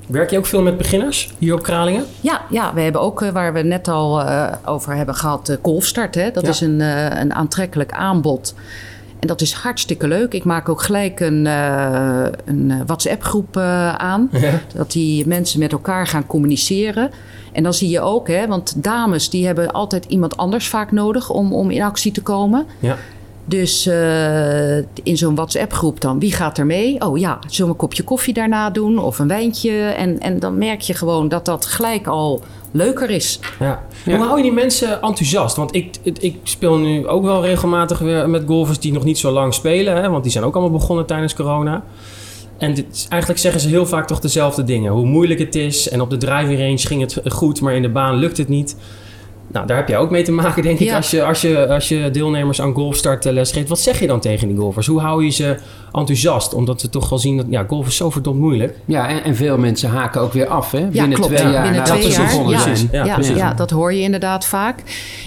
Werk 0.07 0.29
je 0.29 0.37
ook 0.37 0.45
veel 0.45 0.61
met 0.61 0.77
beginners 0.77 1.33
hier 1.37 1.53
op 1.53 1.63
Kralingen? 1.63 2.05
Ja, 2.21 2.41
ja, 2.49 2.73
we 2.73 2.81
hebben 2.81 3.01
ook, 3.01 3.21
eh, 3.21 3.29
waar 3.29 3.53
we 3.53 3.61
net 3.61 3.87
al 3.87 4.21
eh, 4.21 4.53
over 4.65 4.95
hebben 4.95 5.15
gehad, 5.15 5.45
de 5.45 5.59
Golfstart. 5.61 6.15
Hè? 6.15 6.31
Dat 6.31 6.43
Ja. 6.43 6.49
is 6.49 6.61
een, 6.61 6.81
eh, 6.81 7.19
een 7.21 7.33
aantrekkelijk 7.33 7.91
aanbod. 7.91 8.53
En 9.19 9.27
dat 9.27 9.41
is 9.41 9.53
hartstikke 9.53 10.07
leuk. 10.07 10.33
Ik 10.33 10.43
maak 10.43 10.69
ook 10.69 10.81
gelijk 10.81 11.19
een, 11.19 11.45
een 11.45 12.83
WhatsApp-groep 12.85 13.57
aan. 13.97 14.29
Ja. 14.31 14.51
Dat 14.75 14.91
die 14.91 15.27
mensen 15.27 15.59
met 15.59 15.71
elkaar 15.71 16.07
gaan 16.07 16.25
communiceren. 16.27 17.11
En 17.51 17.63
dan 17.63 17.73
zie 17.73 17.89
je 17.89 18.01
ook, 18.01 18.27
hè, 18.27 18.47
want 18.47 18.83
dames 18.83 19.29
die 19.29 19.45
hebben 19.45 19.71
altijd 19.71 20.05
iemand 20.05 20.37
anders 20.37 20.67
vaak 20.67 20.91
nodig 20.91 21.29
om, 21.29 21.53
om 21.53 21.71
in 21.71 21.81
actie 21.81 22.11
te 22.11 22.21
komen. 22.21 22.65
Ja. 22.79 22.97
Dus 23.47 23.86
eh, 23.86 24.77
in 25.03 25.17
zo'n 25.17 25.36
WhatsApp-groep 25.36 26.01
dan, 26.01 26.19
wie 26.19 26.31
gaat 26.34 26.58
er 26.58 26.65
mee? 26.65 27.01
Oh 27.01 27.17
ja, 27.17 27.39
zullen 27.47 27.65
we 27.65 27.71
een 27.71 27.88
kopje 27.88 28.03
koffie 28.03 28.34
daarna 28.34 28.69
doen 28.69 28.97
of 28.99 29.19
een 29.19 29.27
wijntje? 29.27 29.71
En, 29.81 30.19
en 30.19 30.39
dan 30.39 30.58
merk 30.58 30.81
je 30.81 30.93
gewoon 30.93 31.27
dat 31.29 31.45
dat 31.45 31.65
gelijk 31.65 32.08
al 32.08 32.41
leuker 32.71 33.10
is. 33.10 33.39
Ja. 33.60 33.84
Ja. 34.05 34.15
Hoe 34.17 34.25
hou 34.25 34.38
je 34.38 34.43
die 34.43 34.51
mensen 34.51 35.01
enthousiast? 35.01 35.55
Want 35.55 35.75
ik, 35.75 35.95
ik, 36.01 36.17
ik 36.17 36.36
speel 36.43 36.77
nu 36.77 37.08
ook 37.08 37.23
wel 37.23 37.41
regelmatig 37.45 37.99
weer 37.99 38.29
met 38.29 38.43
golfers 38.47 38.79
die 38.79 38.93
nog 38.93 39.03
niet 39.03 39.17
zo 39.17 39.31
lang 39.31 39.53
spelen. 39.53 39.95
Hè? 40.01 40.10
Want 40.10 40.23
die 40.23 40.31
zijn 40.31 40.43
ook 40.43 40.53
allemaal 40.55 40.77
begonnen 40.79 41.05
tijdens 41.05 41.34
corona. 41.34 41.84
En 42.58 42.73
dit, 42.73 42.86
is- 42.91 43.05
eigenlijk 43.10 43.41
zeggen 43.41 43.62
ze 43.62 43.67
heel 43.67 43.86
vaak 43.86 44.08
toch 44.08 44.19
dezelfde 44.19 44.63
dingen. 44.63 44.91
Hoe 44.91 45.05
moeilijk 45.05 45.39
het 45.39 45.55
is. 45.55 45.89
En 45.89 46.01
op 46.01 46.10
de 46.10 46.17
driving 46.17 46.60
range 46.60 46.77
ging 46.77 47.01
het 47.01 47.21
goed, 47.34 47.62
maar 47.62 47.73
in 47.75 47.81
de 47.81 47.89
baan 47.89 48.15
lukt 48.15 48.38
het 48.38 48.49
niet. 48.49 48.75
Nou, 49.47 49.67
daar 49.67 49.77
heb 49.77 49.88
jij 49.88 49.97
ook 49.97 50.10
mee 50.12 50.23
te 50.23 50.31
maken, 50.31 50.63
denk 50.63 50.79
ik, 50.79 50.88
Ja. 50.88 50.95
als, 50.95 51.12
je, 51.12 51.23
als, 51.23 51.41
je, 51.41 51.67
als 51.67 51.88
je 51.89 52.10
deelnemers 52.12 52.62
aan 52.62 52.73
golfstart 52.73 53.23
les 53.23 53.51
geeft. 53.51 53.69
Wat 53.69 53.79
zeg 53.79 53.99
je 53.99 54.08
dan 54.08 54.19
tegen 54.19 54.47
die 54.47 54.58
golfers? 54.58 54.88
Hoe 54.88 54.99
hou 54.99 55.23
je 55.23 55.29
ze 55.31 55.58
enthousiast? 55.91 56.53
Omdat 56.53 56.81
we 56.81 56.89
toch 56.89 57.10
wel 57.10 57.19
zien 57.19 57.38
dat 57.38 57.45
ja, 57.49 57.65
golf 57.67 57.88
is 57.88 57.95
zo 57.95 58.10
verdomd 58.10 58.39
moeilijk. 58.39 58.77
Ja, 58.86 59.08
en, 59.08 59.23
en 59.23 59.36
veel 59.36 59.58
mensen 59.58 59.89
haken 59.89 60.21
ook 60.21 60.34
weer 60.34 60.47
af, 60.47 60.71
hè? 60.71 60.77
Ja, 60.79 60.86
Binnen 60.89 61.13
klopt. 61.13 61.36
twee 61.36 61.47
Ja, 61.47 61.53
jaar. 61.53 61.63
binnen 61.63 61.84
twee 61.84 62.01
ze 62.01 62.10
jaar. 62.10 62.21
begonnen 62.27 62.51
Ja, 62.53 62.60
zijn. 62.60 62.88
Ja, 62.91 63.05
ja, 63.05 63.13
precies. 63.13 63.38
ja, 63.38 63.53
dat 63.53 63.69
hoor 63.69 63.93
je 63.93 64.01
inderdaad 64.01 64.45
vaak. 64.45 64.84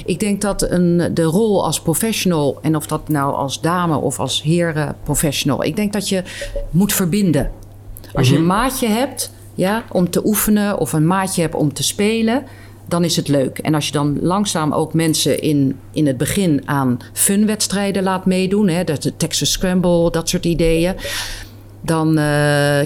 Ik 0.06 0.20
denk 0.20 0.40
dat 0.40 0.70
een, 0.70 1.10
de 1.14 1.22
rol 1.22 1.64
als 1.64 1.80
professional, 1.80 2.58
en 2.62 2.76
of 2.76 2.86
dat 2.86 3.08
nou 3.08 3.34
als 3.34 3.60
dame 3.60 3.96
of 3.96 4.18
als 4.20 4.42
heren 4.42 4.96
professional, 5.02 5.64
ik 5.64 5.76
denk 5.76 5.92
dat 5.92 6.08
je 6.08 6.22
moet 6.70 6.92
verbinden. 6.92 7.50
Als 8.14 8.28
je 8.28 8.36
een 8.36 8.46
maatje 8.46 8.88
hebt 8.88 9.32
ja, 9.54 9.82
om 9.92 10.10
te 10.10 10.20
oefenen 10.26 10.78
of 10.78 10.92
een 10.92 11.06
maatje 11.06 11.40
hebt 11.42 11.54
om 11.54 11.72
te 11.72 11.82
spelen, 11.82 12.42
dan 12.88 13.04
is 13.04 13.16
het 13.16 13.28
leuk. 13.28 13.58
En 13.58 13.74
als 13.74 13.86
je 13.86 13.92
dan 13.92 14.18
langzaam 14.20 14.72
ook 14.72 14.94
mensen 14.94 15.40
in, 15.40 15.76
in 15.92 16.06
het 16.06 16.16
begin 16.16 16.62
aan 16.64 16.98
funwedstrijden 17.12 18.02
laat 18.02 18.26
meedoen, 18.26 18.68
hè, 18.68 18.84
dat 18.84 19.02
de 19.02 19.16
Texas 19.16 19.52
Scramble, 19.52 20.10
dat 20.10 20.28
soort 20.28 20.44
ideeën. 20.44 20.94
Dan, 21.80 22.08
eh, 22.08 22.24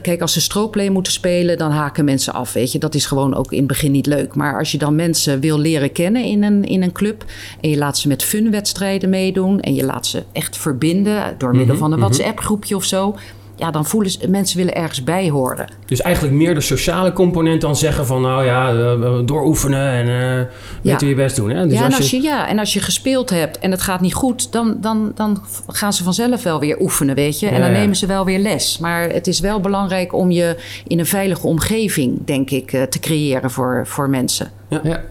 kijk, 0.03 0.21
als 0.21 0.33
ze 0.33 0.41
strookplay 0.41 0.88
moeten 0.88 1.12
spelen, 1.12 1.59
dan 1.59 1.71
haken 1.71 2.05
mensen 2.05 2.33
af. 2.33 2.53
Weet 2.53 2.73
je, 2.73 2.79
dat 2.79 2.95
is 2.95 3.07
gewoon 3.07 3.35
ook 3.35 3.53
in 3.53 3.59
het 3.59 3.67
begin 3.67 3.93
niet 3.93 4.07
leuk. 4.07 4.35
Maar 4.35 4.59
als 4.59 4.73
je 4.73 4.79
dan 4.79 4.95
mensen 4.95 5.41
wil 5.41 5.59
leren 5.59 5.93
kennen 5.93 6.25
in 6.25 6.43
een, 6.43 6.65
in 6.65 6.83
een 6.83 6.93
club. 6.93 7.25
en 7.61 7.71
je 7.71 7.77
laat 7.77 7.99
ze 7.99 8.09
met 8.09 8.23
funwedstrijden 8.23 9.11
meedoen. 9.11 9.61
en 9.61 9.75
je 9.75 9.85
laat 9.85 10.07
ze 10.07 10.23
echt 10.33 10.57
verbinden 10.57 11.35
door 11.38 11.57
middel 11.57 11.77
van 11.77 11.93
een 11.93 11.99
WhatsApp-groepje 11.99 12.77
of 12.77 12.85
zo. 12.85 13.15
Ja, 13.62 13.70
dan 13.70 13.85
voelen 13.85 14.11
ze, 14.11 14.29
mensen 14.29 14.57
willen 14.57 14.75
ergens 14.75 15.05
bij 15.05 15.31
horen. 15.31 15.66
Dus 15.87 16.01
eigenlijk 16.01 16.35
meer 16.35 16.55
de 16.55 16.61
sociale 16.61 17.12
component 17.12 17.61
dan 17.61 17.77
zeggen 17.77 18.07
van... 18.07 18.22
nou 18.22 18.44
ja, 18.44 18.68
eh, 18.70 19.18
dooroefenen 19.25 19.92
en 19.92 20.07
eh 20.09 20.46
Ja. 20.83 20.96
je 20.98 21.14
best 21.14 21.37
doen. 21.37 21.51
Hè? 21.51 21.66
Dus 21.66 21.79
ja, 21.79 21.85
en 21.85 21.94
als 21.94 22.11
je, 22.11 22.22
ja, 22.22 22.48
en 22.48 22.59
als 22.59 22.72
je 22.72 22.81
gespeeld 22.81 23.31
hebt 23.31 23.59
en 23.59 23.70
het 23.70 23.83
gaat 23.83 24.01
niet 24.01 24.14
goed, 24.14 24.53
dan, 24.53 24.77
dan, 24.81 25.12
dan 25.14 25.42
gaan 25.66 25.92
ze 25.92 26.03
vanzelf 26.05 26.42
wel 26.42 26.61
weer 26.61 26.81
oefenen, 26.81 27.14
weet 27.14 27.40
je. 27.40 27.46
En 27.46 27.53
Ja, 27.55 27.59
dan 27.61 27.70
ja. 27.70 27.79
nemen 27.79 27.96
ze 27.96 28.07
wel 28.07 28.25
weer 28.25 28.38
les. 28.38 28.79
Maar 28.79 29.09
het 29.09 29.27
is 29.27 29.40
wel 29.40 29.61
belangrijk 29.61 30.12
om 30.12 30.31
je 30.31 30.57
in 30.87 30.98
een 30.98 31.07
veilige 31.07 31.46
omgeving, 31.46 32.25
denk 32.25 32.51
ik, 32.51 32.72
eh, 32.72 32.83
te 32.83 32.98
creëren 32.98 33.51
voor, 33.51 33.83
voor 33.87 34.11
mensen. 34.11 34.51
Ja. 34.68 35.03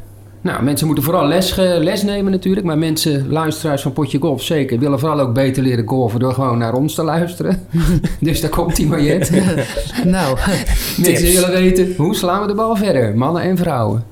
Nou, 0.42 0.64
mensen 0.64 0.86
moeten 0.86 1.04
vooral 1.04 1.28
les, 1.28 1.52
ge- 1.52 1.78
les 1.82 2.04
nemen 2.04 2.32
natuurlijk. 2.32 2.66
Maar 2.66 2.78
mensen, 2.78 3.26
luisteraars 3.30 3.82
van 3.82 3.94
Potje 3.94 4.20
Golf 4.20 4.42
zeker, 4.44 4.80
willen 4.80 5.00
vooral 5.00 5.20
ook 5.20 5.34
beter 5.34 5.64
leren 5.64 5.88
golfen 5.88 6.20
door 6.20 6.34
gewoon 6.34 6.58
naar 6.58 6.74
ons 6.74 6.94
te 6.96 7.04
luisteren. 7.04 7.68
dus 8.20 8.42
daar 8.42 8.50
komt 8.50 8.76
die 8.76 8.88
Mariette. 8.88 9.42
nou, 10.06 10.38
mensen 10.98 11.34
willen 11.34 11.52
weten, 11.52 11.94
hoe 11.98 12.16
slaan 12.16 12.42
we 12.42 12.48
de 12.48 12.54
bal 12.54 12.76
verder? 12.76 13.16
Mannen 13.18 13.42
en 13.42 13.58
vrouwen. 13.58 14.04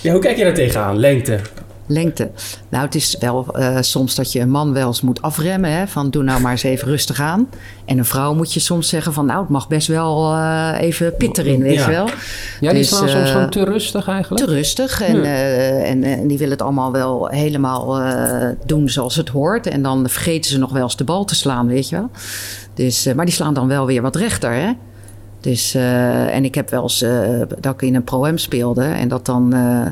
Ja, 0.00 0.12
hoe 0.12 0.20
kijk 0.20 0.36
je 0.36 0.44
daar 0.44 0.54
tegenaan? 0.54 0.96
Lengte. 0.98 1.38
Lengte. 1.86 2.30
Nou, 2.68 2.84
het 2.84 2.94
is 2.94 3.16
wel 3.20 3.46
eh, 3.54 3.76
soms 3.80 4.14
dat 4.14 4.32
je 4.32 4.40
een 4.40 4.50
man 4.50 4.72
wel 4.72 4.86
eens 4.86 5.00
moet 5.00 5.22
afremmen. 5.22 5.70
Hè, 5.70 5.86
van 5.86 6.10
doe 6.10 6.22
nou 6.22 6.40
maar 6.40 6.50
eens 6.50 6.62
even 6.62 6.88
rustig 6.88 7.20
aan. 7.20 7.48
En 7.84 7.98
een 7.98 8.04
vrouw 8.04 8.34
moet 8.34 8.52
je 8.54 8.60
soms 8.60 8.88
zeggen 8.88 9.12
van 9.12 9.26
nou, 9.26 9.40
het 9.40 9.48
mag 9.48 9.68
best 9.68 9.88
wel 9.88 10.32
eh, 10.34 10.72
even 10.80 11.16
pit 11.16 11.38
erin, 11.38 11.62
weet 11.62 11.74
Ja. 11.74 11.84
je 11.84 11.90
wel. 11.90 12.08
Ja, 12.60 12.70
die 12.70 12.78
Dus, 12.78 12.88
slaan 12.88 13.08
soms 13.08 13.24
eh, 13.24 13.32
gewoon 13.32 13.50
te 13.50 13.64
rustig 13.64 14.08
eigenlijk. 14.08 14.44
Te 14.46 14.52
rustig. 14.52 15.02
En, 15.02 15.16
Ja. 15.16 15.22
eh, 15.22 15.90
en, 15.90 16.04
en 16.04 16.26
die 16.26 16.38
willen 16.38 16.52
het 16.52 16.62
allemaal 16.62 16.92
wel 16.92 17.26
helemaal 17.28 18.00
eh, 18.00 18.48
doen 18.66 18.88
zoals 18.88 19.16
het 19.16 19.28
hoort. 19.28 19.66
En 19.66 19.82
dan 19.82 20.08
vergeten 20.08 20.50
ze 20.50 20.58
nog 20.58 20.72
wel 20.72 20.82
eens 20.82 20.96
de 20.96 21.04
bal 21.04 21.24
te 21.24 21.34
slaan, 21.34 21.66
weet 21.66 21.88
je 21.88 21.96
wel. 21.96 22.10
Dus, 22.74 23.06
eh, 23.06 23.14
maar 23.14 23.24
die 23.24 23.34
slaan 23.34 23.54
dan 23.54 23.68
wel 23.68 23.86
weer 23.86 24.02
wat 24.02 24.16
rechter, 24.16 24.52
hè. 24.52 24.72
Dus, 25.40 25.74
eh, 25.74 26.34
en 26.34 26.44
ik 26.44 26.54
heb 26.54 26.70
wel 26.70 26.82
eens 26.82 27.02
eh, 27.02 27.40
dat 27.60 27.74
ik 27.74 27.82
in 27.82 27.94
een 27.94 28.04
pro-am 28.04 28.38
speelde. 28.38 28.84
En 28.84 29.08
dat 29.08 29.26
dan, 29.26 29.52
eh, 29.52 29.86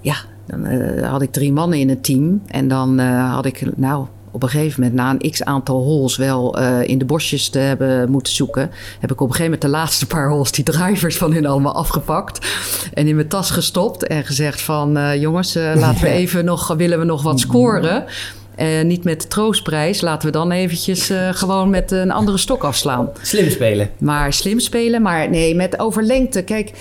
ja, 0.00 0.14
dan 0.46 0.66
eh, 0.66 1.10
had 1.10 1.22
ik 1.22 1.32
drie 1.32 1.52
mannen 1.52 1.78
in 1.78 1.88
het 1.88 2.04
team. 2.04 2.42
En 2.46 2.68
dan 2.68 2.98
eh, 2.98 3.34
had 3.34 3.44
ik, 3.44 3.76
nou, 3.76 4.06
op 4.30 4.42
een 4.42 4.48
gegeven 4.48 4.80
moment, 4.80 4.98
na 4.98 5.10
een 5.10 5.30
x 5.30 5.44
aantal 5.44 5.82
holes 5.82 6.16
wel 6.16 6.58
eh, 6.58 6.88
in 6.88 6.98
de 6.98 7.04
bosjes 7.04 7.48
te 7.48 7.58
hebben 7.58 8.10
moeten 8.10 8.32
zoeken, 8.32 8.70
heb 9.00 9.12
ik 9.12 9.20
op 9.20 9.28
een 9.28 9.34
gegeven 9.34 9.44
moment 9.44 9.62
de 9.62 9.68
laatste 9.68 10.06
paar 10.06 10.28
holes 10.28 10.52
die 10.52 10.64
drivers 10.64 11.16
van 11.16 11.32
hun 11.32 11.46
allemaal 11.46 11.74
afgepakt. 11.74 12.46
En 12.94 13.06
in 13.06 13.14
mijn 13.14 13.28
tas 13.28 13.50
gestopt 13.50 14.06
en 14.06 14.24
gezegd 14.24 14.60
van, 14.60 15.18
jongens, 15.18 15.54
laten 15.74 16.02
we 16.02 16.08
even 16.08 16.44
nog, 16.44 16.74
willen 16.74 16.98
we 16.98 17.04
nog 17.04 17.22
wat 17.22 17.40
scoren? 17.40 18.04
Niet 18.82 19.04
met 19.04 19.22
de 19.22 19.28
troostprijs, 19.28 20.00
laten 20.00 20.26
we 20.26 20.32
dan 20.32 20.50
eventjes 20.50 21.10
gewoon 21.30 21.70
met 21.70 21.90
een 21.90 22.10
andere 22.10 22.38
stok 22.38 22.64
afslaan. 22.64 23.08
Slim 23.22 23.50
spelen. 23.50 23.90
Maar 23.98 24.32
slim 24.32 24.60
spelen, 24.60 25.02
maar 25.02 25.30
nee, 25.30 25.54
met 25.54 25.78
overlengte. 25.78 26.42
Kijk, 26.42 26.72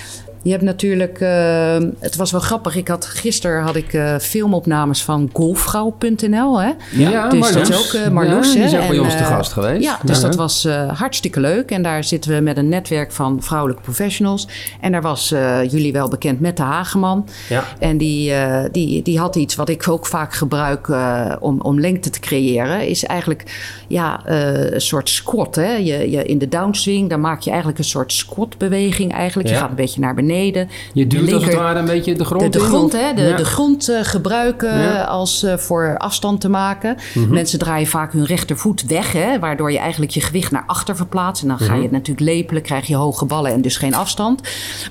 je 0.44 0.52
hebt 0.52 0.64
natuurlijk... 0.64 1.20
eh, 1.20 1.78
het 2.00 2.16
was 2.16 2.32
wel 2.32 2.42
grappig. 2.42 2.76
Ik 2.76 2.88
had, 2.88 3.06
gisteren 3.06 3.62
had 3.62 3.76
ik 3.76 3.94
eh, 3.94 4.18
filmopnames 4.18 5.04
van 5.04 5.30
golfvrouw.nl. 5.34 6.62
Hè? 6.62 6.72
Ja, 6.92 7.30
dus 7.30 7.40
Marloes. 7.40 7.52
dat 7.52 7.70
is 7.70 7.96
ook 7.96 8.02
eh, 8.02 8.10
Marloes. 8.12 8.48
Ja, 8.48 8.54
die 8.54 8.64
is 8.64 8.74
ook 8.74 8.80
bij 8.88 8.98
En, 8.98 9.00
ons 9.04 9.12
te 9.14 9.20
eh, 9.24 9.28
gast 9.28 9.52
geweest. 9.54 9.84
Ja, 9.84 10.00
dus 10.04 10.18
Ja. 10.22 10.28
dat 10.28 10.36
was 10.36 10.66
eh, 10.66 11.00
hartstikke 11.00 11.40
leuk. 11.40 11.72
En 11.72 11.82
daar 11.84 12.04
zitten 12.04 12.32
we 12.36 12.40
met 12.42 12.58
een 12.58 12.70
netwerk 12.70 13.12
van 13.12 13.38
vrouwelijke 13.42 13.82
professionals. 13.84 14.48
En 14.82 14.92
daar 14.92 15.02
was 15.02 15.32
eh, 15.32 15.72
jullie 15.72 15.94
wel 15.94 16.08
bekend 16.10 16.40
met 16.40 16.58
de 16.58 16.64
Hageman. 16.64 17.28
Ja. 17.50 17.64
En 17.80 17.98
die, 17.98 18.34
eh, 18.34 18.64
die, 18.72 19.02
die 19.02 19.20
had 19.20 19.36
iets 19.36 19.56
wat 19.56 19.70
ik 19.70 19.88
ook 19.90 20.06
vaak 20.06 20.34
gebruik 20.34 20.88
eh, 20.88 21.36
om, 21.40 21.62
om 21.62 21.80
lengte 21.80 22.10
te 22.10 22.20
creëren. 22.20 22.88
Is 22.88 23.04
eigenlijk 23.06 23.44
ja, 23.88 24.26
eh, 24.26 24.72
een 24.72 24.82
soort 24.82 25.10
squat. 25.10 25.56
Hè? 25.56 25.72
Je, 25.76 26.12
je, 26.12 26.24
in 26.26 26.38
de 26.38 26.48
downswing, 26.48 27.10
dan 27.10 27.22
maak 27.22 27.42
je 27.42 27.50
eigenlijk 27.50 27.80
een 27.80 27.86
soort 27.86 28.14
squat-beweging. 28.14 29.14
Eigenlijk. 29.14 29.50
Je 29.50 29.56
gaat 29.56 29.70
een 29.70 29.76
beetje 29.76 30.00
naar 30.00 30.14
beneden. 30.16 30.32
Je 30.34 31.08
duwt 31.08 31.10
De 31.12 31.18
als 31.18 31.32
het 31.32 31.42
linker- 31.42 31.58
ware 31.60 31.80
een 31.80 31.86
beetje 31.86 32.14
de 32.16 32.26
grond 32.26 32.42
de, 32.54 32.60
de 32.60 32.66
grond, 32.66 32.92
hè, 32.92 33.14
de, 33.14 33.22
Ja. 33.22 33.36
de 33.38 33.46
grond 33.46 33.90
eh, 33.90 34.00
gebruiken 34.02 34.80
Ja. 34.80 35.04
als 35.04 35.44
eh, 35.44 35.58
voor 35.58 35.96
afstand 35.98 36.42
te 36.42 36.50
maken. 36.50 36.98
Mensen 37.30 37.60
draaien 37.60 37.88
vaak 37.88 38.12
hun 38.14 38.26
rechtervoet 38.26 38.86
weg, 38.86 39.12
hè, 39.12 39.40
waardoor 39.40 39.72
je 39.72 39.78
eigenlijk 39.78 40.12
je 40.12 40.22
gewicht 40.22 40.52
naar 40.52 40.64
achter 40.68 40.96
verplaatst. 40.96 41.42
En 41.42 41.48
dan 41.48 41.60
ga 41.60 41.76
je 41.76 41.82
het 41.82 41.92
natuurlijk 41.92 42.28
lepelen, 42.28 42.62
krijg 42.62 42.88
je 42.88 42.96
hoge 42.96 43.26
ballen 43.26 43.52
en 43.52 43.62
dus 43.62 43.78
geen 43.78 43.94
afstand. 43.96 44.42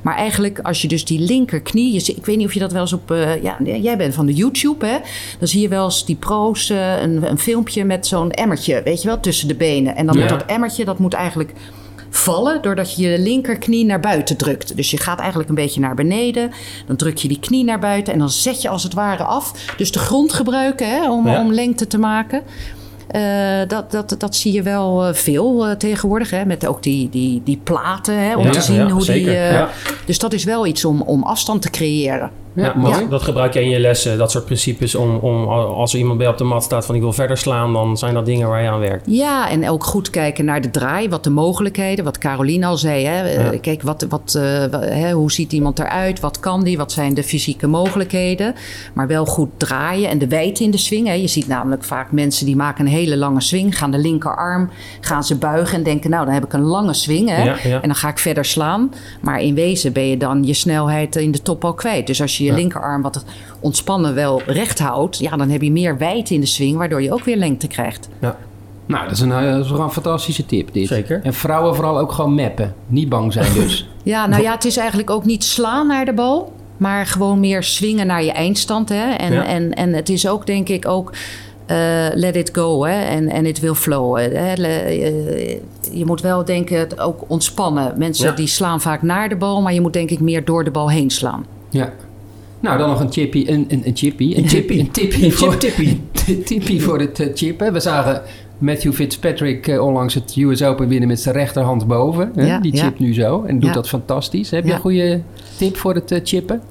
Maar 0.02 0.16
eigenlijk 0.16 0.59
als 0.59 0.83
je 0.83 0.88
dus 0.88 1.05
die 1.05 1.20
linkerknie, 1.20 1.92
je, 1.92 2.14
ik 2.16 2.26
weet 2.26 2.37
niet 2.37 2.46
of 2.46 2.52
je 2.55 2.61
dat 2.61 2.72
wel 2.72 2.81
eens 2.81 2.92
op, 2.92 3.11
eh, 3.11 3.42
ja, 3.42 3.57
jij 3.64 3.96
bent 3.96 4.14
van 4.14 4.27
de 4.27 4.35
YouTube, 4.35 4.87
hè, 4.87 4.96
dan 5.38 5.48
zie 5.48 5.60
je 5.60 5.69
wel 5.69 5.85
eens 5.85 6.04
die 6.06 6.16
pro's 6.16 6.69
een, 6.69 7.31
een 7.31 7.38
filmpje 7.38 7.85
met 7.85 8.06
zo'n 8.06 8.31
emmertje, 8.31 8.81
weet 8.85 9.02
je 9.02 9.08
wel, 9.08 9.21
tussen 9.21 9.48
de 9.48 9.54
benen. 9.54 9.96
En 9.96 10.06
dan 10.06 10.14
Ja. 10.14 10.21
moet 10.21 10.29
dat 10.31 10.44
emmertje, 10.46 10.85
dat 10.85 10.98
moet 10.98 11.14
eigenlijk 11.14 11.52
vallen 12.15 12.63
doordat 12.63 12.94
je 12.96 13.08
je 13.08 13.19
linkerknie 13.19 13.85
naar 13.85 14.00
buiten 14.00 14.37
drukt. 14.37 14.77
Dus 14.77 14.90
je 14.90 14.96
gaat 14.96 15.19
eigenlijk 15.19 15.48
een 15.48 15.54
beetje 15.54 15.81
naar 15.81 15.94
beneden. 15.94 16.50
Dan 16.87 16.96
druk 16.96 17.17
je 17.19 17.29
die 17.29 17.40
knie 17.40 17.65
naar 17.65 17.79
buiten 17.81 18.13
en 18.13 18.19
dan 18.19 18.31
zet 18.31 18.63
je 18.63 18.69
als 18.69 18.83
het 18.83 18.94
ware 18.94 19.25
af. 19.25 19.52
Dus 19.77 19.92
de 19.92 19.98
grond 19.98 20.33
gebruiken 20.33 20.88
hè, 20.88 21.10
om, 21.10 21.27
Ja. 21.29 21.40
om 21.40 21.52
lengte 21.52 21.87
te 21.87 21.98
maken. 21.98 22.42
Eh, 23.08 23.69
dat, 23.69 23.90
dat, 23.90 24.15
dat 24.19 24.37
zie 24.37 24.52
je 24.52 24.63
wel 24.63 25.04
eh, 25.04 25.15
veel 25.15 25.67
eh, 25.67 25.77
tegenwoordig. 25.77 26.31
Hè? 26.31 26.44
Met 26.44 26.67
ook 26.67 26.83
die, 26.83 27.08
die, 27.08 27.40
die 27.44 27.60
platen, 27.65 28.19
hè? 28.19 28.37
om 28.37 28.44
Ja, 28.44 28.50
te 28.50 28.60
zien 28.60 28.77
ja, 28.77 28.88
hoe 28.88 29.04
die... 29.04 29.31
Ja. 29.31 29.69
Dus 30.06 30.19
dat 30.19 30.33
is 30.33 30.44
wel 30.44 30.67
iets 30.67 30.85
om, 30.85 31.02
om 31.02 31.23
afstand 31.23 31.63
te 31.63 31.71
creëren. 31.71 32.31
Ja, 32.55 32.75
dat, 32.83 33.11
dat 33.11 33.23
gebruik 33.23 33.55
je 33.55 33.63
in 33.63 33.69
je 33.69 33.81
lessen, 33.81 34.19
dat 34.19 34.31
soort 34.31 34.44
principes. 34.44 34.94
Om, 34.94 35.17
om 35.17 35.48
als 35.48 35.92
er 35.92 35.98
iemand 35.98 36.19
bij 36.19 36.29
op 36.29 36.38
de 36.38 36.44
mat 36.44 36.63
staat 36.63 36.87
van 36.87 36.94
ik 36.94 37.00
wil 37.00 37.13
verder 37.13 37.37
slaan, 37.37 37.73
dan 37.73 37.96
zijn 37.98 38.15
dat 38.15 38.27
dingen 38.27 38.48
waar 38.48 38.63
je 38.63 38.69
aan 38.69 38.79
werkt. 38.81 39.07
Ja, 39.07 39.50
en 39.50 39.69
ook 39.69 39.85
goed 39.85 40.11
kijken 40.11 40.44
naar 40.44 40.61
de 40.61 40.71
draai, 40.71 41.09
wat 41.09 41.25
de 41.25 41.31
mogelijkheden, 41.31 42.05
wat 42.05 42.19
Caroline 42.19 42.67
al 42.67 42.77
zei. 42.77 43.05
Hè? 43.05 43.23
Eh, 43.29 43.53
Ja. 43.53 43.59
Kijk, 43.59 43.83
wat, 43.83 44.07
wat, 44.09 44.35
eh, 44.35 44.42
hè, 44.81 45.13
hoe 45.13 45.33
ziet 45.33 45.53
iemand 45.53 45.79
eruit? 45.79 46.21
Wat 46.21 46.40
kan 46.40 46.65
die? 46.65 46.77
Wat 46.77 46.92
zijn 46.92 47.15
de 47.15 47.23
fysieke 47.23 47.67
mogelijkheden? 47.67 48.55
Maar 48.94 49.07
wel 49.07 49.25
goed 49.27 49.48
draaien 49.57 50.09
en 50.11 50.19
de 50.19 50.29
wijdte 50.29 50.63
in 50.63 50.71
de 50.71 50.79
swing. 50.79 51.07
Hè? 51.07 51.13
Je 51.13 51.27
ziet 51.29 51.48
namelijk 51.48 51.85
vaak 51.85 52.13
mensen 52.13 52.46
die 52.46 52.57
maken 52.57 52.87
een 52.87 52.92
hele 52.92 53.17
lange 53.17 53.40
swing, 53.40 53.79
gaan 53.79 53.90
de 53.90 53.98
linkerarm, 53.98 54.71
gaan 55.00 55.25
ze 55.25 55.37
buigen 55.37 55.77
en 55.79 55.83
denken, 55.83 56.11
nou 56.11 56.25
dan 56.25 56.35
heb 56.35 56.44
ik 56.44 56.53
een 56.53 56.61
lange 56.65 56.94
swing. 56.94 57.29
Hè? 57.29 57.50
En 57.71 57.81
dan 57.83 57.94
ga 57.94 58.09
ik 58.09 58.19
verder 58.19 58.44
slaan. 58.44 58.92
Maar 59.21 59.40
in 59.40 59.55
wezen 59.55 59.92
ben 59.92 60.09
je 60.09 60.17
dan 60.17 60.44
je 60.44 60.55
snelheid 60.55 61.17
in 61.17 61.31
de 61.31 61.42
top 61.42 61.65
al 61.65 61.75
kwijt. 61.75 62.07
Dus 62.07 62.21
als 62.21 62.37
je 62.37 62.41
je 62.42 62.50
Ja. 62.50 62.54
linkerarm 62.54 63.02
wat 63.02 63.24
ontspannen 63.60 64.14
wel 64.14 64.42
recht 64.46 64.78
houdt, 64.78 65.18
ja, 65.18 65.36
dan 65.36 65.48
heb 65.50 65.62
je 65.62 65.72
meer 65.72 65.98
wijdte 65.98 66.34
in 66.34 66.40
de 66.40 66.46
swing, 66.46 66.76
waardoor 66.76 67.02
je 67.02 67.12
ook 67.12 67.24
weer 67.24 67.36
lengte 67.36 67.66
krijgt. 67.66 68.08
Ja. 68.20 68.36
Nou, 68.86 69.02
dat 69.04 69.12
is, 69.12 69.20
een, 69.20 69.32
eh, 69.32 69.52
dat 69.52 69.64
is 69.64 69.70
een 69.70 69.90
fantastische 69.90 70.46
tip 70.46 70.72
dit. 70.72 70.86
Zeker. 70.88 71.20
En 71.22 71.34
vrouwen 71.34 71.74
vooral 71.74 71.98
ook 71.98 72.12
gewoon 72.12 72.34
mappen. 72.34 72.74
Niet 72.86 73.08
bang 73.08 73.32
zijn 73.32 73.52
dus. 73.60 73.88
Ja, 74.02 74.26
nou 74.26 74.42
ja, 74.42 74.52
het 74.52 74.64
is 74.64 74.76
eigenlijk 74.76 75.10
ook 75.10 75.24
niet 75.24 75.44
slaan 75.44 75.86
naar 75.86 76.04
de 76.04 76.12
bal, 76.12 76.52
maar 76.76 77.06
gewoon 77.06 77.40
meer 77.40 77.62
swingen 77.62 78.06
naar 78.06 78.24
je 78.24 78.32
eindstand. 78.32 78.88
Hè? 78.88 79.10
En, 79.12 79.32
Ja. 79.32 79.44
en, 79.46 79.74
en 79.74 79.92
het 79.92 80.08
is 80.08 80.28
ook, 80.28 80.46
denk 80.46 80.68
ik, 80.68 80.88
ook 80.88 81.12
eh, 81.66 81.76
let 82.14 82.36
it 82.36 82.50
go 82.52 82.84
hè? 82.84 83.02
En, 83.04 83.28
en 83.28 83.46
it 83.46 83.60
will 83.60 83.74
flow. 83.74 84.16
Hè? 84.18 84.52
Le- 84.56 84.66
eh, 84.68 85.58
je 85.92 86.04
moet 86.04 86.20
wel 86.20 86.44
denken, 86.44 86.78
het 86.78 87.00
ook 87.00 87.20
ontspannen. 87.26 87.92
Mensen 87.96 88.26
Ja. 88.28 88.32
die 88.34 88.46
slaan 88.46 88.80
vaak 88.80 89.02
naar 89.02 89.28
de 89.28 89.36
bal, 89.36 89.62
maar 89.62 89.72
je 89.74 89.80
moet 89.80 89.92
denk 89.92 90.10
ik 90.10 90.20
meer 90.20 90.44
door 90.44 90.64
de 90.64 90.70
bal 90.70 90.90
heen 90.90 91.10
slaan. 91.10 91.46
ja. 91.70 91.92
Nou, 92.63 92.79
dan 92.79 92.88
nog 92.88 93.00
een 93.00 93.13
chippy. 93.13 93.44
Een, 93.48 93.65
een, 93.69 93.83
een 93.85 93.96
chippy. 93.96 94.35
Een 94.37 94.48
chippy. 94.48 94.79
Een 94.79 94.90
Een 95.25 95.33
voor, 96.81 96.98
het 96.98 97.21
eh, 97.21 97.29
chippen. 97.35 97.73
We 97.73 97.81
zagen 97.81 98.23
Matthew 98.58 98.92
Fitzpatrick 98.92 99.67
eh, 99.69 99.85
onlangs 99.85 100.15
het 100.15 100.37
US 100.37 100.63
Open 100.63 100.88
winnen 100.88 101.08
met 101.08 101.21
zijn 101.21 101.35
rechterhand 101.35 101.87
boven. 101.87 102.33
Hè? 102.35 102.46
Ja, 102.46 102.58
Die 102.58 102.77
ja. 102.77 102.85
chipt 102.85 102.98
nu 102.98 103.15
zo 103.15 103.42
en 103.42 103.58
doet 103.58 103.69
Ja. 103.69 103.75
dat 103.75 103.88
fantastisch. 103.88 104.50
Heb 104.50 104.65
je 104.67 104.73
een 104.73 104.81
goede 104.81 105.21
tip 105.56 105.77
voor 105.77 105.94
het 105.94 106.10
eh, 106.10 106.21
chippen? 106.25 106.63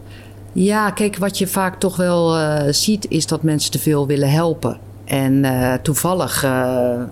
Ja, 0.53 0.89
kijk, 0.91 1.17
wat 1.17 1.37
je 1.37 1.47
vaak 1.47 1.79
toch 1.79 1.95
wel 1.95 2.35
ziet, 2.73 3.05
is 3.09 3.27
dat 3.27 3.43
mensen 3.43 3.71
te 3.71 3.79
veel 3.79 4.07
willen 4.07 4.31
helpen. 4.31 4.79
En 5.11 5.45
eh, 5.45 5.73
toevallig, 5.81 6.43
eh, 6.43 6.49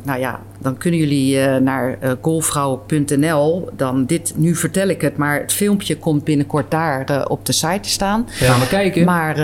nou 0.03 0.19
ja, 0.19 0.39
dan 0.59 0.77
kunnen 0.77 0.99
jullie 0.99 1.39
eh, 1.41 1.61
naar 1.61 1.97
golfvrouw.nl. 2.21 3.69
Dan 3.75 4.05
dit, 4.05 4.33
nu 4.35 4.55
vertel 4.55 4.87
ik 4.87 5.01
het, 5.01 5.17
maar 5.17 5.39
het 5.39 5.53
filmpje 5.53 5.97
komt 5.97 6.23
binnenkort 6.23 6.71
daar 6.71 7.25
op 7.27 7.45
de 7.45 7.51
site 7.51 7.79
te 7.81 7.89
staan. 7.89 8.25
Gaan 8.29 8.59
we 8.59 8.67
kijken. 8.67 9.05
Maar 9.05 9.35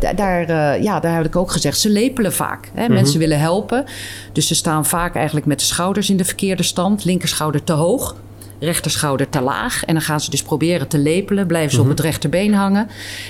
da- 0.00 0.12
daar, 0.12 0.82
ja, 0.82 1.00
daar 1.00 1.14
heb 1.16 1.24
ik 1.24 1.36
ook 1.36 1.50
gezegd, 1.50 1.78
ze 1.78 1.90
lepelen 1.90 2.32
vaak. 2.32 2.70
Hè? 2.74 2.88
Mensen 2.88 3.18
willen 3.18 3.38
helpen. 3.40 3.84
Dus 4.32 4.46
ze 4.46 4.54
staan 4.54 4.86
vaak 4.86 5.14
eigenlijk 5.14 5.46
met 5.46 5.58
de 5.58 5.64
schouders 5.64 6.10
in 6.10 6.16
de 6.16 6.24
verkeerde 6.24 6.62
stand. 6.62 7.04
Linkerschouder 7.04 7.64
te 7.64 7.72
hoog, 7.72 8.16
rechterschouder 8.58 9.28
te 9.28 9.40
laag. 9.40 9.84
En 9.84 9.94
dan 9.94 10.02
gaan 10.02 10.20
ze 10.20 10.30
dus 10.30 10.42
proberen 10.42 10.88
te 10.88 10.98
lepelen. 10.98 11.46
Blijven 11.46 11.74
ze 11.74 11.80
op 11.80 11.88
het 11.88 12.00
rechterbeen 12.00 12.54
hangen. 12.54 12.88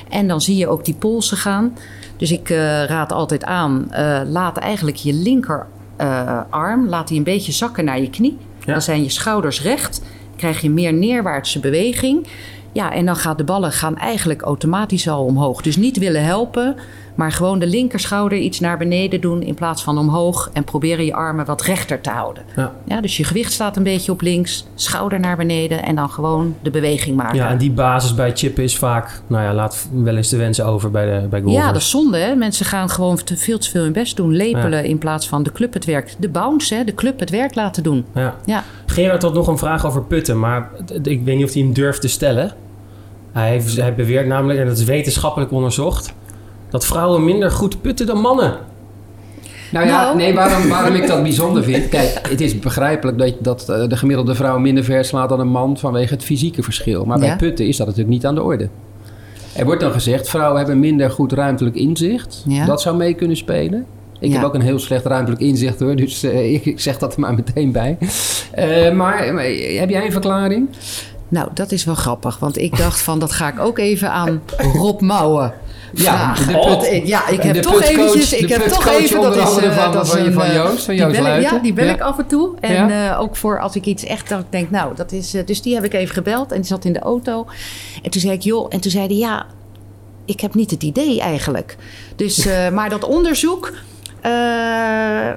En 0.08 0.28
dan 0.28 0.40
zie 0.40 0.56
je 0.56 0.68
ook 0.68 0.84
die 0.84 0.94
polsen 0.94 1.36
gaan. 1.36 1.76
Dus 2.16 2.32
ik 2.32 2.50
eh, 2.50 2.84
raad 2.84 3.12
altijd 3.12 3.44
aan, 3.44 3.92
eh, 3.92 4.20
laat 4.26 4.56
eigenlijk 4.56 4.96
je 4.96 5.12
linkerarm, 5.12 6.88
laat 6.88 7.08
die 7.08 7.18
een 7.18 7.24
beetje 7.24 7.52
zakken 7.52 7.84
naar 7.84 8.00
je 8.00 8.10
knie. 8.10 8.36
Ja. 8.64 8.72
Dan 8.72 8.82
zijn 8.82 9.02
je 9.02 9.10
schouders 9.10 9.62
recht. 9.62 10.02
Krijg 10.36 10.60
je 10.60 10.70
meer 10.70 10.92
neerwaartse 10.92 11.60
beweging. 11.60 12.26
Ja, 12.72 12.92
en 12.92 13.06
dan 13.06 13.16
gaat 13.16 13.38
de 13.38 13.44
ballen 13.44 13.72
gaan 13.72 13.96
eigenlijk 13.96 14.42
automatisch 14.42 15.08
al 15.08 15.24
omhoog. 15.24 15.62
Dus 15.62 15.76
niet 15.76 15.98
willen 15.98 16.24
helpen, 16.24 16.76
maar 17.14 17.32
gewoon 17.32 17.58
de 17.58 17.66
linkerschouder 17.66 18.38
iets 18.38 18.60
naar 18.60 18.78
beneden 18.78 19.20
doen 19.20 19.42
in 19.42 19.54
plaats 19.54 19.82
van 19.82 19.98
omhoog. 19.98 20.50
En 20.52 20.64
proberen 20.64 21.04
je 21.04 21.14
armen 21.14 21.44
wat 21.44 21.62
rechter 21.62 22.00
te 22.00 22.10
houden. 22.10 22.44
Ja. 22.56 22.72
Ja, 22.84 23.00
dus 23.00 23.16
je 23.16 23.24
gewicht 23.24 23.52
staat 23.52 23.76
een 23.76 23.82
beetje 23.82 24.12
op 24.12 24.20
links, 24.20 24.66
schouder 24.74 25.20
naar 25.20 25.36
beneden 25.36 25.82
en 25.82 25.94
dan 25.94 26.10
gewoon 26.10 26.56
de 26.62 26.70
beweging 26.70 27.16
maken. 27.16 27.36
ja, 27.36 27.48
en 27.48 27.58
die 27.58 27.70
basis 27.70 28.14
bij 28.14 28.30
chippen 28.34 28.62
is 28.62 28.76
vaak, 28.76 29.22
nou 29.26 29.42
ja, 29.42 29.54
laat 29.54 29.88
wel 29.92 30.16
eens 30.16 30.28
de 30.28 30.36
wensen 30.36 30.66
over 30.66 30.90
bij, 30.90 31.04
de, 31.04 31.26
bij 31.28 31.40
golfers. 31.40 31.64
Ja, 31.64 31.72
dat 31.72 31.80
is 31.80 31.90
zonde. 31.90 32.18
Hè? 32.18 32.34
Mensen 32.34 32.66
gaan 32.66 32.88
gewoon 32.88 33.16
te 33.16 33.36
veel 33.36 33.58
te 33.58 33.70
veel 33.70 33.82
hun 33.82 33.92
best 33.92 34.16
doen. 34.16 34.36
Lepelen 34.36 34.84
in 34.84 34.98
plaats 34.98 35.28
van 35.28 35.42
de 35.42 35.52
club 35.52 35.72
het 35.72 35.84
werk. 35.84 36.14
De 36.18 36.28
bounce, 36.28 36.74
hè? 36.74 36.84
de 36.84 36.94
club 36.94 37.20
het 37.20 37.30
werk 37.30 37.54
laten 37.54 37.82
doen. 37.82 38.04
Ja. 38.14 38.36
Ja. 38.44 38.64
Gerard 38.86 39.22
had 39.22 39.34
nog 39.34 39.46
een 39.46 39.58
vraag 39.58 39.86
over 39.86 40.02
putten, 40.02 40.38
maar 40.38 40.70
ik 41.02 41.24
weet 41.24 41.36
niet 41.36 41.44
of 41.44 41.52
hij 41.52 41.62
hem 41.62 41.72
durft 41.72 42.00
te 42.00 42.08
stellen. 42.08 42.52
Hij, 43.32 43.50
heeft, 43.50 43.76
hij 43.76 43.94
beweert 43.94 44.26
namelijk, 44.26 44.58
en 44.58 44.66
dat 44.66 44.78
is 44.78 44.84
wetenschappelijk 44.84 45.52
onderzocht, 45.52 46.14
dat 46.74 46.86
vrouwen 46.86 47.24
minder 47.24 47.50
goed 47.50 47.80
putten 47.82 48.06
dan 48.06 48.20
mannen. 48.20 48.56
Nou 49.72 49.86
ja, 49.86 50.02
Nou. 50.02 50.16
nee, 50.16 50.34
waarom, 50.34 50.68
waarom 50.68 50.94
ik 50.94 51.06
dat 51.06 51.22
bijzonder 51.22 51.64
vind. 51.64 51.88
Kijk, 51.88 52.18
het 52.28 52.40
is 52.40 52.58
begrijpelijk 52.58 53.18
dat, 53.18 53.36
dat 53.44 53.68
eh, 53.68 53.88
de 53.88 53.96
gemiddelde 53.96 54.34
vrouw 54.34 54.58
minder 54.58 54.84
ver 54.84 55.04
slaat 55.04 55.28
dan 55.28 55.40
een 55.40 55.48
man 55.48 55.78
vanwege 55.78 56.14
het 56.14 56.24
fysieke 56.24 56.62
verschil. 56.62 57.04
Maar 57.04 57.18
bij 57.18 57.36
putten 57.36 57.66
is 57.66 57.76
dat 57.76 57.86
natuurlijk 57.86 58.14
niet 58.14 58.26
aan 58.26 58.34
de 58.34 58.42
orde. 58.42 58.68
Er 59.56 59.64
wordt 59.64 59.80
dan 59.80 59.92
gezegd, 59.92 60.28
vrouwen 60.28 60.56
hebben 60.58 60.78
minder 60.80 61.10
goed 61.10 61.32
ruimtelijk 61.32 61.76
inzicht. 61.76 62.42
Ja. 62.48 62.64
Dat 62.66 62.80
zou 62.80 62.96
mee 62.96 63.14
kunnen 63.14 63.36
spelen. 63.36 63.86
Ik 64.20 64.28
Ja. 64.30 64.36
heb 64.36 64.44
ook 64.44 64.54
een 64.54 64.60
heel 64.60 64.78
slecht 64.78 65.04
ruimtelijk 65.04 65.42
inzicht 65.42 65.80
hoor, 65.80 65.96
dus 65.96 66.22
eh, 66.22 66.52
ik, 66.54 66.64
ik 66.64 66.80
zeg 66.80 66.98
dat 66.98 67.14
er 67.14 67.20
maar 67.20 67.34
meteen 67.34 67.72
bij. 67.72 67.98
Eh, 68.52 68.92
maar 68.92 69.34
maar 69.34 69.44
heb 69.78 69.90
jij 69.90 70.04
een 70.06 70.12
verklaring? 70.12 70.68
Nou, 71.28 71.48
dat 71.54 71.72
is 71.72 71.84
wel 71.84 71.94
grappig. 71.94 72.38
Want 72.38 72.58
ik 72.58 72.76
dacht 72.76 73.00
van, 73.02 73.18
dat 73.18 73.32
ga 73.32 73.48
ik 73.48 73.60
ook 73.60 73.78
even 73.78 74.10
aan 74.10 74.42
Rob 74.74 75.00
Mouwen 75.00 75.52
de 75.96 76.58
put- 76.66 76.84
eh, 76.88 77.06
ja, 77.06 77.28
ik 77.28 77.40
de 77.42 77.46
heb 77.46 77.62
toch 77.62 77.82
eventjes... 77.82 78.32
Ik 78.32 78.48
heb 78.48 78.62
toch 78.62 78.86
even... 78.88 79.20
Dat 79.20 79.36
is, 79.36 79.42
eh, 79.42 79.76
van- 79.76 79.92
dat 79.92 80.08
van 80.08 80.18
een, 80.18 80.32
van 80.32 80.42
eh, 80.42 80.54
Joost, 80.54 80.84
van 80.84 80.94
die 80.94 81.02
Joost 81.02 81.16
bel 81.16 81.24
ik- 81.24 81.28
Luiten. 81.30 81.56
Ja, 81.56 81.62
die 81.62 81.72
bel 81.72 81.84
Ja. 81.84 81.94
ik 81.94 82.00
af 82.00 82.18
en 82.18 82.26
toe. 82.26 82.54
En 82.60 82.72
Ja. 82.88 83.10
eh, 83.12 83.20
ook 83.20 83.36
voor 83.36 83.60
als 83.60 83.76
ik 83.76 83.84
iets 83.86 84.04
echt... 84.04 84.28
Dat 84.28 84.38
ik 84.40 84.46
denk, 84.50 84.70
nou, 84.70 84.94
dat 84.96 85.12
is... 85.12 85.30
dus 85.44 85.62
die 85.62 85.74
heb 85.74 85.84
ik 85.84 85.94
even 85.94 86.14
gebeld. 86.14 86.50
En 86.52 86.56
die 86.56 86.66
zat 86.66 86.84
in 86.84 86.92
de 86.92 86.98
auto. 86.98 87.46
En 88.02 88.10
toen 88.10 88.20
zei 88.20 88.32
ik, 88.34 88.42
joh... 88.42 88.66
En 88.68 88.80
toen 88.80 88.90
zei 88.90 89.06
hij, 89.06 89.16
ja... 89.16 89.46
Ik 90.24 90.40
heb 90.40 90.54
niet 90.54 90.70
het 90.70 90.82
idee 90.82 91.20
eigenlijk. 91.20 91.76
Dus, 92.16 92.46
maar 92.76 92.88
dat 92.90 93.04
onderzoek... 93.04 93.72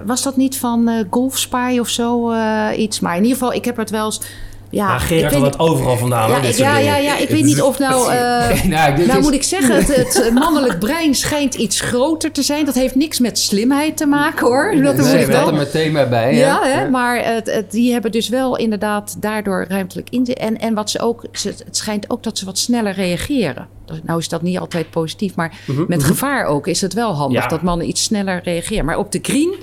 was 0.05 0.23
dat 0.23 0.35
niet 0.37 0.57
van 0.57 1.05
Golfspy 1.09 1.77
of 1.79 1.89
zo 1.89 2.33
iets? 2.71 2.99
Maar 2.99 3.15
in 3.15 3.21
ieder 3.23 3.37
geval, 3.37 3.53
ik 3.53 3.65
heb 3.65 3.77
het 3.77 3.89
wel 3.89 4.05
eens... 4.05 4.21
Ja, 4.70 4.97
Gerard 4.99 5.34
weet 5.34 5.41
het 5.43 5.59
overal 5.59 5.97
vandaan. 5.97 6.30
ja, 6.30 6.39
dit 6.39 6.57
ja, 6.57 6.78
ja, 6.78 6.97
ja, 6.97 7.18
ik 7.18 7.30
weet 7.30 7.43
niet 7.43 7.61
of 7.61 7.80
nou... 7.80 8.11
eh, 8.13 8.63
Nou, 8.63 8.95
dit 8.95 9.05
nou 9.07 9.20
is- 9.20 9.26
moet 9.26 9.34
ik 9.34 9.43
zeggen, 9.43 9.76
het, 9.76 9.88
het 9.95 10.34
mannelijk 10.34 10.80
brein 10.80 11.15
schijnt 11.15 11.55
iets 11.55 11.80
groter 11.82 12.32
te 12.32 12.41
zijn. 12.43 12.65
Dat 12.65 12.76
heeft 12.76 12.95
niks 12.95 13.20
met 13.20 13.39
slimheid 13.39 13.97
te 13.97 14.05
maken 14.05 14.47
hoor. 14.47 14.76
Dat 14.84 14.95
moet 14.97 15.05
Zeg 15.05 15.22
ik 15.22 15.32
dat 15.32 15.36
wel. 15.39 15.47
er 15.47 15.53
meteen 15.53 15.91
maar 15.91 16.09
bij. 16.09 16.34
hè? 16.36 16.39
Ja, 16.39 16.59
hè? 16.63 16.89
maar 16.89 17.26
het, 17.26 17.51
het- 17.51 17.72
die 17.72 17.91
hebben 17.91 18.11
dus 18.11 18.30
wel 18.30 18.57
inderdaad 18.57 19.15
daardoor 19.20 19.65
ruimtelijk 19.70 20.07
in. 20.09 20.26
En, 20.26 20.57
en 20.59 20.74
wat 20.74 20.89
ze 20.89 20.99
ook, 20.99 21.24
het 21.43 21.63
schijnt 21.72 22.09
ook 22.09 22.24
dat 22.24 22.38
ze 22.38 22.45
wat 22.45 22.57
sneller 22.57 22.93
reageren. 22.93 23.68
Dus 23.86 23.97
Nou 24.03 24.20
is 24.20 24.30
dat 24.30 24.41
niet 24.41 24.59
altijd 24.59 24.89
positief, 24.89 25.36
maar 25.36 25.53
met 25.88 26.03
gevaar 26.03 26.45
ook 26.45 26.68
is 26.68 26.82
het 26.82 26.93
wel 26.93 27.13
handig 27.13 27.41
Ja. 27.43 27.47
dat 27.47 27.61
mannen 27.61 27.88
iets 27.88 28.03
sneller 28.03 28.41
reageren. 28.43 28.86
Maar 28.86 28.97
op 28.97 29.11
de 29.11 29.20
green, 29.22 29.53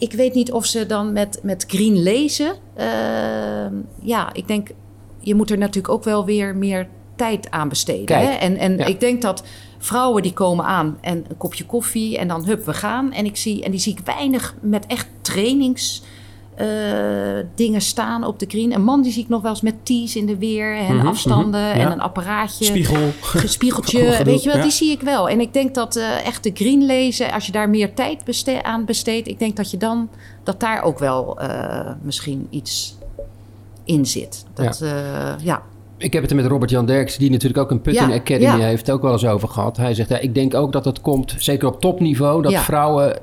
ik 0.00 0.12
weet 0.12 0.34
niet 0.34 0.52
of 0.52 0.66
ze 0.66 0.86
dan 0.86 1.12
met, 1.12 1.40
met 1.42 1.64
green 1.68 2.02
lezen. 2.02 2.56
Ehm, 2.76 3.74
ja, 4.02 4.32
ik 4.32 4.48
denk, 4.48 4.68
je 5.18 5.34
moet 5.34 5.50
er 5.50 5.58
natuurlijk 5.58 5.94
ook 5.94 6.04
wel 6.04 6.24
weer 6.24 6.56
meer 6.56 6.88
tijd 7.16 7.50
aan 7.50 7.68
besteden. 7.68 8.04
Kijk, 8.04 8.28
Hè? 8.28 8.30
En, 8.30 8.56
en 8.56 8.76
ja. 8.76 8.84
ik 8.84 9.00
denk 9.00 9.22
dat 9.22 9.44
vrouwen 9.78 10.22
die 10.22 10.32
komen 10.32 10.64
aan 10.64 10.98
en 11.00 11.24
een 11.28 11.36
kopje 11.36 11.66
koffie 11.66 12.18
en 12.18 12.28
dan 12.28 12.44
hup, 12.44 12.64
we 12.64 12.74
gaan. 12.74 13.12
En, 13.12 13.24
ik 13.24 13.36
zie, 13.36 13.64
en 13.64 13.70
die 13.70 13.80
zie 13.80 13.92
ik 13.92 14.04
weinig 14.04 14.54
met 14.60 14.86
echt 14.86 15.08
trainings 15.20 16.02
eh, 16.60 17.46
dingen 17.54 17.80
staan 17.80 18.24
op 18.24 18.38
de 18.38 18.46
green. 18.48 18.74
Een 18.74 18.84
man 18.84 19.02
die 19.02 19.12
zie 19.12 19.22
ik 19.22 19.28
nog 19.28 19.42
wel 19.42 19.50
eens 19.50 19.60
met 19.60 19.74
tees 19.82 20.16
in 20.16 20.26
de 20.26 20.38
weer 20.38 20.76
en 20.76 20.96
Mhm, 20.96 21.06
afstanden 21.06 21.60
mhm, 21.60 21.70
en 21.70 21.80
ja. 21.80 21.92
een 21.92 22.00
apparaatje. 22.00 22.64
Spiegel. 22.64 23.12
Een 23.32 23.48
spiegeltje, 23.48 23.98
weet 24.24 24.42
je 24.42 24.48
wel, 24.48 24.56
ja. 24.56 24.62
die 24.62 24.72
zie 24.72 24.90
ik 24.90 25.00
wel. 25.00 25.28
En 25.28 25.40
ik 25.40 25.52
denk 25.52 25.74
dat 25.74 25.96
eh, 25.96 26.26
echt 26.26 26.42
de 26.42 26.50
green 26.54 26.86
lezen, 26.86 27.32
als 27.32 27.46
je 27.46 27.52
daar 27.52 27.68
meer 27.68 27.94
tijd 27.94 28.62
aan 28.62 28.84
besteedt, 28.84 29.28
ik 29.28 29.38
denk 29.38 29.56
dat 29.56 29.70
je 29.70 29.76
dan, 29.76 30.08
dat 30.42 30.60
daar 30.60 30.82
ook 30.82 30.98
wel 30.98 31.38
eh, 31.38 31.90
misschien 32.02 32.46
iets 32.50 32.96
in 33.84 34.06
zit. 34.06 34.44
Dat, 34.54 34.78
ja. 34.84 35.36
ja. 35.42 35.62
Ik 35.96 36.12
heb 36.12 36.22
het 36.22 36.30
er 36.30 36.36
met 36.36 36.46
Robert-Jan 36.46 36.86
Derks, 36.86 37.16
die 37.16 37.30
natuurlijk 37.30 37.60
ook 37.60 37.70
een 37.70 37.80
Putting 37.80 38.14
Academy 38.14 38.62
heeft, 38.62 38.90
ook 38.90 39.02
wel 39.02 39.12
eens 39.12 39.26
over 39.26 39.48
gehad. 39.48 39.76
Hij 39.76 39.94
zegt, 39.94 40.08
ja, 40.08 40.18
ik 40.18 40.34
denk 40.34 40.54
ook 40.54 40.72
dat 40.72 40.84
het 40.84 41.00
komt, 41.00 41.34
zeker 41.38 41.68
op 41.68 41.80
topniveau, 41.80 42.42
dat 42.42 42.54
vrouwen, 42.54 43.18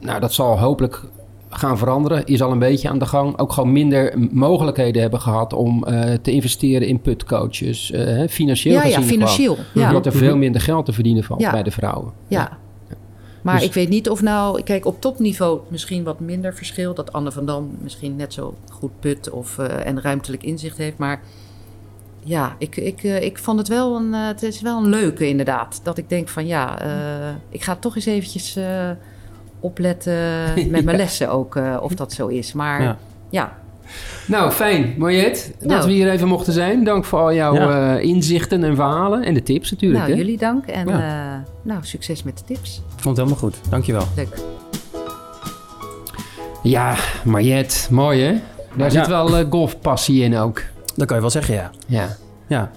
nou 0.00 0.20
dat 0.20 0.32
zal 0.32 0.58
hopelijk 0.58 1.02
gaan 1.50 1.78
veranderen, 1.78 2.24
is 2.26 2.42
al 2.42 2.52
een 2.52 2.58
beetje 2.58 2.88
aan 2.88 2.98
de 2.98 3.06
gang, 3.06 3.38
ook 3.38 3.52
gewoon 3.52 3.72
minder 3.72 4.14
mogelijkheden 4.30 5.02
hebben 5.02 5.20
gehad 5.20 5.52
om 5.52 5.84
eh, 5.84 6.12
te 6.22 6.30
investeren 6.30 6.88
in 6.88 7.00
putcoaches, 7.00 7.90
eh, 7.90 8.04
hè, 8.04 8.28
financieel 8.28 8.74
Ja, 8.74 8.80
gezien 8.80 8.94
ja, 8.94 9.02
gewoon. 9.02 9.14
financieel. 9.18 9.56
Ja. 9.74 9.86
Omdat 9.86 10.06
er 10.06 10.12
veel 10.12 10.36
minder 10.36 10.60
geld 10.60 10.84
te 10.84 10.92
verdienen 10.92 11.24
valt 11.24 11.40
Ja. 11.40 11.50
bij 11.50 11.62
de 11.62 11.70
vrouwen. 11.70 12.12
Ja. 12.28 12.58
Maar 13.42 13.54
Dus- 13.58 13.64
ik 13.64 13.72
weet 13.74 13.88
niet 13.88 14.10
of 14.10 14.22
nou... 14.22 14.62
Kijk, 14.62 14.86
op 14.86 15.00
topniveau 15.00 15.60
misschien 15.68 16.04
wat 16.04 16.20
minder 16.20 16.54
verschil. 16.54 16.94
Dat 16.94 17.12
Anne 17.12 17.32
van 17.32 17.46
Dam 17.46 17.70
misschien 17.82 18.16
net 18.16 18.32
zo 18.32 18.54
goed 18.70 19.00
put 19.00 19.30
of, 19.30 19.58
eh, 19.58 19.86
en 19.86 20.00
ruimtelijk 20.00 20.42
inzicht 20.42 20.76
heeft. 20.78 20.98
Maar 20.98 21.20
ja, 22.24 22.54
ik, 22.58 22.76
ik, 22.76 23.02
ik 23.02 23.38
vond 23.38 23.58
het 23.58 23.68
wel 23.68 23.96
een... 23.96 24.12
het 24.12 24.42
is 24.42 24.60
wel 24.60 24.78
een 24.78 24.88
leuke 24.88 25.28
inderdaad. 25.28 25.80
Dat 25.82 25.98
ik 25.98 26.08
denk 26.08 26.28
van 26.28 26.46
ja, 26.46 26.80
eh, 26.80 27.34
ik 27.48 27.62
ga 27.62 27.76
toch 27.76 27.94
eens 27.96 28.06
eventjes 28.06 28.56
eh, 28.56 28.90
opletten 29.60 30.44
met 30.70 30.84
mijn 30.84 30.96
lessen 30.96 31.30
ook. 31.30 31.56
eh, 31.56 31.76
of 31.80 31.94
dat 31.94 32.12
zo 32.12 32.26
is. 32.26 32.52
Maar 32.52 32.82
Ja. 32.82 32.96
ja, 33.30 33.56
Nou, 34.26 34.50
fijn, 34.50 34.94
Mariette, 34.98 35.40
dat 35.58 35.68
Nou. 35.68 35.86
we 35.86 35.92
hier 35.92 36.10
even 36.10 36.28
mochten 36.28 36.52
zijn. 36.52 36.84
Dank 36.84 37.04
voor 37.04 37.18
al 37.18 37.32
jouw 37.34 37.54
Ja. 37.54 37.96
eh, 37.96 38.02
inzichten 38.04 38.64
en 38.64 38.74
verhalen. 38.74 39.24
En 39.24 39.34
de 39.34 39.42
tips 39.42 39.70
natuurlijk. 39.70 40.00
nou 40.00 40.12
hè? 40.14 40.18
jullie 40.18 40.38
dank. 40.38 40.66
En 40.66 40.88
Ja. 40.88 41.32
eh, 41.34 41.40
nou, 41.62 41.80
succes 41.82 42.22
met 42.22 42.38
de 42.38 42.44
tips. 42.44 42.76
Ik 42.96 43.02
vond 43.02 43.16
het 43.16 43.26
helemaal 43.26 43.50
goed. 43.50 43.70
Dankjewel. 43.70 44.04
Leuk. 44.16 44.36
Ja, 46.62 46.96
Mariette, 47.24 47.94
mooi 47.94 48.20
hè? 48.22 48.34
Daar 48.76 48.90
zit 48.90 49.06
wel 49.06 49.48
golfpassie 49.50 50.22
in 50.22 50.36
ook. 50.36 50.62
Dat 50.96 51.06
kan 51.06 51.16
je 51.16 51.22
wel 51.22 51.30
zeggen, 51.30 51.54
ja. 51.54 51.70
Ja. 51.86 52.16
Ja, 52.46 52.70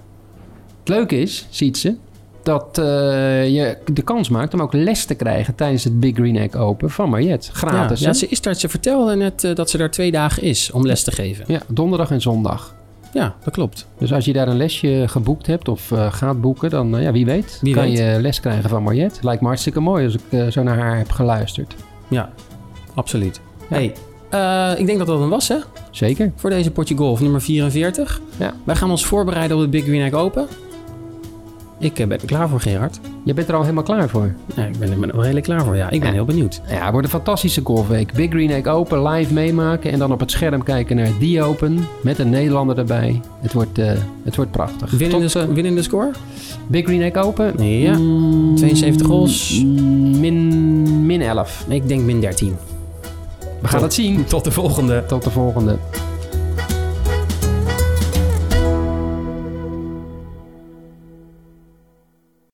Het 0.79 0.89
leuke 0.89 1.19
is, 1.21 1.47
ziet 1.49 1.77
ze, 1.77 1.95
dat 2.43 2.77
eh, 2.77 2.85
je 3.49 3.77
de 3.93 4.01
kans 4.01 4.29
maakt 4.29 4.53
om 4.53 4.61
ook 4.61 4.73
les 4.73 5.05
te 5.05 5.15
krijgen 5.15 5.55
tijdens 5.55 5.83
het 5.83 5.99
Big 5.99 6.15
Green 6.15 6.35
Egg 6.35 6.55
Open 6.55 6.89
van 6.89 7.09
Mariette. 7.09 7.49
Gratis. 7.51 7.99
ja, 7.99 8.13
ze, 8.13 8.27
is 8.27 8.41
daar, 8.41 8.55
ze 8.55 8.69
vertelde 8.69 9.15
net 9.15 9.43
eh, 9.43 9.55
dat 9.55 9.69
ze 9.69 9.77
daar 9.77 9.91
twee 9.91 10.11
dagen 10.11 10.43
is 10.43 10.71
om 10.71 10.85
les 10.85 11.03
te 11.03 11.11
geven. 11.11 11.45
Ja, 11.47 11.61
donderdag 11.67 12.11
en 12.11 12.21
zondag. 12.21 12.75
Ja, 13.13 13.35
dat 13.43 13.53
klopt. 13.53 13.87
Dus 13.97 14.13
als 14.13 14.25
je 14.25 14.33
daar 14.33 14.47
een 14.47 14.57
lesje 14.57 15.03
geboekt 15.07 15.47
hebt 15.47 15.67
of 15.67 15.91
eh, 15.91 16.13
gaat 16.13 16.41
boeken, 16.41 16.69
dan 16.69 17.01
ja, 17.01 17.11
wie 17.11 17.25
weet, 17.25 17.59
Wie 17.61 17.73
kan 17.73 17.83
weet. 17.83 17.97
je 17.97 18.17
les 18.21 18.39
krijgen 18.39 18.69
van 18.69 18.83
Mariette. 18.83 19.19
Lijkt 19.21 19.41
me 19.41 19.47
hartstikke 19.47 19.79
mooi 19.79 20.05
als 20.05 20.15
ik 20.15 20.51
zo 20.51 20.63
naar 20.63 20.77
haar 20.77 20.97
heb 20.97 21.11
geluisterd. 21.11 21.75
Ja, 22.07 22.29
absoluut. 22.93 23.41
Hey, 23.69 23.85
ik 24.77 24.85
denk 24.85 24.97
dat 24.97 25.07
dat 25.07 25.21
een 25.21 25.29
was, 25.29 25.47
hè? 25.47 25.57
Zeker. 25.91 26.31
Voor 26.35 26.49
deze 26.49 26.71
potje 26.71 26.95
golf, 26.95 27.21
nummer 27.21 27.41
44. 27.41 28.21
Ja. 28.37 28.53
Wij 28.63 28.75
gaan 28.75 28.89
ons 28.89 29.05
voorbereiden 29.05 29.57
op 29.57 29.63
de 29.63 29.69
Big 29.69 29.83
Green 29.83 30.01
Egg 30.01 30.13
Open. 30.13 30.47
Ik 31.81 31.99
eh, 31.99 32.07
ben 32.07 32.19
er 32.19 32.25
klaar 32.25 32.49
voor, 32.49 32.59
Gerard. 32.59 32.99
Je 33.23 33.33
bent 33.33 33.47
er 33.47 33.55
al 33.55 33.61
helemaal 33.61 33.83
klaar 33.83 34.09
voor. 34.09 34.33
Ja, 34.55 34.65
ik 34.65 34.79
ben 34.79 34.91
er 34.91 34.99
wel 34.99 35.21
redelijk 35.21 35.45
klaar 35.45 35.63
voor, 35.63 35.75
ja. 35.75 35.89
Ik 35.89 35.99
ben 35.99 36.09
Ja. 36.09 36.13
heel 36.15 36.25
benieuwd. 36.25 36.61
Ja, 36.69 36.81
het 36.83 36.91
wordt 36.91 37.05
een 37.05 37.13
fantastische 37.13 37.61
golfweek. 37.63 38.13
Big 38.13 38.29
Green 38.29 38.49
Egg 38.49 38.65
Open 38.65 39.07
live 39.07 39.33
meemaken 39.33 39.91
en 39.91 39.99
dan 39.99 40.11
op 40.11 40.19
het 40.19 40.31
scherm 40.31 40.63
kijken 40.63 40.95
naar 40.95 41.09
die 41.19 41.43
Open 41.43 41.87
met 42.03 42.19
een 42.19 42.29
Nederlander 42.29 42.77
erbij. 42.77 43.21
Het 43.39 43.53
wordt, 43.53 43.77
eh, 43.77 43.91
het 44.23 44.35
wordt 44.35 44.51
prachtig. 44.51 44.91
Winnende, 44.91 45.29
Tot, 45.29 45.53
winnende 45.53 45.81
score? 45.81 46.11
Big 46.67 46.85
Green 46.85 47.01
Egg 47.01 47.15
Open? 47.15 47.63
Ja. 47.67 47.97
Mm, 47.97 48.55
72 48.55 49.07
holes. 49.07 49.61
mm, 49.63 50.19
Min, 50.19 51.05
min 51.05 51.21
11. 51.21 51.65
Ik 51.67 51.87
denk 51.87 52.01
min 52.01 52.19
13. 52.21 52.55
We 53.61 53.67
gaan 53.67 53.81
het 53.83 53.93
zien. 53.93 54.25
Tot 54.25 54.43
de 54.43 54.51
volgende. 54.51 55.03
Tot 55.07 55.23
de 55.23 55.29
volgende. 55.29 55.77